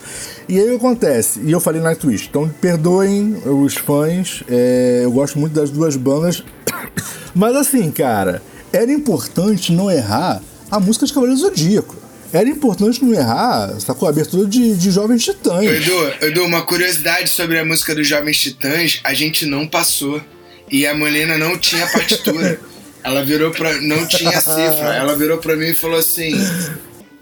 E 0.48 0.58
aí 0.58 0.74
acontece, 0.76 1.40
e 1.42 1.50
eu 1.50 1.58
falei 1.58 1.80
na 1.80 1.94
Twitch, 1.94 2.26
então 2.28 2.46
perdoem 2.60 3.34
os 3.46 3.76
fãs, 3.76 4.44
é, 4.46 5.00
eu 5.02 5.10
gosto 5.10 5.38
muito 5.38 5.54
das 5.54 5.70
duas 5.70 5.96
bandas, 5.96 6.44
mas 7.34 7.56
assim, 7.56 7.90
cara, 7.90 8.42
era 8.70 8.92
importante 8.92 9.72
não 9.72 9.90
errar 9.90 10.42
a 10.70 10.78
música 10.78 11.06
de 11.06 11.14
Cavaleiro 11.14 11.40
Zodíaco 11.40 12.04
era 12.34 12.48
importante 12.48 13.04
não 13.04 13.14
errar, 13.14 13.78
sacou? 13.78 14.08
A 14.08 14.10
abertura 14.10 14.44
de, 14.48 14.74
de 14.74 14.90
Jovens 14.90 15.22
Titãs. 15.22 15.64
Edu, 15.64 16.12
Edu, 16.20 16.44
uma 16.44 16.62
curiosidade 16.62 17.30
sobre 17.30 17.60
a 17.60 17.64
música 17.64 17.94
dos 17.94 18.08
Jovens 18.08 18.40
Titãs, 18.40 19.00
a 19.04 19.14
gente 19.14 19.46
não 19.46 19.68
passou. 19.68 20.20
E 20.68 20.84
a 20.84 20.94
Molina 20.94 21.38
não 21.38 21.56
tinha 21.56 21.86
partitura. 21.86 22.58
ela 23.04 23.22
virou 23.22 23.50
pra. 23.50 23.74
Não 23.82 24.06
tinha 24.08 24.32
cifra. 24.32 24.96
Ela 24.96 25.14
virou 25.16 25.36
pra 25.36 25.54
mim 25.54 25.66
e 25.66 25.74
falou 25.74 25.98
assim: 25.98 26.32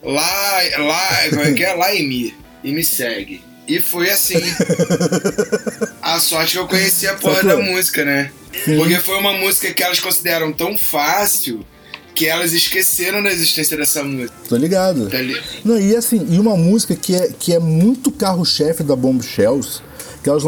lá, 0.03 0.61
lá, 0.79 1.29
como 1.31 1.43
é 1.43 1.53
que 1.53 1.65
é? 1.65 1.75
Lá 1.75 1.93
em 1.93 2.09
mim. 2.09 2.35
E 2.63 2.73
me 2.73 2.85
segue. 2.85 3.43
E 3.67 3.83
foi 3.83 4.09
assim. 4.09 4.41
a 6.01 6.21
sorte 6.21 6.53
que 6.53 6.59
eu 6.59 6.69
conheci 6.69 7.09
a 7.09 7.15
porra 7.15 7.43
da 7.43 7.57
música, 7.57 8.05
né? 8.05 8.31
Sim. 8.65 8.77
Porque 8.77 8.99
foi 9.01 9.19
uma 9.19 9.33
música 9.33 9.75
que 9.75 9.83
elas 9.83 9.99
consideram 9.99 10.53
tão 10.53 10.79
fácil 10.79 11.67
que 12.15 12.27
elas 12.27 12.53
esqueceram 12.53 13.23
da 13.23 13.33
existência 13.33 13.77
dessa 13.77 14.05
música. 14.05 14.35
Tô 14.49 14.57
ligado. 14.57 15.09
Tá 15.09 15.19
li... 15.19 15.41
Não, 15.65 15.81
e 15.81 15.97
assim, 15.97 16.27
e 16.31 16.39
uma 16.39 16.57
música 16.57 16.95
que 16.95 17.17
é, 17.17 17.33
que 17.37 17.55
é 17.55 17.59
muito 17.59 18.13
carro-chefe 18.13 18.83
da 18.83 18.95
Bombshells, 18.95 19.81
que 20.23 20.29
elas 20.29 20.45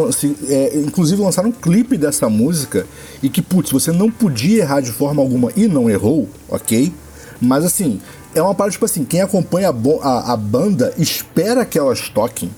é, 0.48 0.76
inclusive 0.78 1.20
lançaram 1.20 1.48
um 1.48 1.52
clipe 1.52 1.96
dessa 1.96 2.28
música, 2.28 2.86
e 3.22 3.28
que, 3.28 3.42
putz, 3.42 3.70
você 3.70 3.90
não 3.90 4.10
podia 4.10 4.62
errar 4.62 4.80
de 4.80 4.92
forma 4.92 5.20
alguma 5.20 5.50
e 5.56 5.66
não 5.66 5.90
errou, 5.90 6.28
ok? 6.48 6.92
Mas 7.40 7.64
assim, 7.64 8.00
é 8.34 8.40
uma 8.40 8.54
parte, 8.54 8.74
tipo 8.74 8.84
assim, 8.84 9.04
quem 9.04 9.20
acompanha 9.20 9.68
a, 9.68 10.08
a, 10.08 10.32
a 10.32 10.36
banda 10.36 10.94
espera 10.96 11.64
que 11.64 11.78
elas 11.78 12.08
toquem, 12.08 12.50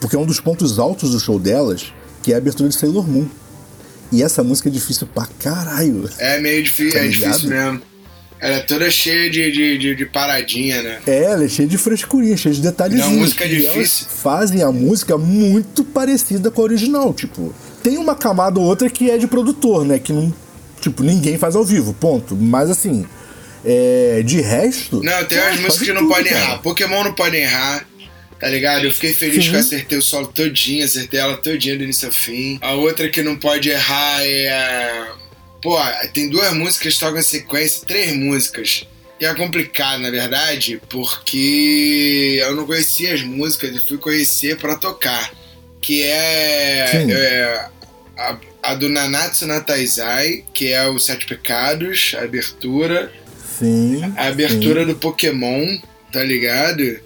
porque 0.00 0.16
é 0.16 0.18
um 0.18 0.26
dos 0.26 0.40
pontos 0.40 0.78
altos 0.78 1.10
do 1.10 1.20
show 1.20 1.38
delas, 1.38 1.92
que 2.22 2.32
é 2.32 2.34
a 2.36 2.38
abertura 2.38 2.68
de 2.68 2.74
Sailor 2.74 3.08
Moon. 3.08 3.26
E 4.12 4.22
essa 4.22 4.42
música 4.42 4.68
é 4.68 4.72
difícil 4.72 5.06
pra 5.06 5.26
caralho. 5.38 6.08
É 6.18 6.40
meio 6.40 6.62
difícil, 6.64 6.98
tá 6.98 7.04
é 7.04 7.08
difícil 7.08 7.48
mesmo. 7.48 7.80
Ela 8.40 8.56
é 8.56 8.60
toda 8.60 8.90
cheia 8.90 9.28
de, 9.28 9.50
de, 9.50 9.78
de, 9.78 9.94
de, 9.94 10.06
paradinha, 10.06 10.82
né? 10.82 10.98
É, 11.06 11.24
ela 11.24 11.44
é 11.44 11.48
cheia 11.48 11.68
de 11.68 11.76
frescurinha, 11.76 12.36
cheia 12.36 12.54
de 12.54 12.62
detalhezinhos. 12.62 13.06
É 13.06 13.12
uma 13.12 13.20
música 13.20 13.46
difícil. 13.46 14.06
fazem 14.08 14.62
a 14.62 14.72
música 14.72 15.18
muito 15.18 15.84
parecida 15.84 16.50
com 16.50 16.62
a 16.62 16.64
original, 16.64 17.12
tipo. 17.12 17.54
Tem 17.82 17.98
uma 17.98 18.14
camada 18.14 18.58
ou 18.58 18.64
outra 18.64 18.88
que 18.88 19.10
é 19.10 19.18
de 19.18 19.26
produtor, 19.26 19.84
né? 19.84 19.98
Que 19.98 20.12
não. 20.12 20.32
Tipo, 20.80 21.02
ninguém 21.02 21.36
faz 21.36 21.54
ao 21.54 21.64
vivo, 21.64 21.92
ponto. 21.92 22.34
Mas 22.34 22.70
assim. 22.70 23.04
É, 23.62 24.22
de 24.24 24.40
resto. 24.40 25.02
Não, 25.02 25.22
tem 25.24 25.38
umas 25.38 25.60
músicas 25.60 25.86
que 25.88 25.92
não 25.92 26.02
tudo, 26.02 26.14
podem 26.14 26.32
cara. 26.32 26.44
errar. 26.44 26.58
Pokémon 26.62 27.04
não 27.04 27.12
pode 27.12 27.36
errar. 27.36 27.86
Tá 28.38 28.48
ligado? 28.48 28.86
Eu 28.86 28.90
fiquei 28.90 29.12
feliz 29.12 29.44
Sim. 29.44 29.50
que 29.50 29.56
eu 29.56 29.60
acertei 29.60 29.98
o 29.98 30.02
solo 30.02 30.28
todinho, 30.28 30.82
acertei 30.82 31.20
ela 31.20 31.36
todinha 31.36 31.76
do 31.76 31.84
início 31.84 32.08
ao 32.08 32.12
fim. 32.12 32.58
A 32.62 32.72
outra 32.72 33.06
que 33.10 33.22
não 33.22 33.36
pode 33.36 33.68
errar 33.68 34.22
é 34.22 35.04
Pô, 35.62 35.78
tem 36.14 36.28
duas 36.28 36.52
músicas 36.54 36.94
que 36.94 37.00
tocam 37.00 37.18
em 37.18 37.22
sequência, 37.22 37.86
três 37.86 38.16
músicas. 38.16 38.86
E 39.20 39.26
é 39.26 39.34
complicado, 39.34 40.00
na 40.00 40.10
verdade, 40.10 40.80
porque 40.88 42.38
eu 42.40 42.56
não 42.56 42.66
conhecia 42.66 43.12
as 43.12 43.22
músicas 43.22 43.76
e 43.76 43.78
fui 43.78 43.98
conhecer 43.98 44.56
para 44.56 44.76
tocar. 44.76 45.30
Que 45.82 46.02
é, 46.02 47.06
é 47.10 47.68
a, 48.16 48.38
a, 48.62 48.74
do 48.74 48.88
Nanatsu 48.88 49.46
Nataizai, 49.46 50.44
que 50.54 50.72
é 50.72 50.88
o 50.88 50.98
Sete 50.98 51.26
Pecados, 51.26 52.14
a 52.18 52.22
abertura. 52.22 53.12
Sim. 53.58 54.02
A 54.16 54.28
abertura 54.28 54.80
sim. 54.80 54.86
do 54.86 54.96
Pokémon, 54.96 55.78
tá 56.10 56.24
ligado? 56.24 56.98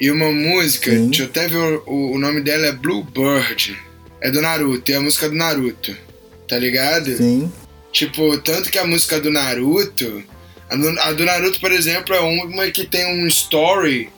E 0.00 0.10
uma 0.10 0.32
música, 0.32 0.90
sim. 0.90 1.06
deixa 1.06 1.22
eu 1.22 1.26
até 1.28 1.46
ver 1.46 1.80
o, 1.86 2.12
o 2.12 2.18
nome 2.18 2.40
dela 2.40 2.66
é 2.66 2.72
Bluebird. 2.72 3.76
É 4.20 4.30
do 4.32 4.42
Naruto, 4.42 4.90
é 4.90 4.96
a 4.96 5.00
música 5.00 5.28
do 5.28 5.36
Naruto, 5.36 5.96
tá 6.48 6.58
ligado? 6.58 7.16
Sim. 7.16 7.52
Tipo, 7.96 8.36
tanto 8.36 8.70
que 8.70 8.78
a 8.78 8.86
música 8.86 9.18
do 9.18 9.30
Naruto. 9.30 10.22
A 10.68 10.76
do, 10.76 11.00
a 11.00 11.12
do 11.12 11.24
Naruto, 11.24 11.58
por 11.58 11.72
exemplo, 11.72 12.14
é 12.14 12.20
uma 12.20 12.70
que 12.70 12.84
tem 12.84 13.06
um 13.06 13.26
story 13.26 14.10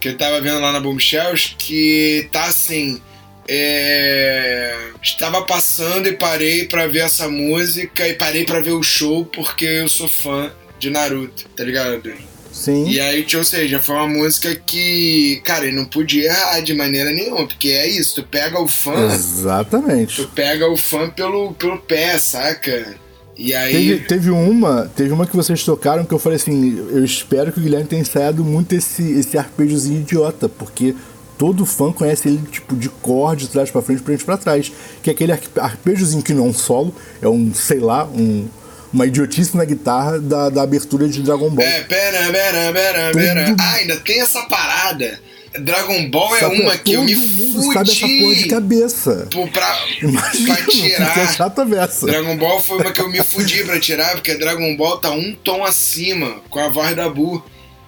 que 0.00 0.10
eu 0.10 0.16
tava 0.16 0.40
vendo 0.40 0.60
lá 0.60 0.70
na 0.70 0.78
Bombshells 0.78 1.56
que 1.58 2.28
tá 2.30 2.44
assim. 2.44 3.02
É, 3.48 4.78
estava 5.02 5.42
passando 5.42 6.06
e 6.06 6.12
parei 6.12 6.66
para 6.66 6.86
ver 6.86 7.00
essa 7.00 7.28
música 7.28 8.06
e 8.06 8.14
parei 8.14 8.44
para 8.44 8.60
ver 8.60 8.70
o 8.70 8.84
show 8.84 9.24
porque 9.24 9.64
eu 9.64 9.88
sou 9.88 10.06
fã 10.06 10.52
de 10.78 10.88
Naruto, 10.88 11.48
tá 11.56 11.64
ligado? 11.64 12.14
Sim. 12.52 12.88
E 12.88 13.00
aí, 13.00 13.26
ou 13.34 13.44
seja, 13.44 13.82
foi 13.82 13.96
uma 13.96 14.06
música 14.06 14.54
que, 14.54 15.42
cara, 15.44 15.66
ele 15.66 15.76
não 15.76 15.86
podia 15.86 16.26
errar 16.26 16.60
de 16.60 16.72
maneira 16.72 17.10
nenhuma, 17.10 17.48
porque 17.48 17.70
é 17.70 17.88
isso, 17.88 18.14
tu 18.14 18.22
pega 18.22 18.60
o 18.60 18.68
fã. 18.68 19.12
Exatamente. 19.12 20.22
Tu 20.22 20.28
pega 20.28 20.70
o 20.70 20.76
fã 20.76 21.10
pelo, 21.10 21.52
pelo 21.54 21.78
pé, 21.78 22.16
saca? 22.20 23.02
E 23.36 23.54
aí. 23.54 23.72
Teve, 23.72 23.98
teve, 24.04 24.30
uma, 24.30 24.90
teve 24.94 25.12
uma 25.12 25.26
que 25.26 25.36
vocês 25.36 25.62
tocaram 25.64 26.04
que 26.04 26.12
eu 26.12 26.18
falei 26.18 26.36
assim: 26.36 26.76
eu 26.90 27.04
espero 27.04 27.52
que 27.52 27.58
o 27.58 27.62
Guilherme 27.62 27.86
tenha 27.86 28.02
ensaiado 28.02 28.44
muito 28.44 28.74
esse, 28.74 29.02
esse 29.18 29.36
arpejozinho 29.36 30.00
idiota, 30.00 30.48
porque 30.48 30.94
todo 31.36 31.66
fã 31.66 31.92
conhece 31.92 32.28
ele 32.28 32.40
tipo 32.50 32.76
de 32.76 32.88
cor, 32.88 33.34
de 33.36 33.48
trás 33.48 33.70
para 33.70 33.82
frente, 33.82 34.02
frente 34.02 34.24
para 34.24 34.36
trás. 34.36 34.72
Que 35.02 35.10
é 35.10 35.12
aquele 35.12 35.32
arpejozinho 35.32 36.22
que 36.22 36.32
não 36.32 36.46
é 36.46 36.48
um 36.48 36.54
solo, 36.54 36.94
é 37.20 37.28
um, 37.28 37.52
sei 37.52 37.80
lá, 37.80 38.04
um, 38.04 38.48
uma 38.92 39.06
idiotice 39.06 39.56
na 39.56 39.64
guitarra 39.64 40.20
da, 40.20 40.48
da 40.48 40.62
abertura 40.62 41.08
de 41.08 41.20
Dragon 41.22 41.50
Ball. 41.50 41.64
É, 41.64 41.82
pera, 41.82 42.30
pera, 42.30 42.72
pera, 42.72 43.10
pera. 43.12 43.56
Ah, 43.58 43.72
ainda 43.74 43.96
tem 43.96 44.20
essa 44.20 44.42
parada. 44.42 45.18
Dragon 45.58 46.10
Ball 46.10 46.36
é 46.36 46.46
uma 46.46 46.76
que 46.76 46.94
eu 46.94 47.04
me 47.04 47.14
fudi. 47.14 47.72
sabe 47.72 47.90
essa 47.90 48.06
porra 48.06 48.34
de 48.34 48.48
cabeça. 48.48 49.28
Pra, 49.52 49.86
Imagina, 50.02 50.54
pra 50.54 50.66
tirar. 50.66 51.18
É 51.18 51.32
chata 51.32 51.64
beça. 51.64 52.06
Dragon 52.06 52.36
Ball 52.36 52.60
foi 52.60 52.78
uma 52.78 52.90
que 52.90 53.00
eu 53.00 53.08
me 53.08 53.22
fudi 53.22 53.62
pra 53.62 53.78
tirar, 53.78 54.14
porque 54.14 54.34
Dragon 54.34 54.76
Ball 54.76 54.98
tá 54.98 55.10
um 55.10 55.34
tom 55.34 55.64
acima 55.64 56.40
com 56.50 56.58
a 56.58 56.68
voz 56.68 56.96
da 56.96 57.08
Bu. 57.08 57.44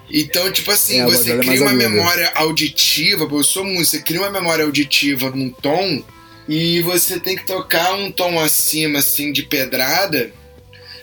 Então, 0.09 0.51
tipo 0.53 0.71
assim, 0.71 1.01
é, 1.01 1.05
você 1.05 1.33
é 1.33 1.39
cria 1.39 1.61
uma 1.63 1.73
memória 1.73 2.31
auditiva, 2.37 3.27
eu 3.29 3.43
sou 3.43 3.65
músico, 3.65 3.85
você 3.87 4.03
cria 4.03 4.21
uma 4.21 4.31
memória 4.31 4.65
auditiva 4.65 5.31
num 5.31 5.51
tom 5.51 6.03
e 6.49 6.81
você 6.83 7.19
tem 7.19 7.35
que 7.35 7.45
tocar 7.45 7.95
um 7.95 8.13
tom 8.13 8.39
acima, 8.39 9.01
assim, 9.01 9.33
de 9.33 9.43
pedrada 9.43 10.31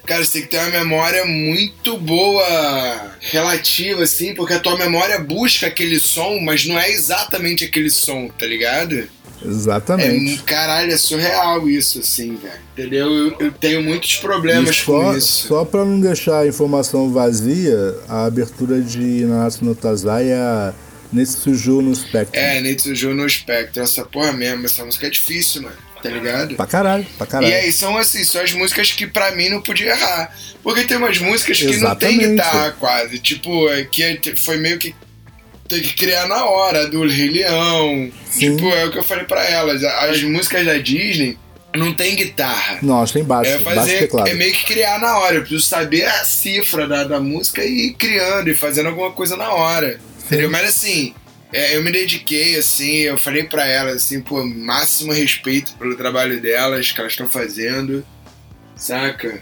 Cara, 0.05 0.23
você 0.23 0.33
tem 0.33 0.41
que 0.41 0.47
ter 0.49 0.57
uma 0.57 0.69
memória 0.69 1.25
muito 1.25 1.97
boa, 1.97 3.11
relativa, 3.21 4.03
assim, 4.03 4.33
porque 4.33 4.53
a 4.53 4.59
tua 4.59 4.77
memória 4.77 5.17
busca 5.19 5.67
aquele 5.67 5.97
som, 5.97 6.39
mas 6.39 6.65
não 6.65 6.77
é 6.77 6.91
exatamente 6.91 7.63
aquele 7.63 7.89
som, 7.89 8.27
tá 8.27 8.45
ligado? 8.45 9.07
Exatamente. 9.45 10.41
É, 10.41 10.43
caralho, 10.43 10.91
é 10.91 10.97
surreal 10.97 11.69
isso, 11.69 11.99
assim, 11.99 12.35
velho. 12.35 12.63
Entendeu? 12.73 13.13
Eu, 13.13 13.35
eu, 13.39 13.51
tenho 13.51 13.81
muitos 13.81 14.15
problemas 14.17 14.75
só, 14.75 14.85
com 14.85 15.17
isso. 15.17 15.47
Só 15.47 15.65
pra 15.65 15.85
não 15.85 15.99
deixar 15.99 16.39
a 16.39 16.47
informação 16.47 17.11
vazia, 17.11 17.95
a 18.07 18.25
abertura 18.25 18.81
de 18.81 19.25
Nanatsu 19.25 19.63
no 19.63 19.75
Tazai 19.75 20.29
é 20.29 20.73
Netsuju 21.11 21.81
no 21.81 21.95
Spectrum. 21.95 22.41
É, 22.41 22.59
Netsuju 22.61 23.13
no 23.13 23.29
Spectrum. 23.29 23.83
Essa 23.83 24.03
porra 24.03 24.33
mesmo, 24.33 24.65
essa 24.65 24.83
música 24.83 25.07
é 25.07 25.09
difícil, 25.09 25.61
mano 25.61 25.92
tá 26.03 26.09
ligado? 26.09 26.55
Pra 26.55 26.67
caralho, 26.67 27.05
pra 27.17 27.25
caralho. 27.25 27.51
E 27.51 27.55
aí 27.55 27.71
são 27.71 27.97
assim, 27.97 28.23
são 28.25 28.41
as 28.41 28.51
músicas 28.51 28.91
que 28.91 29.07
pra 29.07 29.31
mim 29.31 29.49
não 29.49 29.61
podia 29.61 29.91
errar. 29.91 30.35
Porque 30.61 30.83
tem 30.83 30.97
umas 30.97 31.17
músicas 31.17 31.57
que 31.57 31.65
Exatamente. 31.65 32.17
não 32.17 32.19
tem 32.19 32.35
guitarra 32.35 32.71
quase. 32.77 33.19
Tipo, 33.19 33.69
é 33.69 33.85
que 33.85 34.03
é, 34.03 34.19
foi 34.35 34.57
meio 34.57 34.77
que 34.77 34.93
tem 35.67 35.81
que 35.81 35.93
criar 35.95 36.27
na 36.27 36.45
hora, 36.45 36.87
do 36.87 37.07
Rei 37.07 37.29
Leão. 37.29 38.11
Sim. 38.29 38.55
Tipo, 38.55 38.69
é 38.69 38.85
o 38.85 38.91
que 38.91 38.99
eu 38.99 39.03
falei 39.03 39.23
pra 39.23 39.43
elas. 39.45 39.83
As 39.83 40.21
músicas 40.23 40.65
da 40.65 40.77
Disney 40.77 41.37
não 41.73 41.93
tem 41.93 42.15
guitarra. 42.15 42.79
Não, 42.81 43.03
tem 43.05 43.23
baixo. 43.23 43.51
É 43.51 43.59
fazer, 43.59 43.75
baixo 43.75 43.97
teclado. 43.99 44.27
É 44.27 44.33
meio 44.33 44.53
que 44.53 44.65
criar 44.65 44.99
na 44.99 45.17
hora. 45.19 45.35
Eu 45.35 45.41
preciso 45.41 45.65
saber 45.65 46.05
a 46.05 46.23
cifra 46.25 46.85
da, 46.85 47.05
da 47.05 47.19
música 47.19 47.63
e 47.63 47.88
ir 47.88 47.93
criando 47.93 48.49
e 48.49 48.53
fazendo 48.53 48.89
alguma 48.89 49.11
coisa 49.11 49.38
na 49.38 49.51
hora. 49.51 49.99
Sim. 50.19 50.25
Entendeu? 50.25 50.51
Mas 50.51 50.69
assim, 50.69 51.13
é, 51.54 51.76
eu 51.78 51.84
me 51.84 51.91
dediquei, 51.91 52.58
assim, 52.58 52.97
eu 52.97 53.18
falei 53.18 53.43
para 53.43 53.66
elas, 53.66 53.97
assim, 53.97 54.20
pô, 54.22 54.43
máximo 54.43 55.14
respeito 55.14 55.74
pelo 55.78 55.95
trabalho 55.95 56.41
delas, 56.41 56.91
que 56.91 56.99
elas 56.99 57.14
estão 57.14 57.30
fazendo, 57.30 58.06
saca? 58.76 59.41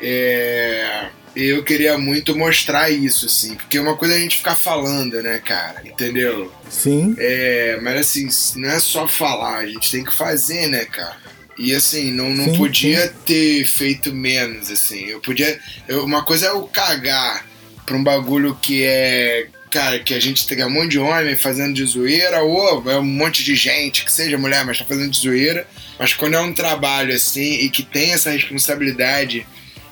É... 0.00 1.06
eu 1.34 1.62
queria 1.64 1.96
muito 1.96 2.36
mostrar 2.36 2.90
isso, 2.90 3.26
assim. 3.26 3.54
Porque 3.54 3.78
uma 3.78 3.96
coisa 3.96 4.14
é 4.14 4.18
a 4.18 4.20
gente 4.20 4.36
ficar 4.38 4.54
falando, 4.56 5.22
né, 5.22 5.38
cara? 5.38 5.80
Entendeu? 5.84 6.52
Sim. 6.68 7.14
É, 7.18 7.78
mas 7.82 8.00
assim, 8.00 8.28
não 8.60 8.68
é 8.70 8.78
só 8.80 9.06
falar, 9.08 9.58
a 9.58 9.66
gente 9.66 9.90
tem 9.90 10.04
que 10.04 10.14
fazer, 10.14 10.66
né, 10.68 10.84
cara? 10.84 11.16
E 11.56 11.72
assim, 11.72 12.10
não, 12.10 12.30
não 12.30 12.46
Sim, 12.46 12.56
podia 12.58 13.06
sim. 13.06 13.14
ter 13.24 13.64
feito 13.64 14.12
menos, 14.12 14.70
assim. 14.70 15.04
Eu 15.06 15.20
podia. 15.20 15.58
eu- 15.86 16.04
uma 16.04 16.24
coisa 16.24 16.46
é 16.46 16.50
eu 16.50 16.62
cagar 16.66 17.46
pra 17.86 17.96
um 17.96 18.02
bagulho 18.02 18.58
que 18.60 18.82
é. 18.82 19.46
Cara, 19.74 19.98
que 19.98 20.14
a 20.14 20.20
gente 20.20 20.46
tem 20.46 20.64
um 20.64 20.70
monte 20.70 20.92
de 20.92 20.98
homem 21.00 21.36
fazendo 21.36 21.74
de 21.74 21.84
zoeira, 21.84 22.40
ou 22.44 22.88
é 22.88 22.96
um 22.96 23.04
monte 23.04 23.42
de 23.42 23.56
gente, 23.56 24.04
que 24.04 24.12
seja 24.12 24.38
mulher, 24.38 24.64
mas 24.64 24.78
tá 24.78 24.84
fazendo 24.84 25.10
de 25.10 25.18
zoeira. 25.18 25.66
Mas 25.98 26.12
quando 26.14 26.34
é 26.34 26.40
um 26.40 26.52
trabalho 26.52 27.12
assim 27.12 27.54
e 27.54 27.68
que 27.68 27.82
tem 27.82 28.12
essa 28.12 28.30
responsabilidade 28.30 29.44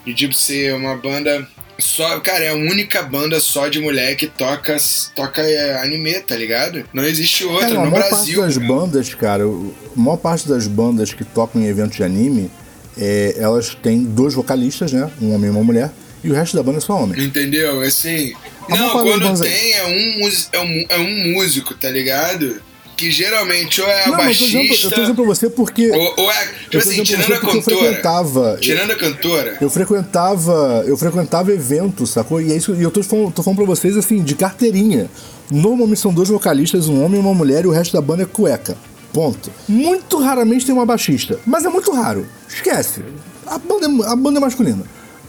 de 0.06 0.14
tipo 0.14 0.34
ser 0.34 0.72
uma 0.72 0.96
banda 0.96 1.48
só, 1.80 2.20
cara, 2.20 2.44
é 2.44 2.50
a 2.50 2.54
única 2.54 3.02
banda 3.02 3.40
só 3.40 3.66
de 3.66 3.80
mulher 3.80 4.14
que 4.14 4.28
toca, 4.28 4.76
toca 5.16 5.42
é, 5.42 5.82
anime, 5.82 6.20
tá 6.20 6.36
ligado? 6.36 6.84
Não 6.92 7.02
existe 7.02 7.44
outra 7.44 7.66
Cara, 7.66 7.80
a 7.80 7.84
no 7.84 7.90
maior 7.90 8.08
Brasil. 8.08 8.36
parte 8.36 8.54
das 8.54 8.58
cara. 8.58 8.68
bandas, 8.68 9.14
cara, 9.14 9.44
a 9.44 10.00
maior 10.00 10.16
parte 10.16 10.48
das 10.48 10.68
bandas 10.68 11.12
que 11.12 11.24
tocam 11.24 11.60
em 11.60 11.66
eventos 11.66 11.96
de 11.96 12.04
anime, 12.04 12.48
é, 12.96 13.34
elas 13.36 13.74
têm 13.74 14.04
dois 14.04 14.32
vocalistas, 14.32 14.92
né? 14.92 15.10
Um 15.20 15.34
homem 15.34 15.48
e 15.48 15.50
uma 15.50 15.64
mulher, 15.64 15.90
e 16.22 16.30
o 16.30 16.34
resto 16.34 16.56
da 16.56 16.62
banda 16.62 16.78
é 16.78 16.80
só 16.80 17.02
homem. 17.02 17.20
Entendeu? 17.20 17.80
Assim. 17.80 18.32
A 18.68 18.76
Não, 18.76 18.92
parte 18.92 19.18
das 19.20 19.40
quando 19.40 19.42
tem 19.42 19.72
é 19.74 19.84
um, 19.84 20.28
é, 20.52 20.60
um, 20.60 20.84
é 20.88 20.98
um 20.98 21.32
músico, 21.34 21.74
tá 21.74 21.90
ligado? 21.90 22.60
Que 22.96 23.10
geralmente 23.10 23.80
ou 23.80 23.88
é 23.88 24.04
a 24.04 24.08
Não, 24.08 24.16
mas 24.18 24.28
eu 24.28 24.38
tô, 24.38 24.44
dizendo, 24.46 24.68
baixista. 24.68 24.86
eu 24.86 24.90
tô 24.90 25.00
dizendo 25.00 25.16
pra 25.16 25.24
você 25.24 25.50
porque. 25.50 25.90
ou, 25.90 26.14
ou 26.18 26.30
é. 26.30 26.44
eu 26.44 26.70
Tipo 26.70 26.78
assim, 26.78 27.02
tirando 27.02 27.32
a 27.32 27.40
porque 27.40 27.46
eu 27.56 27.62
cantora. 27.62 27.76
frequentava. 27.86 28.58
Tirando 28.60 28.90
a 28.92 28.96
cantora. 28.96 29.58
Eu 29.60 29.70
frequentava, 29.70 30.84
eu 30.86 30.96
frequentava 30.96 31.52
eventos, 31.52 32.10
sacou? 32.10 32.40
E 32.40 32.52
é 32.52 32.56
isso, 32.56 32.74
e 32.74 32.82
eu 32.82 32.90
tô 32.90 33.02
falando, 33.02 33.32
tô 33.32 33.42
falando 33.42 33.56
pra 33.58 33.66
vocês 33.66 33.96
assim, 33.96 34.22
de 34.22 34.34
carteirinha. 34.34 35.10
Normalmente 35.50 36.00
são 36.00 36.12
dois 36.14 36.28
vocalistas, 36.28 36.88
um 36.88 37.02
homem 37.04 37.18
e 37.20 37.22
uma 37.24 37.34
mulher, 37.34 37.64
e 37.64 37.66
o 37.66 37.70
resto 37.70 37.92
da 37.94 38.00
banda 38.00 38.22
é 38.22 38.26
cueca. 38.26 38.76
Ponto. 39.12 39.50
Muito 39.68 40.18
raramente 40.18 40.64
tem 40.64 40.74
uma 40.74 40.86
baixista, 40.86 41.38
mas 41.44 41.64
é 41.64 41.68
muito 41.68 41.90
raro. 41.92 42.26
Esquece. 42.48 43.02
A 43.46 43.58
banda 43.58 43.86
é, 43.86 44.12
a 44.12 44.16
banda 44.16 44.38
é 44.38 44.40
masculina. 44.40 44.82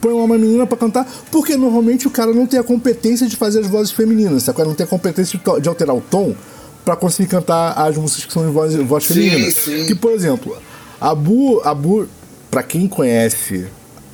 Põe 0.04 0.12
uma 0.12 0.36
menina 0.36 0.66
pra 0.66 0.76
cantar, 0.76 1.10
porque 1.30 1.56
normalmente 1.56 2.06
o 2.06 2.10
cara 2.10 2.30
não 2.30 2.46
tem 2.46 2.60
a 2.60 2.62
competência 2.62 3.26
de 3.26 3.36
fazer 3.36 3.60
as 3.60 3.66
vozes 3.66 3.90
femininas, 3.90 4.42
sacou? 4.42 4.62
Não 4.62 4.74
tem 4.74 4.84
a 4.84 4.86
competência 4.86 5.38
de, 5.38 5.60
de 5.62 5.66
alterar 5.66 5.96
o 5.96 6.00
tom 6.02 6.34
pra 6.84 6.94
conseguir 6.94 7.30
cantar 7.30 7.72
as 7.72 7.96
músicas 7.96 8.26
que 8.26 8.32
são 8.34 8.46
em 8.46 8.52
voz, 8.52 8.74
voz 8.74 9.06
feminina. 9.06 9.50
Que, 9.86 9.94
por 9.94 10.12
exemplo, 10.12 10.54
a 11.00 11.14
Bu, 11.14 11.62
a 11.64 11.74
Bu, 11.74 12.06
pra 12.50 12.62
quem 12.62 12.86
conhece 12.86 13.66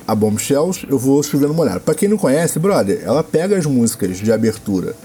a 0.07 0.15
Bombshells, 0.15 0.87
eu 0.89 0.97
vou 0.97 1.19
escrevendo 1.19 1.51
uma 1.51 1.63
olhada. 1.63 1.81
Pra 1.81 1.93
quem 1.93 2.07
não 2.07 2.17
conhece, 2.17 2.57
brother, 2.57 3.01
ela 3.03 3.21
pega 3.21 3.57
as 3.57 3.65
músicas 3.65 4.17
de 4.17 4.31
abertura 4.31 4.95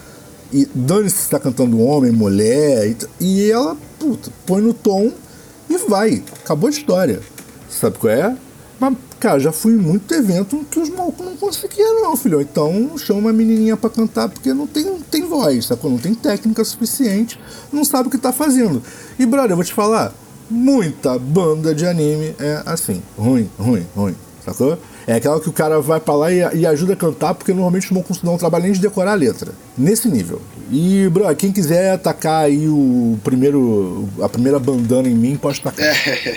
e 0.52 0.68
dane-se 0.72 1.16
se 1.16 1.28
tá 1.28 1.40
cantando 1.40 1.80
homem, 1.80 2.12
mulher, 2.12 2.86
e, 2.86 2.96
e 3.24 3.50
ela, 3.50 3.76
puta, 3.98 4.30
põe 4.46 4.62
no 4.62 4.72
tom 4.72 5.10
e 5.68 5.78
vai. 5.78 6.22
Acabou 6.44 6.68
a 6.68 6.70
história. 6.70 7.18
Sabe 7.68 7.98
qual 7.98 8.12
é? 8.12 8.36
Mas, 8.78 8.94
cara, 9.18 9.40
já 9.40 9.52
fui 9.52 9.72
em 9.72 9.76
muito 9.76 10.12
evento 10.14 10.64
que 10.70 10.78
os 10.78 10.90
malucos 10.90 11.24
não 11.24 11.36
conseguiam, 11.36 12.02
não, 12.02 12.16
filho. 12.16 12.40
Então 12.40 12.96
chama 12.98 13.20
uma 13.20 13.32
menininha 13.32 13.76
pra 13.76 13.88
cantar 13.88 14.28
porque 14.28 14.52
não 14.52 14.66
tem, 14.66 14.84
não 14.84 15.00
tem 15.00 15.26
voz, 15.26 15.66
sacou? 15.66 15.90
Não 15.90 15.98
tem 15.98 16.14
técnica 16.14 16.64
suficiente, 16.64 17.40
não 17.72 17.84
sabe 17.84 18.08
o 18.08 18.10
que 18.10 18.18
tá 18.18 18.32
fazendo. 18.32 18.82
E, 19.18 19.24
brother, 19.24 19.52
eu 19.52 19.56
vou 19.56 19.64
te 19.64 19.72
falar, 19.72 20.12
muita 20.50 21.18
banda 21.18 21.74
de 21.74 21.86
anime 21.86 22.34
é 22.38 22.62
assim. 22.66 23.02
Ruim, 23.16 23.50
ruim, 23.58 23.86
ruim, 23.94 24.14
sacou? 24.44 24.78
É 25.06 25.14
aquela 25.14 25.40
que 25.40 25.48
o 25.48 25.52
cara 25.52 25.80
vai 25.80 26.00
pra 26.00 26.14
lá 26.14 26.32
e, 26.32 26.38
e 26.58 26.66
ajuda 26.66 26.94
a 26.94 26.96
cantar, 26.96 27.32
porque 27.32 27.52
normalmente 27.52 27.94
não 27.94 28.34
um 28.34 28.38
trabalho 28.38 28.64
nem 28.64 28.72
de 28.72 28.80
decorar 28.80 29.12
a 29.12 29.14
letra. 29.14 29.52
Nesse 29.78 30.08
nível. 30.08 30.42
E, 30.70 31.08
bro, 31.10 31.34
quem 31.36 31.52
quiser 31.52 31.92
atacar 31.92 32.46
aí 32.46 32.66
o 32.66 33.16
primeiro. 33.22 34.08
a 34.20 34.28
primeira 34.28 34.58
bandana 34.58 35.08
em 35.08 35.14
mim, 35.14 35.36
pode 35.36 35.60
tacar. 35.60 35.86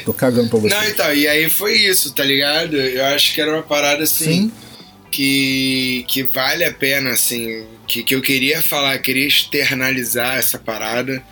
Tô 0.05 0.13
cagando 0.13 0.49
pra 0.49 0.59
você. 0.59 0.75
Não, 0.75 0.83
então, 0.83 1.11
e 1.11 1.27
aí 1.27 1.49
foi 1.49 1.73
isso, 1.77 2.13
tá 2.13 2.23
ligado? 2.23 2.75
Eu 2.75 3.05
acho 3.05 3.33
que 3.33 3.41
era 3.41 3.51
uma 3.51 3.63
parada 3.63 4.03
assim. 4.03 4.23
Sim. 4.25 4.51
Que, 5.09 6.05
que 6.07 6.21
vale 6.21 6.63
a 6.63 6.71
pena, 6.71 7.09
assim. 7.09 7.65
Que, 7.87 8.03
que 8.03 8.13
eu 8.13 8.21
queria 8.21 8.61
falar, 8.61 8.99
queria 8.99 9.27
externalizar 9.27 10.37
essa 10.37 10.59
parada. 10.59 11.23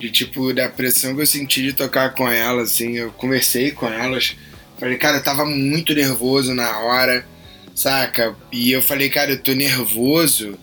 De 0.00 0.10
tipo, 0.10 0.52
da 0.52 0.68
pressão 0.68 1.14
que 1.14 1.22
eu 1.22 1.26
senti 1.26 1.62
de 1.62 1.72
tocar 1.72 2.12
com 2.12 2.28
elas, 2.28 2.72
assim. 2.72 2.96
Eu 2.96 3.12
conversei 3.12 3.70
com 3.70 3.86
elas. 3.86 4.34
Falei, 4.82 4.98
cara, 4.98 5.18
eu 5.18 5.22
tava 5.22 5.44
muito 5.44 5.94
nervoso 5.94 6.52
na 6.52 6.80
hora, 6.80 7.24
saca? 7.72 8.34
E 8.50 8.72
eu 8.72 8.82
falei, 8.82 9.08
cara, 9.08 9.30
eu 9.30 9.38
tô 9.38 9.52
nervoso. 9.52 10.58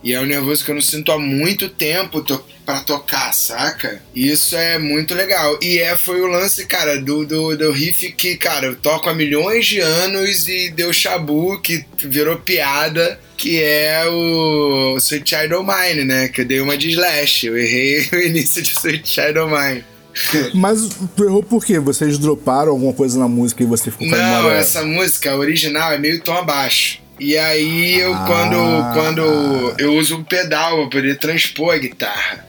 E 0.00 0.12
é 0.12 0.20
um 0.20 0.26
nervoso 0.26 0.64
que 0.64 0.70
eu 0.70 0.76
não 0.76 0.80
sinto 0.80 1.10
há 1.10 1.18
muito 1.18 1.68
tempo 1.68 2.22
to 2.22 2.40
pra 2.64 2.78
tocar, 2.78 3.32
saca? 3.34 4.00
Isso 4.14 4.54
é 4.54 4.78
muito 4.78 5.12
legal. 5.12 5.58
E 5.60 5.80
é, 5.80 5.96
foi 5.96 6.20
o 6.20 6.28
lance, 6.28 6.64
cara, 6.66 7.00
do, 7.00 7.26
do, 7.26 7.56
do 7.56 7.72
riff 7.72 8.12
que, 8.12 8.36
cara, 8.36 8.66
eu 8.66 8.76
toco 8.76 9.10
há 9.10 9.12
milhões 9.12 9.66
de 9.66 9.80
anos 9.80 10.46
e 10.46 10.70
deu 10.70 10.92
chabu, 10.92 11.60
que 11.60 11.84
virou 11.98 12.36
piada, 12.36 13.18
que 13.36 13.60
é 13.60 14.04
o 14.06 14.96
Sweet 14.98 15.28
Child 15.28 15.54
O' 15.54 15.64
Mine, 15.64 16.04
né? 16.04 16.28
Que 16.28 16.42
eu 16.42 16.44
dei 16.44 16.60
uma 16.60 16.76
de 16.76 16.90
slash. 16.90 17.48
Eu 17.48 17.58
errei 17.58 18.08
o 18.14 18.22
início 18.22 18.62
de 18.62 18.70
Sweet 18.70 19.08
Child 19.08 19.40
O' 19.40 19.48
Mine. 19.48 19.84
Mas 20.54 20.88
errou 21.18 21.42
por 21.42 21.64
quê? 21.64 21.78
Vocês 21.78 22.18
droparam 22.18 22.72
alguma 22.72 22.92
coisa 22.92 23.18
na 23.18 23.28
música 23.28 23.62
e 23.62 23.66
você 23.66 23.90
ficou 23.90 24.08
com 24.08 24.14
a 24.14 24.18
Não, 24.18 24.50
essa 24.50 24.82
música 24.82 25.34
original 25.36 25.92
é 25.92 25.98
meio 25.98 26.20
tom 26.20 26.34
abaixo. 26.34 26.98
E 27.18 27.36
aí 27.36 28.00
eu 28.00 28.12
Ah. 28.12 28.24
quando 28.26 28.92
quando 28.94 29.74
eu 29.78 29.94
uso 29.94 30.16
um 30.16 30.24
pedal 30.24 30.88
pra 30.88 31.00
poder 31.00 31.18
transpor 31.18 31.74
a 31.74 31.78
guitarra. 31.78 32.44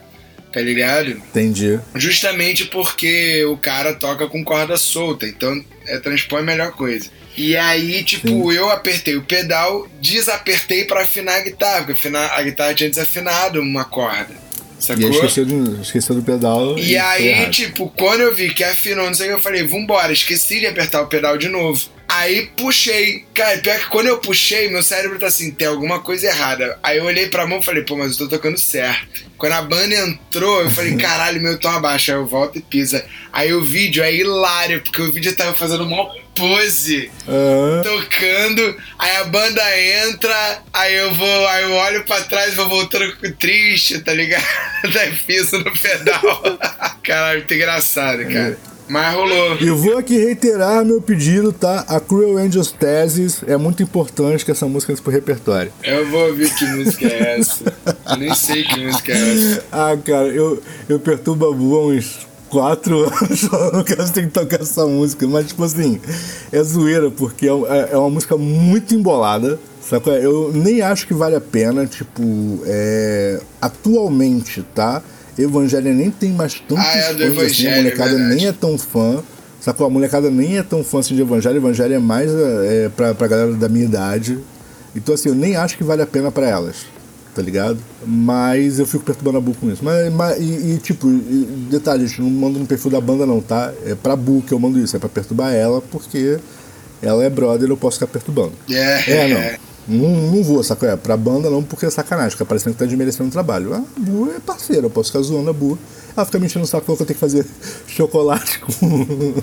Tá 0.52 0.62
ligado? 0.62 1.10
Entendi. 1.10 1.80
Justamente 1.96 2.64
porque 2.66 3.44
o 3.44 3.58
cara 3.58 3.94
toca 3.94 4.26
com 4.30 4.42
corda 4.42 4.78
solta, 4.78 5.28
então 5.28 5.62
é 5.86 6.00
transpor 6.00 6.40
é 6.40 6.42
a 6.42 6.46
melhor 6.46 6.72
coisa. 6.72 7.10
E 7.36 7.58
aí, 7.58 8.02
tipo, 8.06 8.54
eu 8.54 8.70
apertei 8.70 9.18
o 9.18 9.22
pedal, 9.22 9.86
desapertei 10.02 10.86
pra 10.86 11.02
afinar 11.02 11.36
a 11.36 11.42
guitarra, 11.42 11.80
porque 11.80 11.92
afinar, 11.92 12.32
a 12.32 12.42
guitarra 12.42 12.74
tinha 12.74 12.90
desafinado 12.90 13.60
uma 13.60 13.84
corda. 13.84 14.45
E 14.86 14.88
Sacou? 14.88 15.06
aí 15.06 15.12
esqueceu, 15.12 15.46
de, 15.46 15.82
esqueceu 15.82 16.16
do 16.16 16.22
pedal. 16.22 16.78
E 16.78 16.88
foi 16.88 16.98
aí, 16.98 17.50
tipo, 17.50 17.92
quando 17.96 18.22
eu 18.22 18.34
vi 18.34 18.54
que 18.54 18.64
afinou, 18.64 19.08
não 19.08 19.14
sei 19.14 19.28
o 19.28 19.30
que, 19.30 19.36
eu 19.36 19.42
falei, 19.42 19.66
vambora, 19.66 20.14
esqueci 20.14 20.60
de 20.60 20.68
apertar 20.68 21.02
o 21.02 21.08
pedal 21.08 21.38
de 21.38 21.50
novo. 21.50 21.95
Aí 22.08 22.50
puxei. 22.56 23.26
Cara, 23.34 23.58
pior 23.58 23.80
que 23.80 23.88
quando 23.88 24.08
eu 24.08 24.18
puxei, 24.20 24.70
meu 24.70 24.84
cérebro 24.84 25.20
tá 25.20 25.28
assim, 25.28 25.52
tem 25.52 25.68
alguma 25.68 26.00
coisa 26.00 26.28
errada. 26.28 26.78
Aí 26.82 26.98
eu 26.98 27.06
olhei 27.06 27.28
pra 27.28 27.48
mão 27.48 27.60
e 27.60 27.64
falei, 27.64 27.84
pô, 27.84 27.96
mas 27.96 28.12
eu 28.12 28.20
tô 28.20 28.28
tocando 28.36 28.58
certo. 28.58 29.26
Quando 29.38 29.54
a 29.54 29.62
banda 29.62 29.96
entrou, 29.96 30.62
eu 30.62 30.70
falei, 30.72 30.96
caralho, 30.98 31.42
meu 31.42 31.58
tom 31.60 31.70
abaixo. 31.70 32.12
Aí 32.12 32.18
eu 32.18 32.26
volto 32.26 32.58
e 32.58 32.62
pisa. 32.62 33.06
Aí 33.34 33.54
o 33.54 33.64
vídeo 33.64 34.04
é 34.04 34.14
hilário, 34.14 34.82
porque 34.82 35.02
o 35.02 35.12
vídeo 35.12 35.36
tava 35.36 35.54
fazendo 35.54 35.84
uma 35.84 36.10
pose 36.36 37.10
Ah, 37.28 37.82
tocando, 37.82 38.78
aí 39.00 39.16
a 39.18 39.24
banda 39.24 39.80
entra, 39.80 40.62
aí 40.74 40.94
eu 40.94 41.14
vou, 41.14 41.48
aí 41.48 41.64
eu 41.64 41.72
olho 41.72 42.04
pra 42.04 42.22
trás 42.22 42.52
e 42.52 42.56
vou 42.56 42.68
voltando 42.68 43.16
triste, 43.40 44.00
tá 44.00 44.14
ligado? 44.14 44.44
Daí 44.94 45.14
piso 45.14 45.58
no 45.60 45.72
pedal. 45.72 46.22
Caralho, 47.02 47.40
muito 47.40 47.54
engraçado, 47.54 48.26
cara. 48.26 48.75
Mas 48.88 49.16
rolou. 49.16 49.56
Eu 49.60 49.76
vou 49.78 49.98
aqui 49.98 50.18
reiterar 50.18 50.86
meu 50.86 51.02
pedido, 51.02 51.52
tá? 51.52 51.84
A 51.88 52.00
Cruel 52.00 52.38
Angels 52.38 52.72
Thesis 52.72 53.42
é 53.48 53.58
muito 53.58 53.82
importante 53.82 54.46
que 54.46 54.52
essa 54.52 54.68
música 54.68 54.92
entre 54.92 55.04
pro 55.04 55.12
repertório. 55.12 55.72
Eu 55.84 56.08
vou 56.10 56.28
ouvir 56.28 56.54
que 56.56 56.66
música 56.66 57.08
é 57.08 57.40
essa. 57.40 57.64
Eu 58.10 58.18
nem 58.18 58.34
sei 58.36 58.64
que 58.64 58.80
música 58.80 59.12
é 59.12 59.34
essa. 59.34 59.64
Ah, 59.72 59.98
cara, 60.04 60.28
eu, 60.28 60.62
eu 60.88 61.00
perturbo 61.00 61.48
a 61.50 61.52
Bu 61.54 61.76
há 61.76 61.88
uns 61.88 62.28
quatro 62.48 63.06
anos 63.10 63.42
falando 63.42 63.84
que 63.84 63.94
elas 63.94 64.12
têm 64.12 64.26
que 64.26 64.32
tocar 64.32 64.62
essa 64.62 64.86
música. 64.86 65.28
Mas, 65.28 65.48
tipo 65.48 65.64
assim, 65.64 66.00
é 66.52 66.62
zoeira, 66.62 67.10
porque 67.10 67.48
é, 67.48 67.52
é- 67.52 67.90
é 67.94 67.98
uma 67.98 68.10
música 68.12 68.38
muito 68.38 68.94
embolada. 68.94 69.60
Sabe? 69.82 70.10
Eu 70.24 70.52
nem 70.54 70.82
acho 70.82 71.06
que 71.08 71.14
vale 71.14 71.36
a 71.36 71.42
pena, 71.42 71.86
tipo, 71.86 72.60
é, 72.66 73.40
atualmente, 73.62 74.64
tá? 74.74 75.02
Evangelho 75.38 75.94
nem 75.94 76.10
tem 76.10 76.32
mais 76.32 76.54
tantos 76.56 76.78
Ah, 76.86 76.98
é, 76.98 77.02
fãs 77.34 77.52
assim, 77.52 77.68
a 77.68 77.76
molecada 77.78 78.10
verdade. 78.12 78.36
nem 78.36 78.48
é 78.48 78.52
tão 78.52 78.78
fã. 78.78 79.24
Sacou? 79.60 79.88
A 79.88 79.90
molecada 79.90 80.30
nem 80.30 80.58
é 80.58 80.64
tão 80.64 80.84
fã 80.84 81.00
assim 81.00 81.16
de 81.16 81.22
Evangelho. 81.22 81.58
Evangelho 81.58 81.94
é 81.94 82.00
mais 82.00 82.32
é, 82.32 82.90
pra, 82.96 83.14
pra 83.16 83.28
galera 83.28 83.54
da 83.54 83.68
minha 83.68 83.86
idade. 83.86 84.38
Então, 84.96 85.14
assim, 85.16 85.30
eu 85.30 85.36
nem 85.36 85.56
acho 85.56 85.76
que 85.78 85.84
vale 85.84 86.02
a 86.02 86.06
pena 86.08 86.32
pra 86.32 86.48
elas. 86.48 86.86
Tá 87.34 87.42
ligado? 87.42 87.78
Mas 88.08 88.80
eu 88.80 88.86
fico 88.86 89.04
perturbando 89.04 89.40
a 89.40 89.42
Bu 89.42 89.54
com 89.56 89.70
isso. 89.70 89.84
Mas, 89.84 90.14
mas- 90.14 90.40
e, 90.40 90.76
e, 90.76 90.78
tipo, 90.78 91.10
e- 91.10 91.68
detalhe, 91.70 92.08
gente, 92.08 92.22
não 92.22 92.30
mando 92.30 92.58
no 92.60 92.66
perfil 92.66 92.90
da 92.92 93.02
banda, 93.02 93.26
não, 93.26 93.42
tá? 93.42 93.74
É 93.86 93.94
pra 93.94 94.16
Bu 94.16 94.42
que 94.42 94.54
eu 94.54 94.60
mando 94.60 94.80
isso. 94.80 94.96
É 94.96 95.00
pra 95.00 95.10
perturbar 95.10 95.54
ela, 95.54 95.82
porque 95.82 96.38
ela 97.02 97.26
é 97.26 97.30
brother 97.30 97.68
eu 97.70 97.76
posso 97.76 97.98
ficar 98.00 98.08
perturbando. 98.08 98.54
É, 98.70 99.12
É, 99.12 99.28
não. 99.28 99.66
Não, 99.88 100.10
não 100.10 100.44
vou, 100.44 100.64
sacou? 100.64 100.90
É, 100.90 100.96
pra 100.96 101.16
banda 101.16 101.50
não, 101.50 101.64
porque 101.64 101.86
é 101.86 101.90
sacanagem, 101.90 102.32
fica 102.32 102.46
parecendo 102.46 102.74
que 102.74 102.80
tá 102.80 102.86
desmerecendo 102.86 103.30
o 103.30 103.32
trabalho. 103.32 103.74
A 103.74 103.84
Bu 103.98 104.32
é 104.36 104.40
parceira, 104.40 104.86
eu 104.86 104.90
posso 104.90 105.12
ficar 105.12 105.22
zoando 105.22 105.50
a 105.50 105.54
Bu. 105.54 105.78
Ela 106.16 106.26
fica 106.26 106.40
me 106.40 106.46
enchendo 106.46 106.64
o 106.64 106.68
saco 106.68 106.86
que 106.86 106.92
eu 106.92 106.98
tenho 106.98 107.08
que 107.08 107.14
fazer 107.16 107.46
chocolate 107.88 108.60
com. 108.60 109.36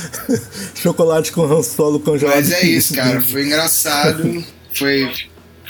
chocolate 0.74 1.32
com 1.32 1.42
Han 1.42 1.62
Solo 1.62 2.00
congelado. 2.00 2.36
Mas 2.36 2.52
é 2.52 2.62
isso, 2.64 2.94
cara. 2.94 3.20
Foi 3.20 3.44
engraçado. 3.44 4.44
foi, 4.72 5.10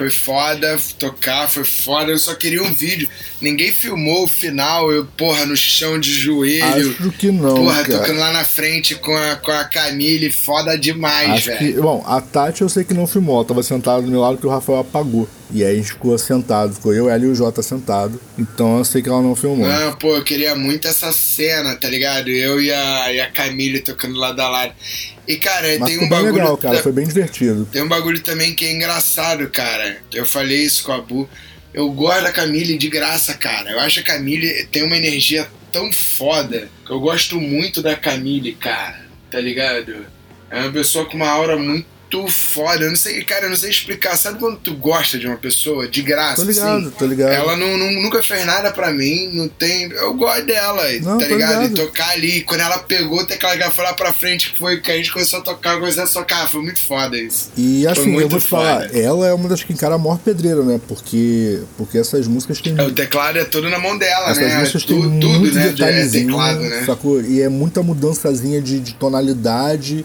foi 0.03 0.11
foda 0.11 0.79
tocar, 0.99 1.49
foi 1.49 1.65
foda. 1.65 2.11
Eu 2.11 2.19
só 2.19 2.35
queria 2.35 2.63
um 2.63 2.73
vídeo. 2.73 3.09
Ninguém 3.41 3.73
filmou 3.73 4.25
o 4.25 4.27
final, 4.27 4.91
eu, 4.91 5.07
porra, 5.17 5.47
no 5.47 5.57
chão 5.57 5.99
de 5.99 6.13
joelho. 6.13 6.97
Acho 6.99 7.13
que 7.13 7.31
não. 7.31 7.55
Porra, 7.55 7.85
cara. 7.85 7.99
tocando 7.99 8.19
lá 8.19 8.33
na 8.33 8.45
frente 8.45 8.95
com 8.97 9.15
a, 9.17 9.37
com 9.37 9.53
a 9.53 9.65
Camille, 9.65 10.31
foda 10.33 10.77
demais, 10.77 11.45
velho. 11.45 11.83
Bom, 11.83 12.03
a 12.07 12.21
Tati 12.21 12.63
eu 12.63 12.69
sei 12.69 12.85
que 12.85 12.95
não 12.95 13.07
filmou. 13.07 13.37
Ela 13.37 13.45
tava 13.45 13.63
sentada 13.63 14.03
do 14.03 14.09
meu 14.09 14.21
lado 14.21 14.39
que 14.39 14.47
o 14.47 14.51
Rafael 14.51 14.81
apagou. 14.81 15.29
E 15.53 15.65
aí 15.65 15.73
a 15.73 15.77
gente 15.77 15.93
ficou 15.93 16.17
sentado. 16.17 16.75
Ficou 16.75 16.95
eu, 16.95 17.09
ela 17.09 17.25
e 17.25 17.29
o 17.29 17.35
Jota 17.35 17.63
sentado. 17.63 18.21
Então 18.39 18.79
eu 18.79 18.85
sei 18.85 19.03
que 19.03 19.09
ela 19.09 19.21
não 19.21 19.37
filmou. 19.37 19.67
Não, 19.69 19.95
pô, 19.97 20.17
eu 20.17 20.25
queria 20.25 20.55
muito 20.55 20.89
essa 20.89 21.13
cena, 21.13 21.77
tá 21.77 21.89
ligado? 21.89 22.29
Eu 22.29 22.61
e 22.61 22.73
a, 22.73 23.13
e 23.13 23.21
a 23.21 23.31
Camille 23.31 23.81
tocando 23.81 24.19
lado 24.19 24.41
a 24.41 24.49
lado. 24.49 24.73
E, 25.29 25.37
cara, 25.37 25.69
Mas 25.79 25.91
tem 25.91 26.05
um 26.05 26.09
bagulho. 26.09 26.33
legal, 26.33 26.57
cara. 26.57 26.83
Foi 26.83 26.93
bem 26.93 27.07
divertido. 27.07 27.69
Tem 27.71 27.83
um 27.83 27.89
bagulho 27.89 28.21
também 28.21 28.55
que 28.55 28.65
é 28.65 28.73
engraçado, 28.73 29.49
cara. 29.51 29.99
Eu 30.13 30.27
falei 30.27 30.63
isso 30.63 30.83
com 30.85 30.93
a 30.93 31.01
Bu. 31.01 31.29
Eu 31.73 31.91
gosto 31.91 32.23
da 32.23 32.33
Camille 32.33 32.77
de 32.77 32.89
graça, 32.89 33.35
cara. 33.35 33.71
Eu 33.71 33.81
acho 33.81 34.03
que 34.03 34.11
a 34.11 34.15
Camille 34.15 34.67
tem 34.73 34.83
uma 34.83 34.97
energia 34.97 35.49
tão 35.71 35.91
foda 35.93 36.69
que 36.85 36.93
eu 36.93 37.01
gosto 37.01 37.41
muito 37.41 37.81
da 37.83 37.95
Camille, 37.95 38.53
cara. 38.55 39.01
Tá 39.31 39.41
ligado? 39.41 40.07
É 40.51 40.61
uma 40.61 40.73
pessoa 40.73 41.07
com 41.07 41.17
uma 41.17 41.29
aura 41.29 41.57
muito 41.57 41.87
foda. 42.29 42.85
Eu 42.85 42.91
não 42.91 42.97
sei, 42.97 43.23
cara, 43.25 43.47
eu 43.47 43.51
não 43.51 43.57
sei 43.57 43.71
explicar. 43.71 44.17
Sabe 44.17 44.39
quando 44.39 44.57
tu 44.59 44.75
gosta 44.75 45.19
de 45.19 45.27
uma 45.27 45.37
pessoa 45.37 45.87
de 45.89 46.03
graça? 46.03 46.37
Tô 46.37 46.43
ligado, 46.51 46.79
assim? 46.87 46.91
tô 46.99 47.07
ligado. 47.07 47.33
Ela 47.33 47.57
não, 47.57 47.77
não- 47.79 48.03
nunca 48.03 48.23
fez 48.23 48.45
nada 48.47 48.71
pra 48.73 48.91
mim, 48.93 49.31
não 49.33 49.49
tem. 49.49 49.91
Eu 49.93 50.15
gosto 50.15 50.45
dela, 50.47 50.83
Não, 51.01 51.19
tá 51.19 51.27
ligado? 51.27 51.63
ligado. 51.63 51.73
E 51.73 51.75
tocar 51.75 52.11
ali. 52.11 52.43
Quando 52.43 52.61
ela 52.61 52.79
pegou 52.79 53.21
o 53.21 53.27
teclado 53.27 53.57
que 53.57 53.63
ela 53.63 53.73
foi 53.73 53.85
lá 53.85 53.95
pra 53.95 54.13
frente, 54.13 54.53
que 54.53 54.59
foi 54.59 54.81
que 54.81 54.91
a 54.91 54.97
gente 54.97 55.13
começou 55.13 55.39
a 55.41 55.43
tocar, 55.43 55.79
começou 55.79 56.03
a 56.05 56.07
tocar. 56.07 56.49
Foi 56.49 56.63
muito 56.63 56.79
foda 56.81 57.17
isso. 57.19 57.51
E 57.57 57.87
assim, 57.87 58.03
eu 58.07 58.09
muito 58.13 58.29
vou 58.31 58.41
te 58.41 58.47
falar, 58.47 58.83
foda. 58.89 58.99
ela 58.99 59.27
é 59.27 59.33
uma 59.33 59.49
das 59.49 59.63
que 59.63 59.73
encara 59.73 59.95
a 59.95 59.99
maior 59.99 60.19
pedreira, 60.19 60.63
né? 60.63 60.81
Porque, 60.89 61.61
porque 61.77 61.99
essas 61.99 62.27
músicas 62.27 62.61
têm. 62.61 62.75
É, 62.79 62.83
O 62.83 62.93
teclado 62.93 63.39
é 63.39 63.45
todo 63.45 63.69
na 63.71 63.79
mão 63.79 63.97
dela, 63.97 64.31
Essas 64.31 64.39
né? 64.47 64.59
músicas 64.59 64.83
Tu- 64.85 64.89
têm 64.95 65.03
tudo, 65.21 65.41
muito 65.41 65.55
né? 65.55 65.69
É 65.69 66.09
teclado, 66.09 66.61
né? 66.61 66.83
sacou? 66.87 67.21
E 67.23 67.41
é 67.41 67.49
muita 67.49 67.83
mudançazinha 67.83 68.61
de, 68.61 68.81
de 68.81 68.95
tonalidade. 68.95 70.05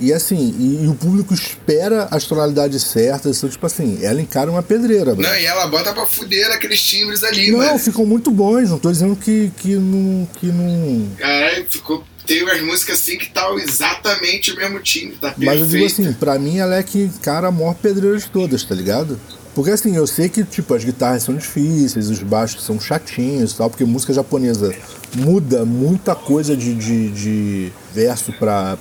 E 0.00 0.12
assim, 0.12 0.54
e, 0.58 0.84
e 0.84 0.88
o 0.88 0.94
público 0.94 1.32
espera 1.32 2.08
as 2.10 2.24
tonalidades 2.24 2.82
certas. 2.82 3.38
Então, 3.38 3.48
tipo 3.48 3.66
assim, 3.66 3.98
ela 4.02 4.20
encara 4.20 4.50
uma 4.50 4.62
pedreira, 4.62 5.14
bro. 5.14 5.22
Não, 5.26 5.36
e 5.36 5.44
ela 5.46 5.66
bota 5.68 5.92
pra 5.92 6.06
fuder 6.06 6.50
aqueles 6.52 6.80
timbres 6.82 7.22
ali, 7.24 7.50
Não, 7.50 7.58
mano. 7.58 7.78
ficam 7.78 8.04
muito 8.04 8.30
bons, 8.30 8.70
não 8.70 8.78
tô 8.78 8.90
dizendo 8.92 9.16
que, 9.16 9.50
que 9.56 9.74
não. 9.74 10.28
Que 10.38 10.46
não... 10.46 11.08
Caralho, 11.16 11.66
ficou. 11.68 12.04
Tem 12.26 12.42
umas 12.42 12.60
músicas 12.60 13.00
assim 13.00 13.16
que 13.16 13.30
tá 13.30 13.48
exatamente 13.54 14.50
o 14.50 14.56
mesmo 14.56 14.80
timbre, 14.80 15.16
tá 15.20 15.28
perfeito. 15.28 15.46
Mas 15.48 15.60
eu 15.60 15.66
digo 15.66 15.86
assim, 15.86 16.12
pra 16.12 16.36
mim 16.40 16.58
ela 16.58 16.74
é 16.74 16.82
que 16.82 17.02
encara 17.02 17.46
a 17.46 17.52
maior 17.52 17.74
pedreira 17.74 18.18
de 18.18 18.26
todas, 18.28 18.64
tá 18.64 18.74
ligado? 18.74 19.20
Porque 19.56 19.70
assim, 19.70 19.96
eu 19.96 20.06
sei 20.06 20.28
que 20.28 20.44
tipo, 20.44 20.74
as 20.74 20.84
guitarras 20.84 21.22
são 21.22 21.34
difíceis, 21.34 22.10
os 22.10 22.22
baixos 22.22 22.62
são 22.62 22.78
chatinhos 22.78 23.52
e 23.52 23.56
tal, 23.56 23.70
porque 23.70 23.86
música 23.86 24.12
japonesa 24.12 24.70
muda 25.14 25.64
muita 25.64 26.14
coisa 26.14 26.54
de, 26.54 26.74
de, 26.74 27.08
de 27.10 27.72
verso 27.94 28.34
pra, 28.34 28.76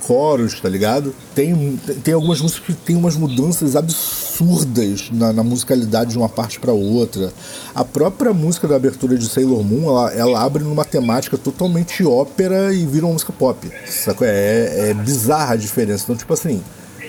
coros, 0.00 0.58
tá 0.58 0.70
ligado? 0.70 1.14
Tem, 1.34 1.78
tem 2.02 2.14
algumas 2.14 2.40
músicas 2.40 2.64
que 2.64 2.72
tem 2.72 2.96
umas 2.96 3.14
mudanças 3.14 3.76
absurdas 3.76 5.10
na, 5.12 5.34
na 5.34 5.42
musicalidade 5.42 6.12
de 6.12 6.16
uma 6.16 6.30
parte 6.30 6.58
pra 6.58 6.72
outra. 6.72 7.30
A 7.74 7.84
própria 7.84 8.32
música 8.32 8.66
da 8.66 8.76
abertura 8.76 9.18
de 9.18 9.28
Sailor 9.28 9.62
Moon, 9.62 9.84
ela, 9.84 10.14
ela 10.14 10.42
abre 10.42 10.64
numa 10.64 10.86
temática 10.86 11.36
totalmente 11.36 12.02
ópera 12.06 12.72
e 12.72 12.86
vira 12.86 13.04
uma 13.04 13.12
música 13.12 13.34
pop. 13.34 13.70
Sacou? 13.86 14.26
É, 14.26 14.92
é 14.92 14.94
bizarra 14.94 15.52
a 15.52 15.56
diferença. 15.56 16.04
Então, 16.04 16.16
tipo 16.16 16.32
assim, 16.32 16.62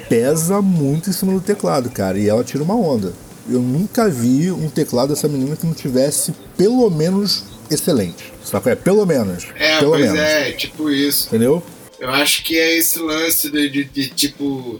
pesa 0.10 0.62
muito 0.62 1.10
em 1.10 1.14
cima 1.14 1.34
do 1.34 1.42
teclado, 1.42 1.90
cara, 1.90 2.18
e 2.18 2.28
ela 2.28 2.44
tira 2.44 2.64
uma 2.64 2.76
onda. 2.76 3.14
Eu 3.50 3.62
nunca 3.62 4.10
vi 4.10 4.52
um 4.52 4.70
teclado 4.70 5.10
dessa 5.10 5.28
menina 5.28 5.56
que 5.56 5.66
não 5.66 5.74
tivesse 5.74 6.34
pelo 6.58 6.90
menos 6.90 7.46
excelente. 7.70 8.34
Sacou? 8.44 8.72
É, 8.72 8.76
pelo 8.76 9.06
menos. 9.06 9.48
É, 9.56 9.80
pelo 9.80 9.92
pois 9.92 10.02
menos. 10.04 10.20
é, 10.20 10.52
tipo 10.52 10.90
isso. 10.90 11.28
Entendeu? 11.28 11.64
Eu 12.00 12.10
acho 12.10 12.44
que 12.44 12.58
é 12.58 12.78
esse 12.78 13.00
lance 13.00 13.50
de, 13.50 13.70
de, 13.70 13.84
de, 13.86 14.10
tipo 14.10 14.80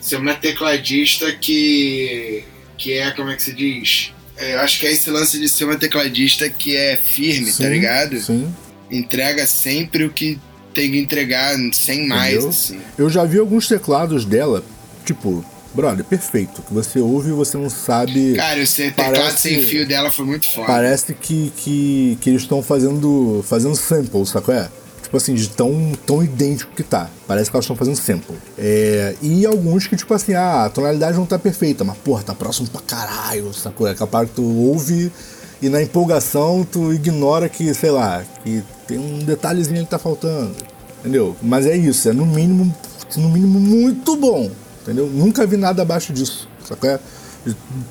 ser 0.00 0.16
uma 0.16 0.34
tecladista 0.34 1.32
que 1.32 2.44
que 2.76 2.92
é 2.94 3.10
como 3.12 3.30
é 3.30 3.36
que 3.36 3.42
se 3.42 3.52
diz? 3.52 4.12
É, 4.36 4.54
eu 4.54 4.60
acho 4.60 4.78
que 4.78 4.86
é 4.86 4.92
esse 4.92 5.10
lance 5.10 5.38
de 5.38 5.48
ser 5.48 5.64
uma 5.64 5.76
tecladista 5.76 6.48
que 6.48 6.76
é 6.76 6.96
firme, 6.96 7.46
tá 7.46 7.64
Sim, 7.64 7.68
ligado? 7.68 8.20
Sim. 8.20 8.54
Entrega 8.90 9.46
sempre 9.46 10.04
o 10.04 10.10
que 10.10 10.38
tem 10.76 10.90
que 10.90 10.98
entregar, 10.98 11.56
sem 11.72 12.06
mais, 12.06 12.44
assim. 12.44 12.78
Eu 12.98 13.08
já 13.10 13.24
vi 13.24 13.38
alguns 13.38 13.66
teclados 13.66 14.24
dela, 14.24 14.62
tipo, 15.04 15.44
brother, 15.74 16.04
perfeito. 16.04 16.62
Que 16.62 16.72
você 16.72 17.00
ouve 17.00 17.30
e 17.30 17.32
você 17.32 17.56
não 17.56 17.68
sabe. 17.70 18.34
Cara, 18.34 18.58
esse 18.60 18.90
teclado 18.90 19.14
Parece- 19.14 19.38
sem 19.38 19.62
fio 19.64 19.88
dela 19.88 20.10
foi 20.10 20.24
muito 20.26 20.46
foda. 20.46 20.66
Parece 20.66 21.14
que, 21.14 21.52
que, 21.56 22.18
que 22.20 22.30
eles 22.30 22.42
estão 22.42 22.62
fazendo 22.62 23.42
fazendo 23.48 23.74
sample, 23.74 24.24
sacou? 24.26 24.54
É? 24.54 24.68
Tipo 25.02 25.16
assim, 25.18 25.34
de 25.34 25.48
tão, 25.48 25.92
tão 26.04 26.22
idêntico 26.22 26.72
que 26.74 26.82
tá. 26.82 27.08
Parece 27.28 27.48
que 27.48 27.56
elas 27.56 27.64
estão 27.64 27.76
fazendo 27.76 27.94
sample. 27.96 28.34
É, 28.58 29.14
e 29.22 29.46
alguns 29.46 29.86
que, 29.86 29.94
tipo 29.96 30.12
assim, 30.12 30.34
ah, 30.34 30.64
a 30.64 30.68
tonalidade 30.68 31.16
não 31.16 31.24
tá 31.24 31.38
perfeita, 31.38 31.84
mas, 31.84 31.96
porra, 31.98 32.22
tá 32.24 32.34
próximo 32.34 32.68
pra 32.68 32.80
caralho, 32.80 33.54
sacou? 33.54 33.86
É 33.86 33.94
capaz 33.94 34.28
que 34.28 34.34
tu 34.36 34.42
ouve 34.42 35.12
e 35.60 35.68
na 35.68 35.82
empolgação 35.82 36.66
tu 36.70 36.92
ignora 36.92 37.48
que, 37.48 37.72
sei 37.74 37.90
lá, 37.90 38.24
que 38.44 38.62
tem 38.86 38.98
um 38.98 39.18
detalhezinho 39.20 39.84
que 39.84 39.90
tá 39.90 39.98
faltando. 39.98 40.54
Entendeu? 41.00 41.36
Mas 41.42 41.66
é 41.66 41.76
isso, 41.76 42.08
é 42.08 42.12
no 42.12 42.26
mínimo, 42.26 42.74
no 43.16 43.28
mínimo 43.30 43.58
muito 43.58 44.16
bom. 44.16 44.50
Entendeu? 44.82 45.06
Nunca 45.06 45.46
vi 45.46 45.56
nada 45.56 45.82
abaixo 45.82 46.12
disso. 46.12 46.48
Sacou? 46.64 46.90
É? 46.90 47.00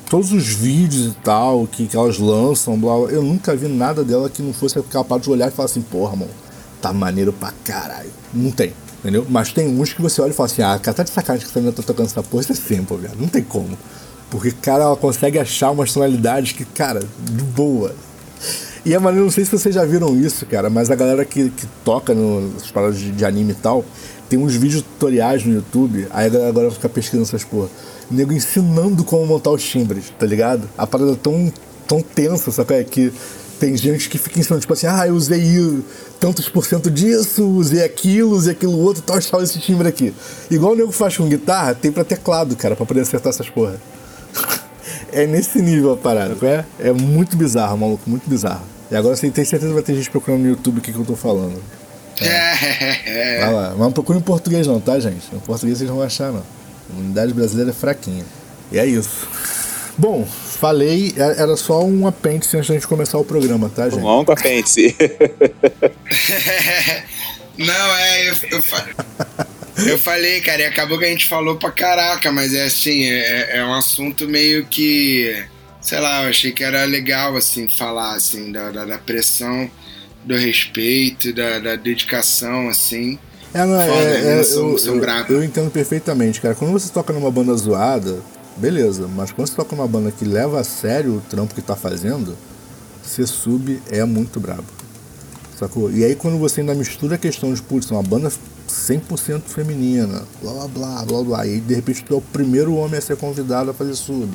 todos 0.08 0.32
os 0.32 0.46
vídeos 0.48 1.12
e 1.12 1.16
tal 1.22 1.66
que, 1.66 1.86
que 1.86 1.96
elas 1.96 2.18
lançam, 2.18 2.78
blá, 2.78 2.96
blá, 2.98 3.08
eu 3.08 3.22
nunca 3.22 3.54
vi 3.54 3.68
nada 3.68 4.04
dela 4.04 4.28
que 4.28 4.42
não 4.42 4.52
fosse 4.52 4.80
capaz 4.82 5.22
de 5.22 5.30
olhar 5.30 5.48
e 5.48 5.50
falar 5.50 5.66
assim, 5.66 5.80
porra, 5.80 6.16
mano, 6.16 6.30
tá 6.80 6.92
maneiro 6.92 7.32
pra 7.32 7.52
caralho. 7.64 8.10
Não 8.32 8.50
tem, 8.50 8.72
entendeu? 9.00 9.26
Mas 9.28 9.52
tem 9.52 9.68
uns 9.68 9.92
que 9.92 10.02
você 10.02 10.20
olha 10.20 10.30
e 10.30 10.34
fala 10.34 10.48
assim, 10.48 10.62
ah, 10.62 10.78
cara, 10.78 10.96
tá 10.96 11.02
de 11.02 11.10
sacanagem 11.10 11.46
que 11.46 11.52
você 11.52 11.58
ainda 11.58 11.72
tá 11.72 11.82
tocando 11.82 12.06
essa 12.06 12.22
porra, 12.22 12.42
isso 12.42 12.52
é 12.52 12.54
sample, 12.54 12.96
velho. 12.98 13.14
Não 13.18 13.28
tem 13.28 13.42
como. 13.42 13.76
Porque, 14.30 14.50
cara, 14.50 14.84
ela 14.84 14.96
consegue 14.96 15.38
achar 15.38 15.70
umas 15.70 15.92
tonalidades 15.92 16.52
que, 16.52 16.64
cara, 16.64 17.00
de 17.00 17.42
boa. 17.44 17.94
E 18.84 18.94
a 18.94 19.00
maneira, 19.00 19.24
não 19.24 19.32
sei 19.32 19.44
se 19.44 19.50
vocês 19.50 19.74
já 19.74 19.84
viram 19.84 20.16
isso, 20.18 20.46
cara, 20.46 20.70
mas 20.70 20.90
a 20.90 20.94
galera 20.94 21.24
que, 21.24 21.50
que 21.50 21.66
toca 21.84 22.14
no- 22.14 22.52
nas 22.52 22.70
paradas 22.70 22.98
de, 22.98 23.10
de 23.10 23.24
anime 23.24 23.52
e 23.52 23.54
tal, 23.56 23.84
tem 24.28 24.38
uns 24.38 24.54
vídeos 24.54 24.82
tutoriais 24.82 25.44
no 25.44 25.54
YouTube, 25.54 26.06
aí 26.10 26.26
a 26.26 26.28
galera 26.28 26.48
agora 26.50 26.70
fica 26.70 26.88
pesquisando 26.88 27.24
essas 27.24 27.42
porra. 27.44 27.68
O 28.10 28.14
nego 28.14 28.32
ensinando 28.32 29.02
como 29.02 29.26
montar 29.26 29.50
os 29.50 29.62
timbres, 29.64 30.12
tá 30.16 30.26
ligado? 30.26 30.68
A 30.78 30.86
parada 30.86 31.12
é 31.12 31.16
tão, 31.16 31.52
tão 31.88 32.00
tensa, 32.00 32.52
sabe? 32.52 32.74
É 32.74 32.84
que 32.84 33.12
tem 33.58 33.76
gente 33.76 34.08
que 34.08 34.18
fica 34.18 34.38
ensinando, 34.38 34.60
tipo 34.60 34.72
assim, 34.72 34.86
ah, 34.86 35.06
eu 35.06 35.14
usei 35.14 35.42
tantos 36.20 36.48
por 36.48 36.64
cento 36.64 36.90
disso, 36.90 37.44
usei 37.44 37.82
aquilo, 37.82 38.36
usei 38.36 38.52
aquilo 38.52 38.78
outro, 38.78 39.02
tal, 39.02 39.18
tal, 39.20 39.42
esse 39.42 39.58
timbre 39.58 39.88
aqui. 39.88 40.12
Igual 40.50 40.72
o 40.74 40.76
nego 40.76 40.92
faz 40.92 41.16
com 41.16 41.28
guitarra, 41.28 41.74
tem 41.74 41.90
pra 41.90 42.04
teclado, 42.04 42.54
cara, 42.54 42.76
pra 42.76 42.86
poder 42.86 43.00
acertar 43.00 43.30
essas 43.30 43.48
porra. 43.48 43.80
É 45.12 45.26
nesse 45.26 45.60
nível 45.62 45.92
a 45.92 45.96
parada, 45.96 46.34
é? 46.46 46.64
É 46.78 46.92
muito 46.92 47.36
bizarro, 47.36 47.76
maluco, 47.78 48.02
muito 48.08 48.28
bizarro. 48.28 48.62
E 48.90 48.96
agora 48.96 49.16
você 49.16 49.30
tem 49.30 49.44
certeza 49.44 49.68
que 49.68 49.74
vai 49.74 49.82
ter 49.82 49.94
gente 49.94 50.10
procurando 50.10 50.40
no 50.42 50.48
YouTube 50.48 50.78
o 50.78 50.80
que, 50.80 50.92
que 50.92 50.98
eu 50.98 51.04
tô 51.04 51.16
falando. 51.16 51.60
É. 52.20 53.40
Vai 53.40 53.52
lá. 53.52 53.68
Mas 53.70 53.78
não 53.78 53.92
procure 53.92 54.18
em 54.18 54.22
português 54.22 54.66
não, 54.66 54.80
tá, 54.80 54.98
gente? 55.00 55.26
Em 55.34 55.38
português 55.40 55.78
vocês 55.78 55.88
não 55.90 55.96
vão 55.98 56.06
achar, 56.06 56.32
não. 56.32 56.42
A 56.94 56.98
unidade 56.98 57.32
brasileira 57.34 57.70
é 57.70 57.74
fraquinha. 57.74 58.24
E 58.70 58.78
é 58.78 58.86
isso. 58.86 59.26
Bom, 59.98 60.24
falei, 60.26 61.14
é- 61.16 61.40
era 61.42 61.56
só 61.56 61.82
um 61.84 62.06
apêndice 62.06 62.56
antes 62.56 62.68
da 62.68 62.74
gente 62.74 62.86
começar 62.86 63.18
o 63.18 63.24
programa, 63.24 63.70
tá, 63.74 63.86
Um 63.86 63.90
gente? 63.90 64.02
longo 64.02 64.30
apêndice. 64.32 64.94
Não, 67.58 67.96
é, 67.96 68.28
eu, 68.28 68.34
eu, 68.50 68.62
fa- 68.62 68.86
eu 69.86 69.98
falei, 69.98 70.40
cara, 70.40 70.62
e 70.62 70.64
acabou 70.66 70.98
que 70.98 71.04
a 71.04 71.08
gente 71.08 71.28
falou 71.28 71.56
pra 71.56 71.70
caraca, 71.70 72.30
mas 72.32 72.54
é 72.54 72.64
assim, 72.64 73.04
é, 73.04 73.58
é 73.58 73.64
um 73.64 73.74
assunto 73.74 74.28
meio 74.28 74.64
que, 74.66 75.44
sei 75.80 76.00
lá, 76.00 76.22
eu 76.24 76.30
achei 76.30 76.52
que 76.52 76.64
era 76.64 76.84
legal, 76.84 77.36
assim, 77.36 77.68
falar, 77.68 78.14
assim, 78.14 78.50
da, 78.52 78.70
da, 78.70 78.84
da 78.84 78.98
pressão, 78.98 79.70
do 80.24 80.36
respeito, 80.36 81.32
da, 81.32 81.58
da 81.58 81.76
dedicação, 81.76 82.68
assim. 82.68 83.18
É, 83.54 83.64
não, 83.64 83.80
é, 83.80 83.86
Foda, 83.86 84.00
é, 84.02 84.22
né? 84.22 84.40
eu, 84.40 84.44
São- 84.44 84.78
são 84.78 84.94
eu- 84.94 85.00
brabos. 85.00 85.30
eu 85.30 85.42
entendo 85.44 85.70
perfeitamente, 85.70 86.40
cara. 86.40 86.54
Quando 86.54 86.72
você 86.72 86.92
toca 86.92 87.12
numa 87.12 87.30
banda 87.30 87.54
zoada, 87.54 88.18
beleza. 88.56 89.08
Mas 89.14 89.30
quando 89.32 89.48
você 89.48 89.54
toca 89.54 89.74
numa 89.76 89.86
banda 89.88 90.10
que 90.10 90.24
leva 90.24 90.60
a 90.60 90.64
sério 90.64 91.16
o 91.16 91.20
trampo 91.30 91.54
que 91.54 91.62
tá 91.62 91.76
fazendo, 91.76 92.36
ser 93.04 93.26
sub 93.26 93.80
é 93.90 94.04
muito 94.04 94.40
brabo. 94.40 94.64
Sacou? 95.58 95.90
E 95.90 96.04
aí 96.04 96.14
quando 96.14 96.38
você 96.38 96.60
ainda 96.60 96.74
mistura 96.74 97.14
a 97.14 97.18
questão 97.18 97.54
de, 97.54 97.62
putz, 97.62 97.90
uma 97.90 98.02
banda 98.02 98.30
100% 98.68 99.42
feminina, 99.46 100.22
blá 100.42 100.52
blá 100.52 100.68
blá 100.68 101.04
blá 101.04 101.22
blá, 101.22 101.46
e 101.46 101.60
de 101.60 101.74
repente 101.74 102.04
tu 102.04 102.14
é 102.14 102.16
o 102.16 102.20
primeiro 102.20 102.74
homem 102.74 102.98
a 102.98 103.00
ser 103.00 103.16
convidado 103.16 103.70
a 103.70 103.74
fazer 103.74 103.94
sub. 103.94 104.28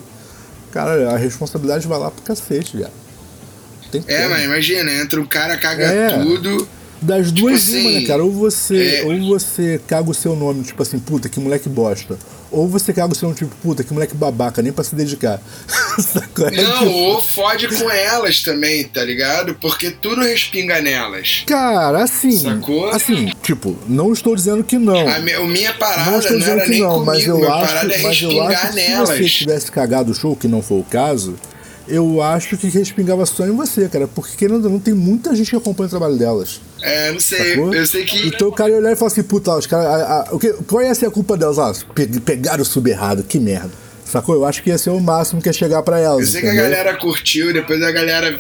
Cara, 0.71 1.13
a 1.13 1.17
responsabilidade 1.17 1.88
vai 1.88 1.99
lá 1.99 2.09
pro 2.09 2.21
cacete. 2.23 2.86
Tem 3.91 4.03
É, 4.07 4.27
mas 4.27 4.43
imagina, 4.43 4.91
entra 4.93 5.19
um 5.19 5.25
cara, 5.25 5.57
caga 5.57 5.84
É. 5.84 6.23
tudo, 6.23 6.67
Das 7.01 7.31
duas, 7.31 7.63
Tipo 7.65 7.77
uma, 7.77 7.79
assim, 7.89 7.99
né, 8.01 8.07
cara? 8.07 8.23
Ou 8.23 8.31
você, 8.31 9.01
é- 9.01 9.03
ou 9.05 9.27
você 9.27 9.81
caga 9.87 10.09
o 10.09 10.13
seu 10.13 10.35
nome, 10.35 10.63
tipo 10.63 10.81
assim, 10.83 10.99
puta, 10.99 11.27
que 11.27 11.39
moleque 11.39 11.67
bosta. 11.67 12.17
Ou 12.51 12.67
você 12.67 12.93
caga 12.93 13.11
o 13.13 13.15
seu 13.15 13.27
nome, 13.29 13.37
tipo, 13.39 13.55
puta, 13.61 13.83
que 13.83 13.91
moleque 13.93 14.13
babaca, 14.15 14.61
nem 14.61 14.71
pra 14.71 14.83
se 14.83 14.93
dedicar. 14.95 15.41
É 16.53 16.61
Não, 16.63 16.79
tipo- 16.79 16.91
ou 16.91 17.21
fode 17.21 17.67
com 17.67 17.89
elas 17.89 18.41
também, 18.41 18.83
tá 18.85 19.03
ligado? 19.03 19.55
Porque 19.55 19.91
tudo 19.91 20.21
respinga 20.21 20.79
nelas. 20.81 21.43
Cara, 21.45 22.03
assim. 22.03 22.31
Sacou? 22.37 22.89
Assim, 22.89 23.31
tipo, 23.43 23.75
não 23.87 24.13
estou 24.13 24.35
dizendo 24.35 24.63
que 24.63 24.77
não. 24.77 25.07
A 25.07 25.19
minha, 25.19 25.37
a 25.39 25.45
minha 25.45 25.71
Não 25.71 25.79
parada 25.79 26.17
estou 26.17 26.31
não, 26.33 26.39
dizendo 26.39 26.59
era 26.61 26.69
que 26.69 26.79
não, 26.79 26.89
comigo, 26.93 27.05
mas 27.05 27.27
eu 27.27 27.51
acho, 27.53 27.67
parada 27.67 27.93
é 27.93 27.97
mas 28.01 28.21
eu 28.21 28.29
respingar 28.29 28.51
acho 28.65 28.69
que 28.69 28.75
nelas. 28.75 29.09
se 29.09 29.17
você 29.17 29.29
tivesse 29.29 29.71
cagado 29.71 30.11
o 30.11 30.15
show, 30.15 30.35
que 30.35 30.47
não 30.47 30.61
foi 30.61 30.79
o 30.79 30.83
caso, 30.83 31.35
eu 31.88 32.21
acho 32.21 32.57
que 32.57 32.67
respingava 32.67 33.25
só 33.25 33.45
em 33.45 33.51
você, 33.51 33.88
cara. 33.89 34.07
Porque 34.07 34.36
querendo 34.38 34.65
ou 34.65 34.71
não, 34.71 34.79
tem 34.79 34.93
muita 34.93 35.36
gente 35.36 35.49
que 35.49 35.55
acompanha 35.55 35.88
o 35.88 35.89
trabalho 35.89 36.17
delas. 36.17 36.61
É, 36.82 37.11
não 37.11 37.19
sei, 37.19 37.51
Sacou? 37.55 37.73
eu 37.73 37.86
sei 37.88 38.05
que. 38.05 38.27
Então 38.27 38.47
o 38.47 38.51
cara 38.51 38.71
ia 38.71 38.77
olhar 38.77 38.91
e 38.91 38.95
falar 38.95 39.11
assim, 39.11 39.23
puta, 39.23 39.55
os 39.55 39.65
caras. 39.67 40.29
o 40.32 40.39
que- 40.39 40.53
Qual 40.67 40.82
ia 40.84 40.93
ser 40.95 41.07
a 41.07 41.11
culpa 41.11 41.36
delas? 41.38 41.59
Ah, 41.59 41.73
pe- 41.93 42.07
pegaram 42.21 42.61
o 42.61 42.65
sub 42.65 42.89
errado, 42.89 43.23
que 43.23 43.39
merda. 43.39 43.71
Sacou? 44.05 44.36
Eu 44.36 44.45
acho 44.45 44.61
que 44.61 44.69
ia 44.69 44.77
ser 44.77 44.89
o 44.89 44.99
máximo 44.99 45.41
que 45.41 45.47
ia 45.49 45.53
chegar 45.53 45.82
pra 45.84 45.99
elas. 45.99 46.21
Eu 46.21 46.27
sei 46.27 46.41
que 46.41 46.47
a 46.47 46.53
entendeu? 46.53 46.69
galera 46.71 46.97
curtiu, 46.97 47.53
depois 47.53 47.82
a 47.82 47.91
galera. 47.91 48.39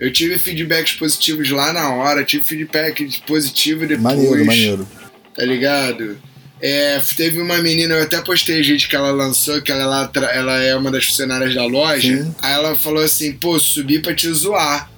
Eu 0.00 0.12
tive 0.12 0.38
feedbacks 0.38 0.94
positivos 0.94 1.50
lá 1.50 1.72
na 1.72 1.94
hora, 1.94 2.24
tive 2.24 2.42
feedback 2.42 3.20
positivo 3.26 3.80
depois. 3.86 4.00
Maneiro, 4.02 4.44
maneiro. 4.44 4.88
Tá 5.36 5.44
ligado? 5.44 6.16
É, 6.64 7.00
teve 7.16 7.40
uma 7.40 7.58
menina, 7.58 7.94
eu 7.94 8.04
até 8.04 8.20
postei 8.20 8.62
gente 8.62 8.86
que 8.88 8.94
ela 8.94 9.10
lançou, 9.10 9.60
que 9.60 9.72
ela, 9.72 9.82
ela, 9.82 10.06
tra- 10.06 10.30
ela 10.32 10.62
é 10.62 10.76
uma 10.76 10.92
das 10.92 11.06
funcionárias 11.06 11.52
da 11.56 11.64
loja. 11.66 12.22
Sim. 12.22 12.32
Aí 12.40 12.52
ela 12.54 12.76
falou 12.76 13.02
assim, 13.02 13.32
pô, 13.32 13.58
subi 13.58 13.98
pra 13.98 14.14
te 14.14 14.32
zoar. 14.32 14.88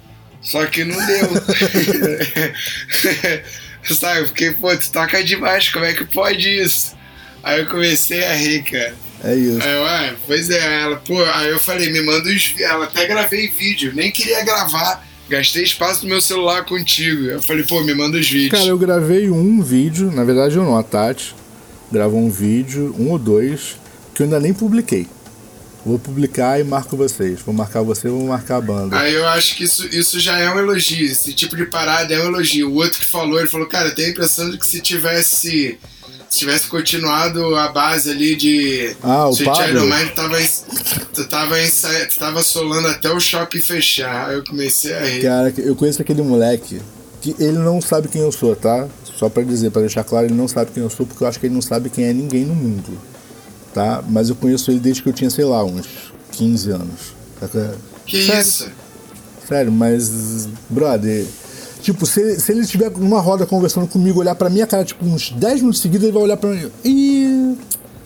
Só 0.43 0.63
que 0.67 0.83
não 0.83 1.03
deu. 1.07 1.27
Sabe, 3.95 4.19
eu 4.21 4.27
fiquei, 4.27 4.51
pô, 4.51 4.75
tu 4.77 4.91
toca 4.91 5.23
demais, 5.23 5.69
como 5.69 5.85
é 5.85 5.93
que 5.93 6.05
pode 6.05 6.47
isso? 6.47 6.95
Aí 7.43 7.61
eu 7.61 7.65
comecei 7.67 8.23
a 8.23 8.33
rir, 8.33 8.61
cara. 8.63 8.93
É 9.23 9.35
isso. 9.35 9.59
Aí 9.61 9.73
eu, 9.73 9.85
ah, 9.85 10.13
pois 10.27 10.49
é, 10.51 10.81
ela, 10.83 10.97
pô, 10.97 11.23
aí 11.23 11.49
eu 11.49 11.59
falei, 11.59 11.91
me 11.91 12.01
manda 12.01 12.29
os. 12.29 12.53
Ela 12.59 12.85
até 12.85 13.07
gravei 13.07 13.47
vídeo, 13.47 13.91
nem 13.95 14.11
queria 14.11 14.43
gravar. 14.43 15.03
Gastei 15.27 15.63
espaço 15.63 16.03
no 16.03 16.09
meu 16.09 16.21
celular 16.21 16.63
contigo. 16.65 17.23
Eu 17.25 17.41
falei, 17.41 17.63
pô, 17.63 17.81
me 17.83 17.95
manda 17.95 18.15
os 18.17 18.29
vídeos. 18.29 18.51
Cara, 18.59 18.69
eu 18.69 18.77
gravei 18.77 19.31
um 19.31 19.61
vídeo, 19.63 20.11
na 20.11 20.23
verdade 20.23 20.55
eu 20.55 20.63
não, 20.63 20.77
a 20.77 20.83
Tati 20.83 21.33
gravou 21.95 22.19
um 22.19 22.29
vídeo, 22.29 22.93
um 22.99 23.11
ou 23.11 23.17
dois, 23.17 23.77
que 24.13 24.21
eu 24.21 24.25
ainda 24.25 24.39
nem 24.39 24.53
publiquei. 24.53 25.07
Vou 25.85 25.97
publicar 25.97 26.59
e 26.59 26.63
marco 26.63 26.97
vocês. 26.97 27.39
Vou 27.41 27.53
marcar 27.53 27.83
você, 27.83 28.09
vou 28.09 28.25
marcar 28.25 28.57
a 28.57 28.61
banda. 28.61 28.97
Aí 28.97 29.13
eu 29.13 29.25
acho 29.27 29.55
que 29.55 29.63
isso, 29.63 29.87
isso 29.87 30.19
já 30.19 30.37
é 30.37 30.49
um 30.49 30.57
elogio. 30.57 31.05
Esse 31.05 31.31
tipo 31.31 31.55
de 31.55 31.65
parada 31.67 32.13
é 32.13 32.19
um 32.19 32.25
elogio. 32.25 32.69
O 32.69 32.75
outro 32.75 32.99
que 32.99 33.05
falou, 33.05 33.39
ele 33.39 33.47
falou, 33.47 33.67
cara, 33.67 33.89
eu 33.89 33.95
tenho 33.95 34.07
a 34.07 34.11
impressão 34.11 34.49
de 34.49 34.57
que 34.57 34.65
se 34.65 34.81
tivesse. 34.81 35.77
Se 36.27 36.39
tivesse 36.39 36.67
continuado 36.67 37.55
a 37.55 37.69
base 37.69 38.09
ali 38.09 38.35
de. 38.35 38.95
Ah, 39.01 39.29
o 39.29 39.37
Pablo? 39.37 39.83
Of 39.83 39.95
Mine, 39.95 40.09
tava, 40.09 40.37
tu 41.13 41.27
tava, 41.27 41.55
tu 42.09 42.19
tava 42.19 42.43
solando 42.43 42.87
até 42.87 43.11
o 43.11 43.19
shopping 43.19 43.61
fechar. 43.61 44.29
Aí 44.29 44.35
eu 44.35 44.43
comecei 44.43 44.93
a 44.93 45.05
rir. 45.05 45.21
Cara, 45.21 45.53
eu 45.57 45.75
conheço 45.75 46.01
aquele 46.01 46.23
moleque 46.23 46.81
que 47.21 47.35
ele 47.39 47.59
não 47.59 47.79
sabe 47.79 48.07
quem 48.07 48.21
eu 48.21 48.31
sou, 48.31 48.55
tá? 48.55 48.87
Só 49.17 49.29
pra 49.29 49.43
dizer, 49.43 49.71
pra 49.71 49.81
deixar 49.81 50.03
claro, 50.03 50.27
ele 50.27 50.33
não 50.33 50.47
sabe 50.47 50.71
quem 50.71 50.83
eu 50.83 50.89
sou, 50.89 51.05
porque 51.05 51.23
eu 51.23 51.27
acho 51.27 51.39
que 51.39 51.45
ele 51.45 51.53
não 51.55 51.61
sabe 51.61 51.89
quem 51.89 52.05
é 52.05 52.13
ninguém 52.13 52.43
no 52.45 52.53
mundo. 52.55 52.97
Tá? 53.73 54.03
Mas 54.09 54.29
eu 54.29 54.35
conheço 54.35 54.71
ele 54.71 54.79
desde 54.79 55.01
que 55.03 55.09
eu 55.09 55.13
tinha, 55.13 55.29
sei 55.29 55.45
lá, 55.45 55.63
uns 55.63 55.85
15 56.31 56.69
anos. 56.71 57.13
Saca? 57.39 57.75
Que 58.05 58.25
Sério? 58.25 58.41
isso? 58.41 58.67
Sério, 59.47 59.71
mas, 59.71 60.47
brother, 60.69 61.25
tipo, 61.81 62.05
se, 62.05 62.19
ele- 62.19 62.39
se 62.39 62.51
ele 62.51 62.61
estiver 62.61 62.89
numa 62.91 63.19
roda 63.21 63.45
conversando 63.45 63.87
comigo, 63.87 64.19
olhar 64.19 64.33
pra 64.35 64.49
minha 64.49 64.65
cara, 64.65 64.83
tipo, 64.83 65.05
uns 65.05 65.31
10 65.31 65.59
minutos 65.61 65.81
seguidos, 65.81 66.03
ele 66.05 66.13
vai 66.13 66.23
olhar 66.23 66.37
pra 66.37 66.49
mim. 66.49 66.69
Ih, 66.83 67.55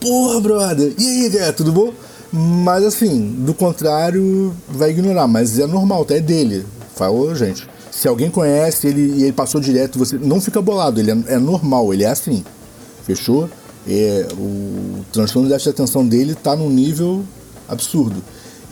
porra, 0.00 0.40
brother, 0.40 0.92
e 0.98 1.06
aí, 1.24 1.30
cara, 1.30 1.52
tudo 1.52 1.72
bom? 1.72 1.92
Mas 2.32 2.84
assim, 2.84 3.34
do 3.44 3.54
contrário, 3.54 4.54
vai 4.68 4.90
ignorar, 4.90 5.26
mas 5.26 5.58
é 5.58 5.66
normal, 5.66 6.04
tá? 6.04 6.14
É 6.14 6.20
dele. 6.20 6.64
Falou, 6.94 7.34
gente. 7.34 7.66
Se 7.90 8.06
alguém 8.06 8.30
conhece 8.30 8.86
ele 8.86 9.14
e 9.18 9.22
ele 9.24 9.32
passou 9.32 9.60
direto, 9.60 9.98
você 9.98 10.16
não 10.16 10.40
fica 10.40 10.62
bolado, 10.62 11.00
ele 11.00 11.10
é, 11.10 11.34
é 11.34 11.38
normal, 11.38 11.92
ele 11.92 12.04
é 12.04 12.08
assim. 12.08 12.44
Fechou? 13.04 13.48
É, 13.88 14.28
o 14.32 15.04
transtorno 15.12 15.48
de 15.48 15.68
atenção 15.68 16.06
dele 16.06 16.34
tá 16.34 16.54
num 16.54 16.70
nível 16.70 17.24
absurdo. 17.68 18.22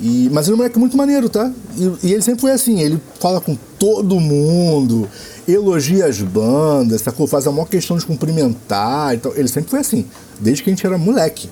E, 0.00 0.30
mas 0.32 0.46
ele 0.46 0.52
é 0.52 0.54
um 0.54 0.58
moleque 0.58 0.78
muito 0.78 0.96
maneiro, 0.96 1.28
tá? 1.28 1.52
E, 1.76 2.06
e 2.06 2.12
ele 2.12 2.22
sempre 2.22 2.40
foi 2.40 2.52
assim, 2.52 2.80
ele 2.80 3.00
fala 3.18 3.40
com 3.40 3.56
todo 3.78 4.20
mundo, 4.20 5.08
elogia 5.46 6.06
as 6.06 6.20
bandas, 6.20 7.00
sacou? 7.00 7.26
Faz 7.26 7.46
a 7.46 7.50
maior 7.50 7.66
questão 7.66 7.96
de 7.96 8.06
cumprimentar 8.06 9.14
e 9.14 9.18
tal. 9.18 9.34
Ele 9.34 9.48
sempre 9.48 9.70
foi 9.70 9.80
assim, 9.80 10.06
desde 10.38 10.62
que 10.62 10.70
a 10.70 10.72
gente 10.72 10.86
era 10.86 10.96
moleque. 10.96 11.50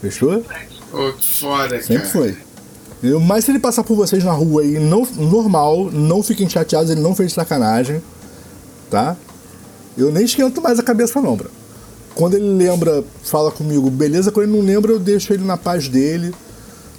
Fechou? 0.00 0.44
Ô, 0.92 1.12
que 1.12 1.28
foda, 1.28 1.80
Sempre 1.80 1.96
cara. 1.96 2.08
foi. 2.08 2.36
Mas 3.26 3.44
se 3.44 3.50
ele 3.50 3.58
passar 3.58 3.82
por 3.82 3.96
vocês 3.96 4.22
na 4.22 4.32
rua 4.32 4.62
aí, 4.62 4.78
não, 4.78 5.06
normal, 5.16 5.90
não 5.90 6.22
fiquem 6.22 6.48
chateados, 6.48 6.90
ele 6.90 7.00
não 7.00 7.16
fez 7.16 7.32
sacanagem, 7.32 8.00
tá? 8.90 9.16
Eu 9.96 10.12
nem 10.12 10.24
esquento 10.24 10.62
mais 10.62 10.78
a 10.78 10.82
cabeça 10.82 11.20
não, 11.20 11.36
bro. 11.36 11.50
Quando 12.14 12.34
ele 12.34 12.48
lembra, 12.48 13.02
fala 13.24 13.50
comigo, 13.50 13.90
beleza. 13.90 14.30
Quando 14.30 14.48
ele 14.48 14.56
não 14.56 14.64
lembra, 14.64 14.92
eu 14.92 14.98
deixo 14.98 15.32
ele 15.32 15.44
na 15.44 15.56
paz 15.56 15.88
dele, 15.88 16.32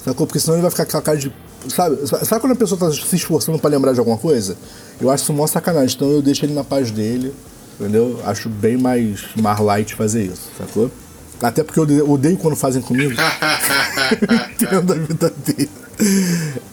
sacou? 0.04 0.28
Porque 0.28 0.39
senão 0.39 0.56
ele 0.56 0.62
vai 0.62 0.72
ficar 0.72 0.86
com 0.86 0.97
a 0.97 1.01
cara 1.01 1.18
de... 1.18 1.34
Sabe, 1.70 1.97
sabe 2.06 2.41
quando 2.41 2.51
a 2.51 2.58
pessoa 2.58 2.78
tá 2.78 2.91
se 2.91 3.16
esforçando 3.16 3.58
pra 3.58 3.70
lembrar 3.70 3.93
de 3.93 3.99
alguma 3.99 4.18
coisa? 4.18 4.58
Eu 4.99 5.10
acho 5.10 5.24
isso 5.24 5.34
mó 5.34 5.47
sacanagem, 5.47 5.95
então 5.95 6.10
eu 6.12 6.22
deixo 6.22 6.45
ele 6.45 6.54
na 6.54 6.64
paz 6.64 6.91
dele, 6.91 7.34
entendeu? 7.80 8.20
Acho 8.26 8.49
bem 8.49 8.76
mais, 8.76 9.22
mais 9.39 9.60
light 9.60 9.95
fazer 9.95 10.26
isso, 10.26 10.49
sacou? 10.58 10.91
Até 11.44 11.64
porque 11.64 11.80
eu 11.80 12.10
odeio- 12.10 12.38
quando 12.38 12.56
fazem 12.56 12.82
comigo 12.82 13.14
entendo 14.52 14.94
a 14.94 14.96
vida 14.96 15.34
dele. 15.46 15.70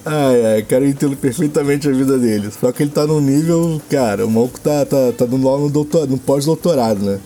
Ai, 0.04 0.46
ai, 0.54 0.62
cara, 0.62 0.84
eu 0.84 0.88
entendo 0.88 1.16
perfeitamente 1.16 1.88
a 1.88 1.92
vida 1.92 2.16
dele. 2.18 2.50
Só 2.58 2.72
que 2.72 2.82
ele 2.82 2.90
tá 2.90 3.06
num 3.06 3.20
nível, 3.20 3.80
cara, 3.90 4.24
o 4.26 4.30
maluco 4.30 4.58
tá, 4.60 4.84
tá, 4.86 5.12
tá 5.16 5.26
dando 5.26 5.48
aula 5.48 5.62
no, 5.64 5.70
doutor, 5.70 6.08
no 6.08 6.16
pós-doutorado, 6.18 7.04
né? 7.04 7.18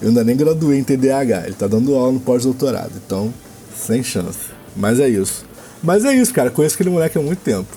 Eu 0.00 0.08
ainda 0.08 0.24
nem 0.24 0.36
graduei 0.36 0.78
em 0.78 0.84
TDAH, 0.84 1.44
ele 1.46 1.54
tá 1.54 1.66
dando 1.66 1.94
aula 1.94 2.12
no 2.12 2.20
pós-doutorado, 2.20 2.92
então, 3.06 3.32
sem 3.74 4.02
chance. 4.02 4.38
Mas 4.76 5.00
é 5.00 5.08
isso. 5.08 5.44
Mas 5.82 6.04
é 6.04 6.14
isso, 6.14 6.34
cara, 6.34 6.50
conheço 6.50 6.74
aquele 6.74 6.90
moleque 6.90 7.16
há 7.18 7.22
muito 7.22 7.38
tempo. 7.40 7.68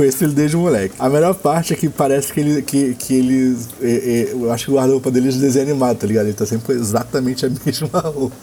Conheço 0.00 0.24
ele 0.24 0.32
desde 0.32 0.56
moleque. 0.56 0.94
A 0.98 1.10
melhor 1.10 1.34
parte 1.34 1.74
é 1.74 1.76
que 1.76 1.86
parece 1.90 2.32
que 2.32 2.40
ele. 2.40 2.62
Que, 2.62 2.94
que 2.94 3.14
ele 3.14 3.54
é, 3.82 3.90
é, 3.90 4.32
eu 4.32 4.50
acho 4.50 4.64
que 4.64 4.70
o 4.70 4.74
guarda-roupa 4.76 5.10
dele 5.10 5.28
é 5.28 5.30
de 5.30 5.38
desenho 5.38 5.66
animado, 5.70 5.98
tá 5.98 6.06
ligado? 6.06 6.24
Ele 6.24 6.32
tá 6.32 6.46
sempre 6.46 6.64
com 6.66 6.72
exatamente 6.72 7.44
a 7.44 7.50
mesma 7.66 8.00
roupa. 8.00 8.34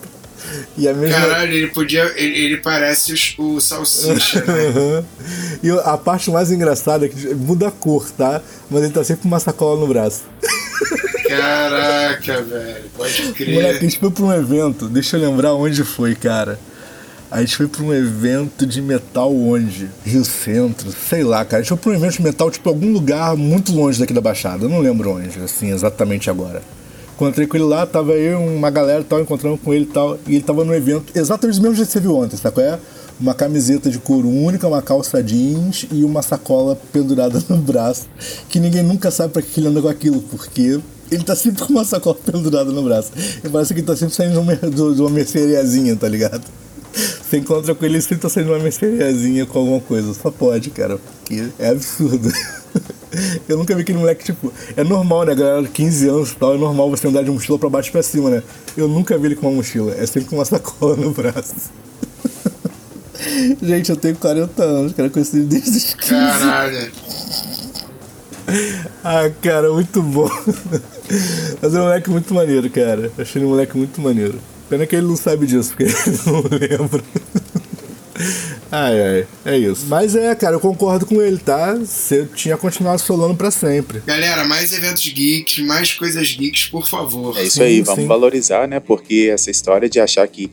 E 0.77 0.87
a 0.87 0.93
mesma. 0.93 1.19
Caralho, 1.19 1.51
ele 1.53 1.67
podia. 1.69 2.03
Ele, 2.15 2.37
ele 2.45 2.57
parece 2.57 3.11
os- 3.11 3.33
o 3.39 3.59
Salsicha, 3.59 4.43
né? 4.45 5.03
E 5.63 5.71
a 5.71 5.97
parte 5.97 6.29
mais 6.29 6.51
engraçada 6.51 7.07
é 7.07 7.09
que 7.09 7.33
muda 7.33 7.69
a 7.69 7.71
cor, 7.71 8.07
tá? 8.11 8.39
Mas 8.69 8.83
ele 8.83 8.93
tá 8.93 9.03
sempre 9.03 9.23
com 9.23 9.27
uma 9.27 9.39
sacola 9.39 9.79
no 9.79 9.87
braço. 9.87 10.21
Caraca, 11.27 12.41
velho. 12.43 12.83
Pode 12.95 13.21
Moleque, 13.23 13.43
a 13.43 13.45
crer. 13.73 13.81
gente 13.81 13.99
foi 13.99 14.11
pra 14.11 14.23
um 14.23 14.33
evento, 14.33 14.87
deixa 14.87 15.17
eu 15.17 15.21
lembrar 15.21 15.53
onde 15.55 15.83
foi, 15.83 16.13
cara. 16.15 16.59
A 17.29 17.41
gente 17.41 17.57
foi 17.57 17.67
pra 17.67 17.83
um 17.83 17.93
evento 17.93 18.65
de 18.65 18.81
metal 18.81 19.35
onde? 19.35 19.89
Rio 20.05 20.23
Centro, 20.23 20.89
sei 20.91 21.23
lá, 21.23 21.43
cara. 21.43 21.57
A 21.57 21.61
gente 21.61 21.69
foi 21.69 21.77
pra 21.77 21.91
um 21.91 21.95
evento 21.95 22.13
de 22.13 22.21
metal, 22.21 22.49
tipo, 22.49 22.69
algum 22.69 22.89
lugar 22.93 23.35
muito 23.35 23.73
longe 23.73 23.99
daqui 23.99 24.13
da 24.13 24.21
Baixada. 24.21 24.63
Eu 24.63 24.69
não 24.69 24.79
lembro 24.79 25.11
onde, 25.11 25.37
assim, 25.41 25.69
exatamente 25.71 26.29
agora. 26.29 26.61
Encontrei 27.15 27.45
com 27.45 27.57
ele 27.57 27.65
lá, 27.65 27.85
tava 27.85 28.13
eu, 28.13 28.39
uma 28.39 28.69
galera 28.69 29.03
tal, 29.03 29.19
encontramos 29.19 29.59
com 29.59 29.73
ele 29.73 29.83
e 29.83 29.87
tal. 29.87 30.17
E 30.25 30.35
ele 30.35 30.43
tava 30.43 30.63
no 30.63 30.73
evento, 30.73 31.11
exatamente 31.13 31.57
do 31.57 31.63
mesmo 31.63 31.75
jeito 31.75 31.87
que 31.87 31.93
você 31.93 31.99
viu 31.99 32.15
ontem, 32.15 32.37
sabe 32.37 32.55
qual 32.55 32.65
é? 32.65 32.79
Uma 33.19 33.33
camiseta 33.33 33.89
de 33.89 33.99
couro 33.99 34.29
única, 34.29 34.65
uma 34.65 34.81
calça 34.81 35.21
jeans 35.21 35.85
e 35.91 36.05
uma 36.05 36.21
sacola 36.21 36.77
pendurada 36.93 37.43
no 37.49 37.57
braço. 37.57 38.05
Que 38.47 38.57
ninguém 38.57 38.83
nunca 38.83 39.11
sabe 39.11 39.33
pra 39.33 39.41
que 39.41 39.59
ele 39.59 39.67
anda 39.67 39.81
com 39.81 39.89
aquilo, 39.89 40.21
porque 40.21 40.79
ele 41.11 41.23
tá 41.25 41.35
sempre 41.35 41.61
com 41.65 41.73
uma 41.73 41.83
sacola 41.83 42.15
pendurada 42.23 42.71
no 42.71 42.83
braço. 42.83 43.11
E 43.43 43.49
parece 43.49 43.73
que 43.73 43.81
ele 43.81 43.87
tá 43.87 43.97
sempre 43.97 44.15
saindo 44.15 44.39
de 44.95 45.01
uma 45.01 45.09
merceariazinha, 45.09 45.93
tá 45.95 46.07
ligado? 46.07 46.43
Você 46.97 47.37
encontra 47.37 47.75
com 47.75 47.85
ele, 47.85 48.01
sempre 48.01 48.17
tá 48.17 48.29
saindo 48.29 48.51
uma 48.51 48.59
merceariazinha 48.59 49.45
com 49.45 49.59
alguma 49.59 49.79
coisa. 49.79 50.13
Só 50.13 50.31
pode, 50.31 50.69
cara, 50.71 50.97
porque 50.97 51.47
é 51.59 51.69
absurdo. 51.69 52.31
Eu 53.47 53.57
nunca 53.57 53.73
vi 53.75 53.81
aquele 53.81 53.97
moleque, 53.97 54.25
tipo, 54.25 54.51
é 54.75 54.83
normal, 54.83 55.25
né, 55.25 55.33
galera, 55.33 55.67
15 55.67 56.09
anos 56.09 56.31
e 56.31 56.35
tal, 56.35 56.55
é 56.55 56.57
normal 56.57 56.89
você 56.89 57.07
andar 57.07 57.23
de 57.23 57.31
mochila 57.31 57.57
pra 57.57 57.69
baixo 57.69 57.89
e 57.89 57.91
pra 57.91 58.03
cima, 58.03 58.29
né? 58.29 58.43
Eu 58.75 58.87
nunca 58.87 59.17
vi 59.17 59.27
ele 59.27 59.35
com 59.35 59.47
uma 59.47 59.55
mochila, 59.55 59.93
é 59.97 60.05
sempre 60.05 60.29
com 60.29 60.35
uma 60.35 60.45
sacola 60.45 60.95
no 60.95 61.11
braço. 61.11 61.55
Gente, 63.61 63.89
eu 63.89 63.95
tenho 63.95 64.15
40 64.15 64.63
anos, 64.63 64.93
cara, 64.93 65.09
conheci 65.09 65.37
ele 65.37 65.45
desde 65.45 65.77
os 65.77 65.93
15. 65.93 66.09
Caralho. 66.09 66.91
Ah, 69.03 69.29
cara, 69.41 69.71
muito 69.73 70.01
bom. 70.01 70.29
Mas 71.61 71.75
é 71.75 71.79
um 71.79 71.83
moleque 71.83 72.09
muito 72.09 72.33
maneiro, 72.33 72.69
cara. 72.69 73.11
Achei 73.17 73.41
ele 73.41 73.45
um 73.45 73.49
moleque 73.49 73.77
muito 73.77 73.99
maneiro. 73.99 74.39
Pena 74.69 74.85
que 74.85 74.95
ele 74.95 75.07
não 75.07 75.15
sabe 75.15 75.47
disso, 75.47 75.69
porque 75.69 75.83
ele 76.07 76.19
não 76.25 76.41
lembra. 76.41 77.03
Ai, 78.71 79.01
ai, 79.01 79.27
é 79.45 79.57
isso. 79.57 79.85
Mas 79.87 80.15
é, 80.15 80.33
cara, 80.35 80.55
eu 80.55 80.59
concordo 80.59 81.05
com 81.05 81.21
ele, 81.21 81.37
tá? 81.37 81.75
Você 81.75 82.27
tinha 82.35 82.57
continuado 82.57 82.99
solando 82.99 83.35
para 83.35 83.49
sempre. 83.49 84.01
Galera, 84.05 84.43
mais 84.43 84.73
eventos 84.73 85.07
geeks, 85.07 85.59
mais 85.65 85.93
coisas 85.93 86.27
geeks, 86.27 86.65
por 86.65 86.87
favor. 86.87 87.37
É 87.37 87.43
isso 87.43 87.57
Sim, 87.57 87.63
aí, 87.63 87.81
vamos 87.81 88.01
sim. 88.01 88.07
valorizar, 88.07 88.67
né? 88.67 88.79
Porque 88.79 89.29
essa 89.31 89.49
história 89.49 89.89
de 89.89 89.99
achar 89.99 90.27
que 90.27 90.51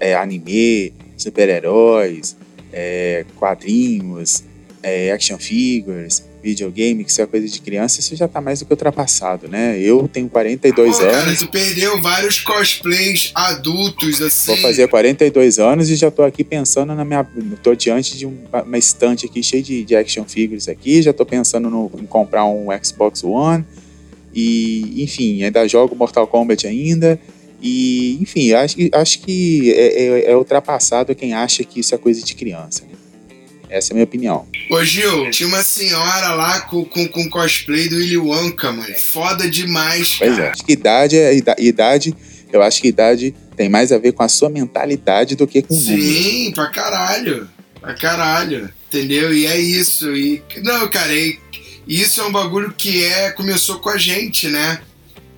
é 0.00 0.14
anime, 0.14 0.92
super-heróis, 1.16 2.36
é, 2.72 3.24
quadrinhos, 3.36 4.44
é, 4.82 5.10
action 5.10 5.38
figures, 5.38 6.24
videogame, 6.42 7.04
que 7.04 7.10
isso 7.10 7.20
é 7.20 7.26
coisa 7.26 7.46
de 7.46 7.60
criança, 7.60 8.00
isso 8.00 8.16
já 8.16 8.26
tá 8.26 8.40
mais 8.40 8.60
do 8.60 8.64
que 8.64 8.72
ultrapassado, 8.72 9.46
né? 9.48 9.78
Eu 9.78 10.08
tenho 10.08 10.28
42 10.28 10.96
Pô, 10.96 11.02
cara, 11.04 11.16
anos, 11.18 11.38
tu 11.40 11.48
perdeu 11.48 12.00
vários 12.00 12.40
cosplays 12.40 13.30
adultos, 13.34 14.22
assim. 14.22 14.52
vou 14.52 14.56
fazer 14.62 14.88
42 14.88 15.58
anos 15.58 15.90
e 15.90 15.96
já 15.96 16.10
tô 16.10 16.22
aqui 16.22 16.42
pensando 16.42 16.94
na 16.94 17.04
minha. 17.04 17.26
tô 17.62 17.74
diante 17.74 18.16
de 18.16 18.26
um- 18.26 18.38
uma 18.66 18.78
estante 18.78 19.26
aqui 19.26 19.42
cheia 19.42 19.62
de, 19.62 19.84
de 19.84 19.94
action 19.94 20.24
figures 20.24 20.68
aqui, 20.68 21.02
já 21.02 21.12
tô 21.12 21.26
pensando 21.26 21.68
no- 21.68 21.90
em 22.00 22.06
comprar 22.06 22.44
um 22.46 22.68
Xbox 22.82 23.22
One. 23.24 23.64
E, 24.34 25.02
enfim, 25.02 25.42
ainda 25.42 25.66
jogo 25.66 25.94
Mortal 25.96 26.26
Kombat 26.26 26.66
ainda. 26.66 27.20
E, 27.60 28.16
enfim, 28.22 28.52
acho 28.52 28.76
que, 28.76 28.90
acho 28.94 29.20
que 29.20 29.72
é, 29.72 30.02
é- 30.02 30.30
é 30.32 30.36
ultrapassado 30.36 31.14
quem 31.14 31.34
acha 31.34 31.62
que 31.64 31.80
isso 31.80 31.94
é 31.94 31.98
coisa 31.98 32.22
de 32.22 32.34
criança. 32.34 32.82
né? 32.84 32.90
Essa 33.70 33.90
é 33.90 33.92
a 33.92 33.94
minha 33.94 34.04
opinião. 34.04 34.46
Ô 34.70 34.84
Gil, 34.84 35.30
tinha 35.30 35.48
uma 35.48 35.62
senhora 35.62 36.34
lá 36.34 36.60
com, 36.62 36.84
com, 36.84 37.06
com 37.06 37.30
cosplay 37.30 37.88
do 37.88 37.96
Willy 37.96 38.16
Wonka, 38.18 38.72
mano. 38.72 38.94
Foda 38.98 39.48
demais, 39.48 40.16
Pois 40.18 40.32
é. 40.32 40.36
cara. 40.36 40.50
Acho 40.52 40.64
que 40.64 40.72
idade 40.72 41.16
é 41.16 41.34
ida- 41.36 41.56
idade. 41.58 42.14
Eu 42.52 42.62
acho 42.62 42.80
que 42.82 42.88
idade 42.88 43.32
tem 43.56 43.68
mais 43.68 43.92
a 43.92 43.98
ver 43.98 44.12
com 44.12 44.22
a 44.24 44.28
sua 44.28 44.48
mentalidade 44.50 45.36
do 45.36 45.46
que 45.46 45.62
com 45.62 45.72
o 45.74 45.78
número. 45.80 46.02
Sim, 46.02 46.50
pra 46.52 46.66
caralho. 46.66 47.48
Pra 47.80 47.94
caralho. 47.94 48.68
Entendeu? 48.88 49.32
E 49.32 49.46
é 49.46 49.56
isso. 49.58 50.14
E, 50.16 50.42
não, 50.64 50.88
cara, 50.90 51.14
e, 51.14 51.38
isso 51.86 52.20
é 52.20 52.24
um 52.24 52.32
bagulho 52.32 52.74
que 52.76 53.04
é, 53.04 53.30
começou 53.30 53.78
com 53.78 53.88
a 53.88 53.96
gente, 53.96 54.48
né? 54.48 54.80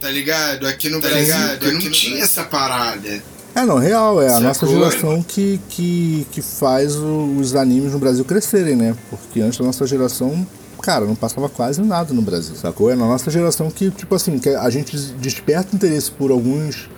Tá 0.01 0.11
ligado? 0.11 0.67
Aqui 0.67 0.89
no 0.89 1.01
Brasil 1.01 1.21
ligado? 1.21 1.67
não 1.71 1.77
Aqui 1.79 1.85
no 1.89 1.91
tinha 1.95 2.25
essa 2.25 2.45
parada. 2.45 3.23
É, 3.55 3.65
não, 3.65 3.77
real, 3.79 4.21
é 4.23 4.27
a 4.29 4.31
Sacou? 4.31 4.43
nossa 4.49 4.67
geração 4.67 5.23
que, 5.23 5.61
que, 5.69 6.27
que 6.33 6.41
faz 6.41 6.97
o- 6.97 7.37
os 7.39 7.55
animes 7.55 7.93
no 7.93 7.99
Brasil 7.99 8.25
crescerem, 8.25 8.75
né? 8.77 8.97
Porque 9.11 9.41
antes 9.41 9.59
da 9.59 9.65
nossa 9.67 9.87
geração, 9.87 10.47
cara, 10.81 11.05
não 11.05 11.15
passava 11.15 11.49
quase 11.51 11.83
nada 11.83 12.15
no 12.15 12.23
Brasil, 12.23 12.55
sacou? 12.57 12.91
É 12.91 12.97
na 12.97 13.07
nossa 13.07 13.31
geração 13.31 13.71
que, 13.71 13.91
tipo 13.91 14.15
assim, 14.15 14.39
que 14.39 14.49
a 14.49 14.71
gente 14.71 14.97
desperta 15.21 15.77
interesse 15.77 16.11
por 16.11 16.31
alguns. 16.31 16.89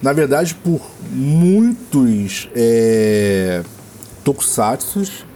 Na 0.00 0.12
verdade, 0.12 0.54
por 0.54 0.80
muitos 1.12 2.48
é, 2.54 3.62
tokusatsus. 4.24 5.26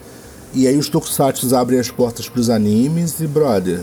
E 0.54 0.66
aí 0.68 0.76
os 0.76 0.88
tokusatsus 0.88 1.52
abrem 1.52 1.78
as 1.80 1.90
portas 1.90 2.28
pros 2.28 2.48
animes 2.50 3.20
e, 3.20 3.26
brother, 3.26 3.80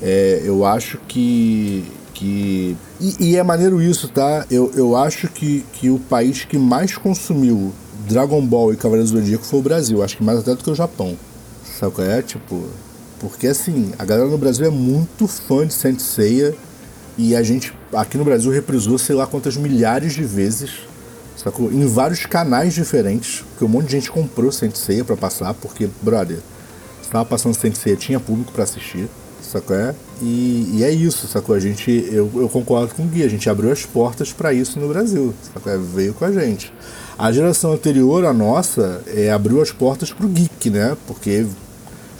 é, 0.00 0.40
eu 0.44 0.64
acho 0.64 0.98
que. 1.08 1.84
Que 2.22 2.76
e, 3.00 3.30
e 3.30 3.36
é 3.36 3.42
maneiro 3.42 3.82
isso, 3.82 4.08
tá? 4.08 4.46
Eu, 4.48 4.70
eu 4.76 4.96
acho 4.96 5.26
que, 5.28 5.64
que 5.72 5.90
o 5.90 5.98
país 5.98 6.44
que 6.44 6.56
mais 6.56 6.96
consumiu 6.96 7.72
Dragon 8.08 8.40
Ball 8.46 8.72
e 8.72 8.76
Cavaleiros 8.76 9.10
do 9.10 9.18
Zodíaco 9.18 9.44
foi 9.44 9.58
o 9.58 9.62
Brasil. 9.62 10.02
Acho 10.02 10.16
que 10.16 10.22
mais 10.22 10.38
até 10.38 10.54
do 10.54 10.62
que 10.62 10.70
o 10.70 10.74
Japão. 10.74 11.16
Sabe 11.78 11.92
qual 11.92 12.06
é? 12.06 12.22
Tipo. 12.22 12.62
Porque 13.18 13.48
assim, 13.48 13.92
a 13.98 14.04
galera 14.04 14.28
no 14.28 14.38
Brasil 14.38 14.66
é 14.66 14.70
muito 14.70 15.26
fã 15.26 15.66
de 15.66 15.74
Saint 15.74 15.98
Seiya. 15.98 16.54
E 17.18 17.36
a 17.36 17.42
gente 17.42 17.74
aqui 17.92 18.16
no 18.16 18.24
Brasil 18.24 18.50
reprisou 18.50 18.98
sei 18.98 19.16
lá 19.16 19.26
quantas 19.26 19.56
milhares 19.56 20.12
de 20.12 20.22
vezes. 20.22 20.70
Sacou? 21.36 21.72
Em 21.72 21.86
vários 21.86 22.24
canais 22.24 22.72
diferentes. 22.72 23.44
Porque 23.50 23.64
um 23.64 23.68
monte 23.68 23.86
de 23.86 23.92
gente 23.92 24.10
comprou 24.10 24.52
Saint 24.52 24.76
Seiya 24.76 25.04
pra 25.04 25.16
passar. 25.16 25.54
Porque, 25.54 25.88
brother, 26.00 26.38
estava 27.02 27.24
passando 27.24 27.54
Saint 27.54 27.74
Seiya, 27.74 27.96
tinha 27.96 28.20
público 28.20 28.52
pra 28.52 28.62
assistir, 28.62 29.08
sacou? 29.42 29.76
É? 29.76 29.94
E, 30.22 30.76
e 30.76 30.84
é 30.84 30.90
isso, 30.90 31.26
sacou? 31.26 31.52
A 31.54 31.58
gente, 31.58 31.90
eu, 32.12 32.30
eu 32.36 32.48
concordo 32.48 32.94
com 32.94 33.02
o 33.02 33.06
Gui, 33.06 33.24
a 33.24 33.28
gente 33.28 33.50
abriu 33.50 33.72
as 33.72 33.84
portas 33.84 34.32
pra 34.32 34.52
isso 34.52 34.78
no 34.78 34.86
Brasil, 34.88 35.34
sacou? 35.52 35.80
Veio 35.80 36.14
com 36.14 36.24
a 36.24 36.30
gente. 36.30 36.72
A 37.18 37.32
geração 37.32 37.72
anterior 37.72 38.24
à 38.24 38.32
nossa 38.32 39.02
é, 39.08 39.32
abriu 39.32 39.60
as 39.60 39.72
portas 39.72 40.12
pro 40.12 40.28
geek, 40.28 40.70
né? 40.70 40.96
Porque 41.08 41.44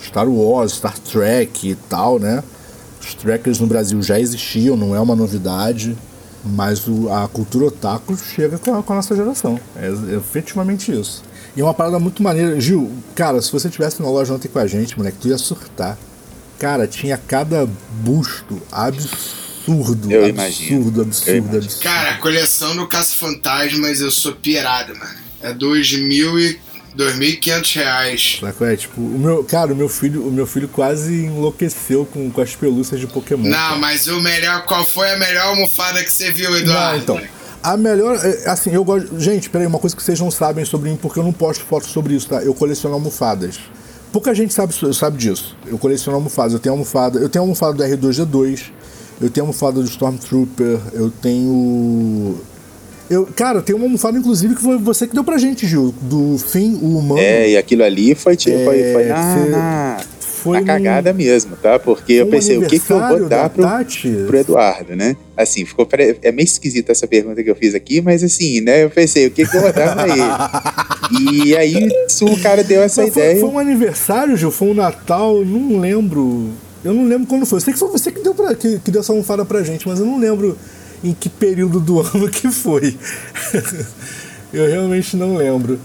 Star 0.05 0.27
Wars, 0.29 0.73
Star 0.73 0.97
Trek 0.99 1.69
e 1.69 1.75
tal, 1.75 2.19
né? 2.19 2.43
Os 3.01 3.13
trackers 3.13 3.59
no 3.59 3.67
Brasil 3.67 4.01
já 4.01 4.19
existiam, 4.19 4.75
não 4.75 4.93
é 4.93 4.99
uma 4.99 5.15
novidade, 5.15 5.97
mas 6.43 6.85
o- 6.87 7.09
a 7.09 7.27
cultura 7.29 7.65
otaku 7.67 8.15
chega 8.17 8.57
com 8.57 8.75
a, 8.75 8.83
com 8.83 8.93
a 8.93 8.95
nossa 8.97 9.15
geração. 9.15 9.57
É, 9.77 9.87
é 9.87 10.15
efetivamente 10.17 10.91
isso. 10.91 11.23
E 11.55 11.61
é 11.61 11.63
uma 11.63 11.73
parada 11.73 11.99
muito 11.99 12.21
maneira. 12.21 12.59
Gil, 12.59 12.91
cara, 13.15 13.41
se 13.41 13.51
você 13.51 13.69
tivesse 13.69 14.01
na 14.01 14.09
loja 14.09 14.33
ontem 14.33 14.47
com 14.49 14.59
a 14.59 14.67
gente, 14.67 14.97
moleque, 14.97 15.17
tu 15.21 15.27
ia 15.29 15.37
surtar. 15.37 15.97
Cara, 16.63 16.87
tinha 16.87 17.17
cada 17.17 17.67
busto 18.05 18.61
absurdo. 18.71 20.09
Eu 20.09 20.23
absurdo, 20.23 20.29
imagino. 20.29 21.01
absurdo, 21.01 21.51
Eu 21.51 21.57
absurdo. 21.57 21.83
Cara, 21.83 22.11
a 22.11 22.17
coleção 22.19 22.73
do 22.73 22.87
Caça 22.87 23.15
Fantasmas 23.15 23.99
eu 23.99 24.09
sou 24.09 24.31
pirado, 24.31 24.95
mano. 24.97 25.11
É 25.41 25.53
dois 25.53 25.91
mil 25.91 26.39
e. 26.39 26.57
2.500 26.97 27.75
reais. 27.75 28.37
Sabe 28.39 28.73
É, 28.73 28.75
tipo, 28.77 29.01
o 29.01 29.19
meu, 29.19 29.43
cara, 29.43 29.73
o 29.73 29.75
meu 29.75 29.89
filho, 29.89 30.25
o 30.25 30.31
meu 30.31 30.47
filho 30.47 30.69
quase 30.69 31.25
enlouqueceu 31.25 32.05
com, 32.05 32.29
com 32.29 32.39
as 32.39 32.55
pelúcias 32.55 32.97
de 33.01 33.07
Pokémon. 33.07 33.49
Não, 33.49 33.77
mas 33.79 34.07
o 34.07 34.21
melhor. 34.21 34.63
Qual 34.63 34.85
foi 34.85 35.11
a 35.11 35.17
melhor 35.17 35.47
almofada 35.47 36.01
que 36.01 36.09
você 36.11 36.31
viu, 36.31 36.49
Não, 36.51 36.57
Eduardo? 36.59 36.97
então. 36.99 37.21
A 37.61 37.75
melhor. 37.75 38.17
é, 38.23 38.49
Assim, 38.49 38.69
eu 38.69 38.85
gosto. 38.85 39.19
Gente, 39.19 39.49
peraí, 39.49 39.67
uma 39.67 39.79
coisa 39.79 39.93
que 39.93 40.01
vocês 40.01 40.17
não 40.19 40.31
sabem 40.31 40.63
sobre 40.63 40.89
mim, 40.89 40.95
porque 40.95 41.19
eu 41.19 41.23
não 41.23 41.33
posto 41.33 41.65
fotos 41.65 41.89
sobre 41.89 42.13
isso, 42.13 42.29
tá? 42.29 42.41
Eu 42.41 42.53
coleciono 42.53 42.93
almofadas. 42.95 43.59
Pouca 44.13 44.33
gente 44.33 44.53
sabe, 44.53 44.73
sabe 44.93 45.17
disso. 45.17 45.57
Eu 45.67 45.77
coleciono 45.77 46.15
almofadas. 46.17 46.53
Eu 46.53 46.59
tenho 46.59 46.71
almofada. 46.73 47.19
Eu 47.19 47.27
tenho 47.27 47.41
almofada 47.43 47.73
do 47.73 47.83
R2D2. 47.83 48.69
Eu 49.19 49.29
tenho 49.29 49.43
almofada 49.43 49.81
do 49.81 49.85
Stormtrooper. 49.85 50.79
Eu 50.93 51.09
tenho. 51.21 52.39
Eu, 53.09 53.25
cara, 53.35 53.61
tem 53.61 53.75
uma 53.75 53.85
almofada, 53.85 54.17
inclusive, 54.17 54.55
que 54.55 54.61
foi 54.61 54.77
você 54.77 55.05
que 55.07 55.13
deu 55.13 55.23
pra 55.23 55.37
gente, 55.37 55.67
Gil. 55.67 55.93
Do 56.01 56.37
Fim, 56.37 56.75
o 56.81 56.97
humano. 56.97 57.19
É, 57.19 57.49
e 57.49 57.57
aquilo 57.57 57.83
ali 57.83 58.15
foi, 58.15 58.37
tipo, 58.37 58.55
foi, 58.63 58.93
foi 58.93 59.03
É, 59.03 59.09
na, 59.09 59.35
cê- 59.43 59.49
na, 59.49 59.97
foi 60.43 60.53
na 60.53 60.59
num- 60.61 60.65
cagada 60.67 61.13
mesmo, 61.13 61.55
tá? 61.55 61.79
Porque 61.79 62.13
eu 62.13 62.27
pensei, 62.27 62.57
o 62.57 62.67
que, 62.67 62.79
que 62.79 62.91
eu 62.91 62.99
vou 62.99 63.27
dar 63.29 63.43
da 63.43 63.49
pro, 63.49 64.25
pro 64.27 64.37
Eduardo, 64.37 64.95
né? 64.95 65.15
Assim, 65.35 65.65
ficou 65.65 65.87
é 66.21 66.31
meio 66.31 66.45
esquisita 66.45 66.91
essa 66.91 67.07
pergunta 67.07 67.43
que 67.43 67.49
eu 67.49 67.55
fiz 67.55 67.73
aqui, 67.73 68.01
mas 68.01 68.23
assim, 68.23 68.61
né? 68.61 68.83
Eu 68.83 68.89
pensei, 68.89 69.27
o 69.27 69.31
que, 69.31 69.45
que 69.45 69.57
eu 69.57 69.61
vou 69.61 69.73
dar 69.73 69.95
pra 69.95 70.07
ele? 70.07 70.21
E 71.43 71.55
aí 71.55 71.89
o 72.21 72.41
cara 72.41 72.63
deu 72.63 72.81
essa 72.81 73.03
Mas 73.03 73.13
foi, 73.13 73.23
ideia. 73.23 73.39
foi 73.41 73.49
um 73.49 73.59
aniversário, 73.59 74.35
Gil? 74.37 74.49
Foi 74.49 74.69
um 74.69 74.73
Natal? 74.73 75.43
Não 75.45 75.79
lembro. 75.79 76.49
Eu 76.83 76.93
não 76.93 77.05
lembro 77.05 77.27
quando 77.27 77.45
foi. 77.45 77.57
Eu 77.57 77.61
sei 77.61 77.73
que 77.73 77.79
foi 77.79 77.89
você 77.89 78.11
que 78.11 78.21
deu, 78.21 78.33
pra, 78.33 78.55
que, 78.55 78.79
que 78.79 78.89
deu 78.89 79.01
essa 79.01 79.11
almofada 79.11 79.45
pra 79.45 79.61
gente, 79.63 79.87
mas 79.87 79.99
eu 79.99 80.05
não 80.05 80.17
lembro 80.19 80.57
em 81.03 81.13
que 81.13 81.29
período 81.29 81.79
do 81.79 81.99
ano 82.01 82.29
que 82.29 82.49
foi. 82.49 82.97
eu 84.53 84.67
realmente 84.67 85.15
não 85.15 85.35
lembro. 85.35 85.79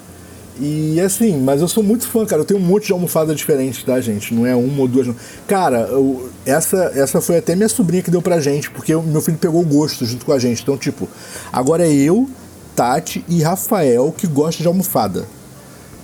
E 0.60 1.00
assim, 1.00 1.40
mas 1.40 1.60
eu 1.60 1.68
sou 1.68 1.82
muito 1.82 2.06
fã, 2.08 2.26
cara. 2.26 2.42
Eu 2.42 2.44
tenho 2.44 2.58
um 2.58 2.62
monte 2.62 2.86
de 2.86 2.92
almofada 2.92 3.34
diferente, 3.34 3.84
tá, 3.84 4.00
gente? 4.00 4.34
Não 4.34 4.44
é 4.46 4.54
uma 4.56 4.80
ou 4.82 4.88
duas. 4.88 5.06
Não. 5.06 5.14
Cara, 5.46 5.80
eu- 5.90 6.28
essa, 6.44 6.92
essa 6.94 7.20
foi 7.20 7.38
até 7.38 7.54
minha 7.54 7.68
sobrinha 7.68 8.02
que 8.02 8.10
deu 8.10 8.20
pra 8.20 8.40
gente, 8.40 8.70
porque 8.70 8.94
meu 8.96 9.20
filho 9.20 9.38
pegou 9.38 9.60
o 9.62 9.64
gosto 9.66 10.04
junto 10.04 10.24
com 10.26 10.32
a 10.32 10.38
gente. 10.38 10.62
Então, 10.62 10.76
tipo, 10.76 11.08
agora 11.52 11.86
é 11.86 11.92
eu, 11.92 12.28
Tati 12.74 13.24
e 13.28 13.42
Rafael 13.42 14.12
que 14.16 14.26
gosta 14.26 14.62
de 14.62 14.68
almofada 14.68 15.24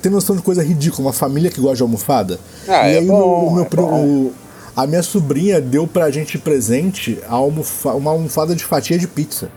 tem 0.03 0.13
noção 0.13 0.37
de 0.37 0.43
coisa 0.43 0.63
ridícula, 0.63 1.07
uma 1.09 1.13
família 1.15 1.51
que 1.51 1.59
gosta 1.59 1.77
de 1.77 1.83
almofada. 1.83 2.39
Ah, 2.69 2.91
e 2.91 2.95
é 2.97 2.99
aí 2.99 3.07
bom, 3.07 3.47
o, 3.49 3.55
meu 3.55 3.65
é 3.65 3.81
o- 3.81 4.33
a 4.77 4.87
minha 4.87 5.03
sobrinha 5.03 5.63
deu 5.63 5.87
pra 5.87 6.11
gente 6.11 6.37
presente 6.37 7.19
almofa- 7.27 7.95
uma 7.95 8.11
almofada 8.11 8.55
de 8.55 8.63
fatia 8.63 8.99
de 8.99 9.09
pizza. 9.09 9.49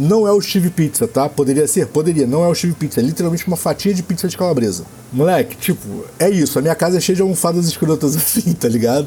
Não 0.00 0.26
é 0.26 0.32
o 0.32 0.40
Steve 0.40 0.70
Pizza, 0.70 1.06
tá? 1.06 1.28
Poderia 1.28 1.68
ser? 1.68 1.86
Poderia. 1.88 2.26
Não 2.26 2.42
é 2.42 2.48
o 2.48 2.54
Steve 2.54 2.72
Pizza. 2.72 3.00
É 3.00 3.02
literalmente 3.02 3.46
uma 3.46 3.56
fatia 3.56 3.92
de 3.92 4.02
pizza 4.02 4.26
de 4.26 4.34
calabresa. 4.34 4.82
Moleque, 5.12 5.58
tipo, 5.58 6.06
é 6.18 6.30
isso. 6.30 6.58
A 6.58 6.62
minha 6.62 6.74
casa 6.74 6.96
é 6.96 7.00
cheia 7.02 7.16
de 7.16 7.20
almofadas 7.20 7.66
escrotas 7.66 8.16
assim, 8.16 8.54
tá 8.54 8.66
ligado? 8.66 9.06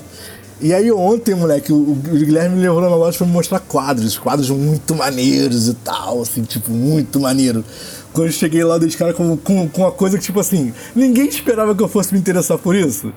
E 0.61 0.71
aí 0.71 0.91
ontem, 0.91 1.33
moleque, 1.33 1.73
o, 1.73 1.95
Guilherme 1.95 2.57
me 2.57 2.61
levou 2.61 2.79
na 2.79 2.89
loja 2.89 3.17
pra 3.17 3.25
me 3.25 3.33
mostrar 3.33 3.59
quadros. 3.59 4.19
Quadros 4.19 4.51
muito 4.51 4.93
maneiros 4.93 5.67
e 5.67 5.73
tal, 5.73 6.21
assim, 6.21 6.43
tipo, 6.43 6.69
muito 6.69 7.19
maneiro. 7.19 7.65
Quando 8.13 8.27
eu 8.27 8.31
cheguei 8.31 8.63
lá, 8.63 8.75
eu 8.75 8.79
dei 8.79 8.89
de 8.89 8.95
cara 8.95 9.15
com, 9.15 9.35
com, 9.35 9.67
com 9.67 9.81
uma 9.81 9.91
coisa 9.91 10.19
que, 10.19 10.23
tipo 10.23 10.39
assim, 10.39 10.71
ninguém 10.95 11.27
esperava 11.27 11.73
que 11.73 11.81
eu 11.81 11.87
fosse 11.87 12.13
me 12.13 12.19
interessar 12.19 12.59
por 12.59 12.75
isso. 12.75 13.11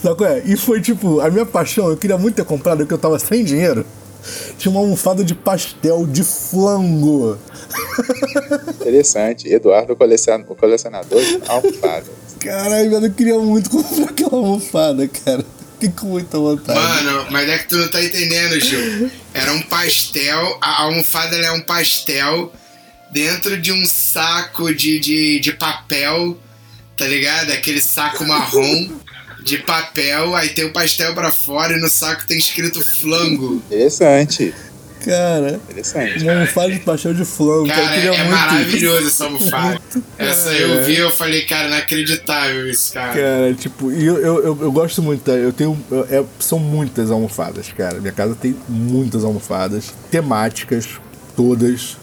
Sabe 0.00 0.14
qual 0.14 0.30
é? 0.30 0.42
E 0.46 0.56
foi, 0.56 0.80
tipo, 0.80 1.18
a 1.18 1.28
minha 1.28 1.44
paixão. 1.44 1.88
Eu 1.88 1.96
queria 1.96 2.16
muito 2.16 2.36
ter 2.36 2.44
comprado, 2.44 2.78
porque 2.78 2.94
eu 2.94 2.98
tava 2.98 3.18
sem 3.18 3.42
dinheiro. 3.42 3.84
Tinha 4.66 4.74
uma 4.76 4.80
almofada 4.80 5.22
de 5.22 5.32
pastel 5.32 6.04
de 6.08 6.24
flango. 6.24 7.38
Interessante. 8.80 9.46
Eduardo, 9.46 9.92
o 9.92 9.96
colecion- 9.96 10.44
o 10.48 10.56
colecionador 10.56 11.20
de 11.22 11.40
almofadas. 11.46 12.08
Caralho, 12.40 12.96
eu 12.96 13.12
queria 13.12 13.38
muito 13.38 13.70
comprar 13.70 14.06
aquela 14.06 14.32
almofada, 14.34 15.06
cara. 15.06 15.44
Fiquei 15.74 15.90
com 15.90 16.06
muita 16.08 16.36
vontade. 16.36 16.76
Mano, 16.80 17.26
mas 17.30 17.48
é 17.48 17.58
que 17.58 17.68
tu 17.68 17.76
não 17.76 17.88
tá 17.88 18.02
entendendo, 18.02 18.58
Gil. 18.58 19.08
Era 19.32 19.52
um 19.52 19.62
pastel, 19.62 20.58
a 20.60 20.82
almofada 20.82 21.36
ela 21.36 21.46
é 21.46 21.52
um 21.52 21.60
pastel 21.60 22.52
dentro 23.12 23.56
de 23.60 23.70
um 23.70 23.86
saco 23.86 24.74
de, 24.74 24.98
de, 24.98 25.38
de 25.38 25.52
papel 25.52 26.36
tá 26.96 27.06
ligado? 27.06 27.52
Aquele 27.52 27.80
saco 27.80 28.24
marrom 28.24 28.88
de 29.46 29.58
papel, 29.58 30.34
aí 30.34 30.48
tem 30.50 30.64
o 30.64 30.72
pastel 30.72 31.14
pra 31.14 31.30
fora 31.30 31.72
e 31.76 31.80
no 31.80 31.88
saco 31.88 32.26
tem 32.26 32.36
escrito 32.36 32.84
flango. 32.84 33.62
Interessante. 33.70 34.52
Cara, 35.04 35.60
Interessante. 35.70 36.24
uma 36.24 36.32
almofada 36.32 36.72
de 36.72 36.80
pastel 36.80 37.14
de 37.14 37.24
flango. 37.24 37.68
Cara, 37.68 37.88
queria 37.94 38.10
é 38.12 38.24
muito 38.24 38.30
maravilhoso 38.30 39.06
essa 39.06 39.24
almofada. 39.24 39.80
Essa 40.18 40.52
eu 40.52 40.82
vi 40.84 40.96
eu 40.96 41.10
falei, 41.10 41.42
cara, 41.42 41.68
inacreditável 41.68 42.68
isso, 42.68 42.92
cara. 42.92 43.12
Cara, 43.14 43.54
tipo, 43.54 43.92
eu, 43.92 44.16
eu, 44.18 44.42
eu, 44.44 44.58
eu 44.62 44.72
gosto 44.72 45.00
muito, 45.00 45.22
tá? 45.22 45.30
eu 45.32 45.52
tenho. 45.52 45.78
eu- 45.92 46.06
é- 46.10 46.24
são 46.40 46.58
muitas 46.58 47.08
almofadas, 47.12 47.68
cara. 47.76 48.00
Minha 48.00 48.12
casa 48.12 48.34
tem 48.34 48.56
muitas 48.68 49.22
almofadas, 49.22 49.94
temáticas, 50.10 50.88
todas. 51.36 51.96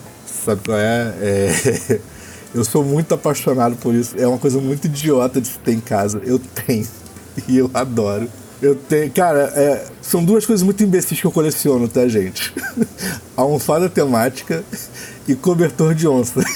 Sabe 0.46 0.62
qual 0.66 0.78
é? 0.78 1.14
É, 1.22 2.00
Eu 2.56 2.64
sou 2.64 2.86
muito 2.86 3.14
apaixonado 3.14 3.76
por 3.78 3.94
isso. 3.96 4.16
É 4.18 4.28
uma 4.28 4.38
coisa 4.38 4.60
muito 4.62 4.86
idiota 4.86 5.42
de 5.42 5.48
se 5.48 5.58
ter 5.58 5.74
em 5.74 5.80
casa. 5.82 6.22
Eu 6.24 6.38
tenho. 6.40 6.88
E 7.48 7.58
eu 7.58 7.70
adoro. 7.74 8.30
Eu 8.62 8.76
tenho. 8.76 9.12
Cara, 9.12 9.52
é, 9.56 9.86
são 10.02 10.24
duas 10.24 10.46
coisas 10.46 10.64
muito 10.64 10.84
imbecis 10.84 11.20
que 11.20 11.26
eu 11.26 11.32
coleciono, 11.32 11.88
tá, 11.88 12.08
gente? 12.08 12.54
Almofada 13.36 13.90
temática 13.90 14.64
e 15.28 15.34
cobertor 15.36 15.94
de 15.96 16.08
onça. 16.08 16.42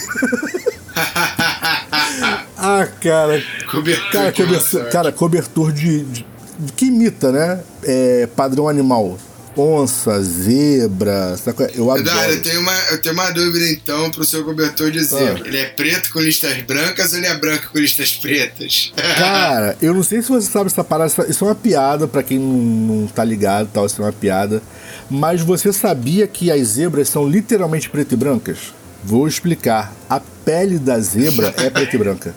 ah, 2.57 2.87
cara, 3.01 3.41
Cobertor 3.71 4.11
Cara, 4.11 4.31
de 4.31 4.43
cobertor, 4.43 4.81
onça. 4.81 4.89
cara, 4.89 5.11
cobertor 5.11 5.71
de, 5.71 6.03
de- 6.03 6.25
de- 6.59 6.73
que 6.75 6.85
imita, 6.85 7.31
né? 7.31 7.59
É, 7.83 8.27
padrão 8.35 8.69
animal. 8.69 9.17
Onça, 9.57 10.21
zebra, 10.21 11.35
eu 11.73 11.89
adoro. 11.89 11.99
Eduardo, 11.99 12.33
eu 12.33 12.41
tenho, 12.43 12.61
uma, 12.61 12.79
eu 12.91 13.01
tenho 13.01 13.15
uma 13.15 13.31
dúvida 13.31 13.67
então 13.71 14.11
pro 14.11 14.23
seu 14.23 14.45
cobertor 14.45 14.91
de 14.91 15.03
zebra. 15.03 15.41
Ah. 15.43 15.47
Ele 15.47 15.57
é 15.57 15.65
preto 15.65 16.11
com 16.13 16.19
listas 16.19 16.61
brancas 16.61 17.11
ou 17.11 17.17
ele 17.17 17.25
é 17.25 17.35
branco 17.35 17.71
com 17.71 17.79
listas 17.79 18.11
pretas? 18.11 18.93
Cara, 19.17 19.75
eu 19.81 19.95
não 19.95 20.03
sei 20.03 20.21
se 20.21 20.29
você 20.29 20.47
sabe 20.49 20.67
essa 20.67 20.83
parada, 20.83 21.11
isso 21.27 21.43
é 21.43 21.47
uma 21.47 21.55
piada 21.55 22.07
pra 22.07 22.21
quem 22.21 22.37
não, 22.37 22.57
não 23.01 23.07
tá 23.07 23.23
ligado, 23.23 23.67
tal, 23.73 23.87
isso 23.87 23.99
é 23.99 24.05
uma 24.05 24.13
piada. 24.13 24.61
Mas 25.09 25.41
você 25.41 25.73
sabia 25.73 26.27
que 26.27 26.51
as 26.51 26.67
zebras 26.67 27.09
são 27.09 27.27
literalmente 27.27 27.89
preto 27.89 28.13
e 28.13 28.15
brancas? 28.15 28.73
Vou 29.03 29.27
explicar. 29.27 29.91
A 30.07 30.19
pele 30.19 30.77
da 30.77 30.99
zebra 30.99 31.53
é 31.57 31.69
preta 31.69 31.95
e 31.95 31.99
branca. 31.99 32.35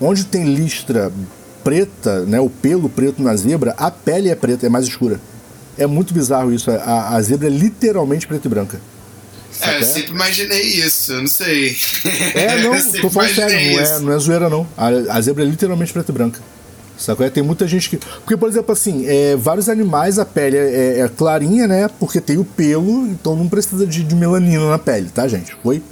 Onde 0.00 0.24
tem 0.24 0.54
listra 0.54 1.12
preta, 1.62 2.20
né, 2.20 2.40
o 2.40 2.48
pelo 2.48 2.88
preto 2.88 3.22
na 3.22 3.36
zebra, 3.36 3.74
a 3.76 3.90
pele 3.90 4.28
é 4.28 4.34
preta, 4.34 4.66
é 4.66 4.68
mais 4.68 4.86
escura. 4.86 5.20
É 5.78 5.86
muito 5.86 6.12
bizarro 6.12 6.52
isso. 6.52 6.70
A, 6.70 7.16
a 7.16 7.22
zebra 7.22 7.48
é 7.48 7.50
literalmente 7.50 8.26
preta 8.26 8.46
e 8.46 8.50
branca. 8.50 8.80
é, 9.60 9.78
eu 9.78 9.84
sempre 9.84 10.10
imaginei 10.12 10.62
isso, 10.62 11.12
eu 11.12 11.20
não 11.20 11.26
sei. 11.26 11.76
É, 12.34 12.60
não, 12.62 12.92
tô 13.00 13.10
falando 13.10 13.34
sério, 13.34 13.72
não 13.72 13.80
é, 13.80 13.98
não 14.00 14.12
é 14.12 14.18
zoeira, 14.18 14.48
não. 14.48 14.66
A, 14.76 14.88
a 14.88 15.20
zebra 15.20 15.44
é 15.44 15.46
literalmente 15.46 15.92
preta 15.92 16.10
e 16.10 16.14
branca. 16.14 16.40
Sacou? 16.96 17.26
É, 17.26 17.30
Tem 17.30 17.42
muita 17.42 17.66
gente 17.66 17.90
que. 17.90 17.96
Porque, 17.96 18.36
por 18.36 18.48
exemplo, 18.48 18.72
assim, 18.72 19.04
é, 19.06 19.34
vários 19.36 19.68
animais 19.68 20.18
a 20.18 20.24
pele 20.24 20.56
é, 20.56 21.00
é 21.00 21.08
clarinha, 21.08 21.66
né? 21.66 21.88
Porque 21.98 22.20
tem 22.20 22.38
o 22.38 22.44
pelo, 22.44 23.06
então 23.08 23.34
não 23.34 23.48
precisa 23.48 23.86
de, 23.86 24.04
de 24.04 24.14
melanina 24.14 24.68
na 24.70 24.78
pele, 24.78 25.10
tá, 25.10 25.26
gente? 25.26 25.56
Foi? 25.62 25.82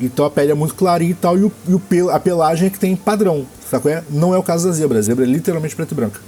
Então 0.00 0.24
a 0.24 0.30
pele 0.30 0.52
é 0.52 0.54
muito 0.54 0.74
clarinha 0.74 1.10
e 1.10 1.14
tal, 1.14 1.38
e, 1.38 1.44
o, 1.44 1.52
e 1.66 1.74
o 1.74 1.80
pelo, 1.80 2.10
a 2.10 2.20
pelagem 2.20 2.66
é 2.68 2.70
que 2.70 2.78
tem 2.78 2.94
padrão, 2.94 3.46
sacou? 3.70 3.90
É? 3.90 4.04
Não 4.10 4.34
é 4.34 4.38
o 4.38 4.42
caso 4.42 4.68
da 4.68 4.74
zebra. 4.74 4.98
A 4.98 5.02
zebra 5.02 5.24
é 5.24 5.28
literalmente 5.28 5.74
preta 5.74 5.94
e 5.94 5.96
branca. 5.96 6.20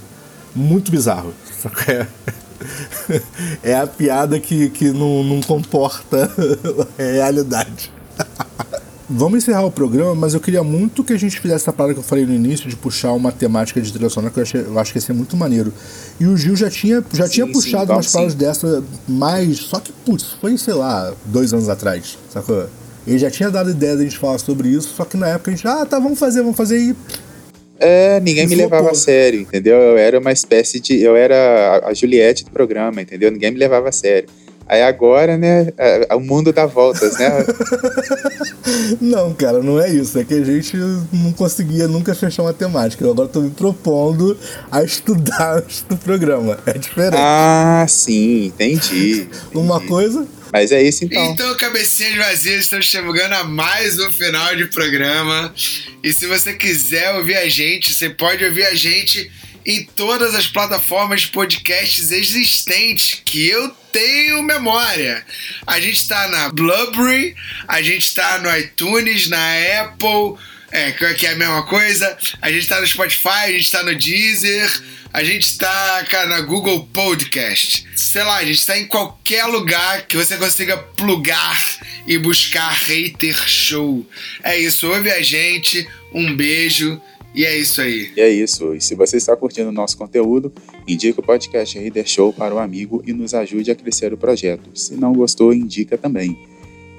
Muito 0.55 0.91
bizarro, 0.91 1.33
sacou? 1.61 1.83
É, 3.63 3.75
a 3.75 3.87
piada 3.87 4.39
que, 4.39 4.69
que 4.69 4.91
não, 4.91 5.23
não 5.23 5.41
comporta 5.41 6.29
a 6.97 7.01
realidade. 7.01 7.91
Vamos 9.11 9.39
encerrar 9.39 9.65
o 9.65 9.71
programa, 9.71 10.13
mas 10.13 10.35
eu 10.35 10.39
queria 10.39 10.63
muito 10.63 11.03
que 11.03 11.13
a 11.13 11.17
gente 11.17 11.39
fizesse 11.39 11.63
essa 11.63 11.73
parada 11.73 11.95
que 11.95 11.99
eu 11.99 12.03
falei 12.03 12.27
no 12.27 12.33
início, 12.33 12.69
de 12.69 12.75
puxar 12.75 13.11
uma 13.13 13.31
temática 13.31 13.81
de 13.81 13.91
trilha 13.91 14.07
sonora, 14.07 14.31
que 14.31 14.39
eu, 14.39 14.43
achei- 14.43 14.61
eu 14.61 14.77
acho 14.77 14.91
que 14.91 14.99
ia 14.99 15.01
ser 15.01 15.13
muito 15.13 15.35
maneiro. 15.35 15.73
E 16.19 16.27
o 16.27 16.37
Gil 16.37 16.55
já 16.55 16.69
tinha, 16.69 17.03
já 17.11 17.25
Sim, 17.25 17.33
tinha 17.33 17.45
sim, 17.47 17.51
puxado 17.51 17.87
vamos 17.87 18.05
umas 18.05 18.11
paradas 18.11 18.35
dessa, 18.35 18.83
mas 19.07 19.57
só 19.57 19.79
que, 19.79 19.91
putz, 20.05 20.25
foi, 20.39 20.55
sei 20.59 20.75
lá, 20.75 21.11
dois 21.25 21.51
anos 21.53 21.67
atrás, 21.69 22.19
sacou? 22.31 22.67
Ele 23.07 23.17
já 23.17 23.31
tinha 23.31 23.49
dado 23.49 23.71
ideia 23.71 23.95
da 23.97 24.03
gente 24.03 24.17
falar 24.17 24.37
sobre 24.37 24.69
isso, 24.69 24.93
só 24.95 25.03
que 25.05 25.17
na 25.17 25.27
época 25.29 25.49
a 25.49 25.55
gente, 25.55 25.67
ah, 25.67 25.83
tá, 25.87 25.97
vamos 25.97 26.19
fazer, 26.19 26.41
vamos 26.41 26.57
fazer 26.57 26.77
e. 26.77 26.95
É, 27.79 28.19
ninguém 28.19 28.47
me 28.47 28.55
levava 28.55 28.91
a 28.91 28.95
sério, 28.95 29.41
entendeu? 29.41 29.77
Eu 29.77 29.97
era 29.97 30.19
uma 30.19 30.31
espécie 30.31 30.79
de. 30.79 30.99
Eu 31.01 31.15
era 31.15 31.81
a- 31.85 31.93
Juliette 31.93 32.43
do 32.45 32.51
programa, 32.51 33.01
entendeu? 33.01 33.31
Ninguém 33.31 33.51
me 33.51 33.57
levava 33.57 33.89
a 33.89 33.91
sério. 33.91 34.27
Aí 34.67 34.83
agora, 34.83 35.35
né, 35.35 35.69
o 36.15 36.19
mundo 36.19 36.53
dá 36.53 36.65
voltas, 36.67 37.17
né? 37.17 37.29
Não, 39.01 39.33
cara, 39.33 39.63
não 39.63 39.79
é 39.79 39.89
isso. 39.89 40.17
É 40.19 40.23
que 40.23 40.33
a 40.33 40.43
gente 40.43 40.77
não 41.11 41.31
conseguia 41.33 41.87
nunca 41.87 42.13
fechar 42.13 42.43
uma 42.43 42.53
temática. 42.53 43.03
Eu 43.03 43.11
agora 43.11 43.27
tô 43.27 43.41
me 43.41 43.49
propondo 43.49 44.37
a 44.71 44.83
estudar 44.83 45.63
do 45.89 45.97
programa. 45.97 46.57
É 46.65 46.73
diferente. 46.77 47.15
ah, 47.17 47.85
sim, 47.87 48.45
entendi. 48.45 49.27
Uma 49.53 49.77
entendi. 49.77 49.87
coisa 49.89 50.27
Mas 50.51 50.71
é 50.71 50.81
isso 50.81 51.05
então. 51.05 51.31
Então, 51.31 51.55
cabecinhas 51.57 52.15
vazias, 52.15 52.61
estamos 52.61 52.87
chegando 52.87 53.33
a 53.33 53.43
mais 53.43 53.99
um 53.99 54.11
final 54.11 54.55
de 54.55 54.65
programa. 54.65 55.53
E 56.03 56.11
se 56.11 56.25
você 56.25 56.53
quiser 56.53 57.11
ouvir 57.15 57.37
a 57.37 57.47
gente, 57.47 57.93
você 57.93 58.09
pode 58.09 58.43
ouvir 58.43 58.65
a 58.65 58.73
gente 58.73 59.31
em 59.65 59.83
todas 59.83 60.33
as 60.33 60.47
plataformas 60.47 61.21
de 61.21 61.27
podcasts 61.27 62.11
existentes 62.11 63.21
que 63.23 63.47
eu 63.47 63.69
tenho 63.91 64.41
memória. 64.41 65.23
A 65.67 65.79
gente 65.79 66.07
tá 66.07 66.27
na 66.29 66.49
Blubrry, 66.49 67.35
a 67.67 67.81
gente 67.81 68.13
tá 68.15 68.39
no 68.39 68.55
iTunes, 68.57 69.27
na 69.27 69.81
Apple, 69.81 70.35
é, 70.71 70.91
que 70.91 71.25
é 71.25 71.31
a 71.31 71.35
mesma 71.35 71.63
coisa. 71.63 72.17
A 72.41 72.51
gente 72.51 72.67
tá 72.67 72.79
no 72.79 72.87
Spotify, 72.87 73.45
a 73.45 73.51
gente 73.51 73.71
tá 73.71 73.83
no 73.83 73.95
Deezer. 73.95 74.83
A 75.11 75.23
gente 75.23 75.57
tá, 75.57 76.05
cara, 76.07 76.27
na 76.27 76.41
Google 76.41 76.87
Podcast. 76.93 77.87
Sei 77.95 78.21
lá, 78.21 78.37
a 78.37 78.45
gente 78.45 78.63
tá 78.63 78.77
em 78.77 78.85
qualquer 78.85 79.45
lugar 79.45 80.05
que 80.05 80.15
você 80.15 80.37
consiga 80.37 80.77
plugar 80.77 81.57
e 82.05 82.15
buscar 82.19 82.69
Hater 82.69 83.35
Show. 83.47 84.05
É 84.43 84.57
isso, 84.59 84.87
ouve 84.87 85.11
a 85.11 85.21
gente, 85.23 85.87
um 86.13 86.35
beijo 86.35 87.01
e 87.33 87.45
é 87.45 87.57
isso 87.57 87.81
aí. 87.81 88.11
E 88.15 88.21
é 88.21 88.29
isso. 88.29 88.73
E 88.73 88.81
se 88.81 88.95
você 88.95 89.17
está 89.17 89.35
curtindo 89.35 89.69
o 89.69 89.71
nosso 89.71 89.97
conteúdo, 89.97 90.53
indique 90.87 91.19
o 91.19 91.23
podcast 91.23 91.77
Reader 91.77 92.07
Show 92.07 92.33
para 92.33 92.53
o 92.53 92.59
amigo 92.59 93.03
e 93.05 93.13
nos 93.13 93.33
ajude 93.33 93.71
a 93.71 93.75
crescer 93.75 94.13
o 94.13 94.17
projeto. 94.17 94.69
Se 94.73 94.95
não 94.95 95.13
gostou, 95.13 95.53
indica 95.53 95.97
também. 95.97 96.37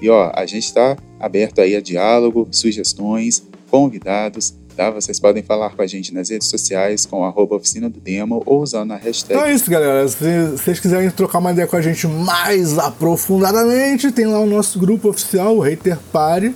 E 0.00 0.08
ó, 0.08 0.32
a 0.34 0.46
gente 0.46 0.64
está 0.64 0.96
aberto 1.18 1.60
aí 1.60 1.76
a 1.76 1.80
diálogo, 1.80 2.48
sugestões, 2.50 3.42
convidados. 3.70 4.54
Tá? 4.76 4.90
Vocês 4.90 5.20
podem 5.20 5.42
falar 5.42 5.70
com 5.70 5.82
a 5.82 5.86
gente 5.86 6.14
nas 6.14 6.30
redes 6.30 6.48
sociais 6.48 7.04
com 7.04 7.24
arroba 7.24 7.56
oficina 7.56 7.90
do 7.90 8.00
demo 8.00 8.42
ou 8.46 8.62
usando 8.62 8.92
a 8.92 8.96
hashtag. 8.96 9.34
Então 9.34 9.46
é 9.46 9.52
isso, 9.52 9.70
galera. 9.70 10.08
Se 10.08 10.46
vocês 10.52 10.80
quiserem 10.80 11.10
trocar 11.10 11.38
uma 11.38 11.52
ideia 11.52 11.66
com 11.66 11.76
a 11.76 11.82
gente 11.82 12.06
mais 12.06 12.78
aprofundadamente, 12.78 14.10
tem 14.10 14.26
lá 14.26 14.40
o 14.40 14.46
nosso 14.46 14.78
grupo 14.78 15.10
oficial, 15.10 15.56
o 15.56 15.60
Hater 15.60 15.98
Party. 16.12 16.54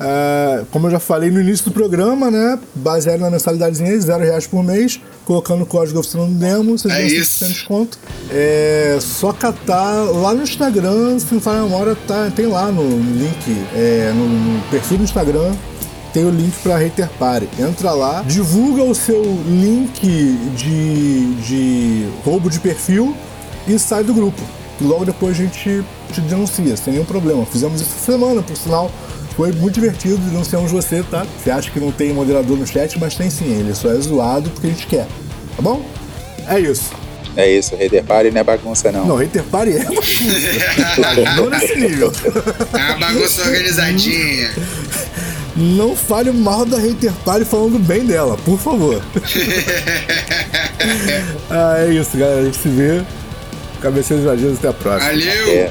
É, 0.00 0.64
como 0.70 0.86
eu 0.86 0.90
já 0.90 0.98
falei 0.98 1.30
no 1.30 1.40
início 1.40 1.66
do 1.66 1.70
programa, 1.70 2.30
né? 2.30 2.58
Baseado 2.74 3.20
na 3.20 3.30
mensalidadezinha 3.30 3.90
de 3.90 4.00
zero 4.00 4.22
reais 4.22 4.46
por 4.46 4.64
mês, 4.64 5.00
colocando 5.24 5.62
o 5.62 5.66
código 5.66 5.98
oficina 6.00 6.24
no 6.24 6.34
demo, 6.34 6.78
vocês 6.78 6.92
É. 6.94 7.06
5% 7.06 7.46
de 7.46 7.52
desconto. 7.52 7.98
É 8.30 8.98
só 9.00 9.32
catar 9.32 10.04
lá 10.04 10.32
no 10.32 10.42
Instagram, 10.42 11.18
se 11.18 11.32
não 11.34 11.40
falha 11.40 11.60
a 11.60 11.62
memória, 11.64 11.96
tá, 12.06 12.30
tem 12.34 12.46
lá 12.46 12.72
no 12.72 12.82
link, 12.82 13.66
é, 13.74 14.12
no, 14.14 14.26
no 14.26 14.62
perfil 14.70 14.98
do 14.98 15.04
Instagram, 15.04 15.52
tem 16.12 16.24
o 16.24 16.30
link 16.30 16.54
para 16.62 16.76
Hater 16.76 17.08
Party. 17.18 17.48
Entra 17.58 17.92
lá, 17.92 18.22
divulga 18.22 18.82
o 18.82 18.94
seu 18.94 19.22
link 19.46 20.00
de, 20.56 21.34
de 21.42 22.08
roubo 22.24 22.50
de 22.50 22.58
perfil 22.58 23.14
e 23.68 23.78
sai 23.78 24.02
do 24.02 24.14
grupo. 24.14 24.42
E 24.80 24.84
logo 24.84 25.04
depois 25.04 25.38
a 25.38 25.42
gente 25.42 25.84
te 26.10 26.20
denuncia, 26.22 26.76
sem 26.76 26.94
nenhum 26.94 27.04
problema. 27.04 27.44
Fizemos 27.46 27.80
isso 27.80 27.90
semana, 28.04 28.42
por 28.42 28.56
sinal. 28.56 28.90
Foi 29.36 29.52
muito 29.52 29.74
divertido, 29.74 30.18
denunciamos 30.18 30.70
você, 30.70 31.02
tá? 31.02 31.26
Você 31.38 31.50
acha 31.50 31.70
que 31.70 31.80
não 31.80 31.90
tem 31.90 32.12
moderador 32.12 32.56
no 32.56 32.66
chat, 32.66 32.98
mas 32.98 33.14
tem 33.14 33.30
sim. 33.30 33.60
Ele 33.60 33.74
só 33.74 33.90
é 33.90 33.94
zoado 33.94 34.50
porque 34.50 34.66
a 34.66 34.70
gente 34.70 34.86
quer. 34.86 35.06
Tá 35.56 35.62
bom? 35.62 35.84
É 36.46 36.58
isso. 36.58 36.90
É 37.36 37.48
isso, 37.48 37.76
Reader 37.76 38.04
Party 38.04 38.30
não 38.30 38.40
é 38.40 38.44
bagunça 38.44 38.90
não. 38.90 39.06
Não, 39.06 39.16
Hater 39.16 39.42
Party 39.44 39.76
é 39.76 39.84
bagunça. 39.84 40.24
não 41.36 41.48
nesse 41.48 41.76
nível. 41.76 42.12
É 42.72 42.76
uma 42.76 42.98
bagunça 42.98 43.42
organizadinha. 43.42 44.50
Não 45.56 45.94
fale 45.94 46.32
mal 46.32 46.64
da 46.64 46.78
Hater 46.78 47.12
Party 47.24 47.44
falando 47.44 47.78
bem 47.78 48.04
dela, 48.04 48.36
por 48.44 48.58
favor. 48.58 49.00
ah, 51.50 51.76
é 51.78 51.92
isso, 51.92 52.16
galera. 52.16 52.40
A 52.40 52.44
gente 52.44 52.58
se 52.58 52.68
vê. 52.68 53.02
Cabecinhas 53.80 54.24
vadias, 54.24 54.58
até 54.58 54.68
a 54.68 54.72
próxima. 54.72 55.10
Valeu! 55.10 55.48
É. 55.48 55.70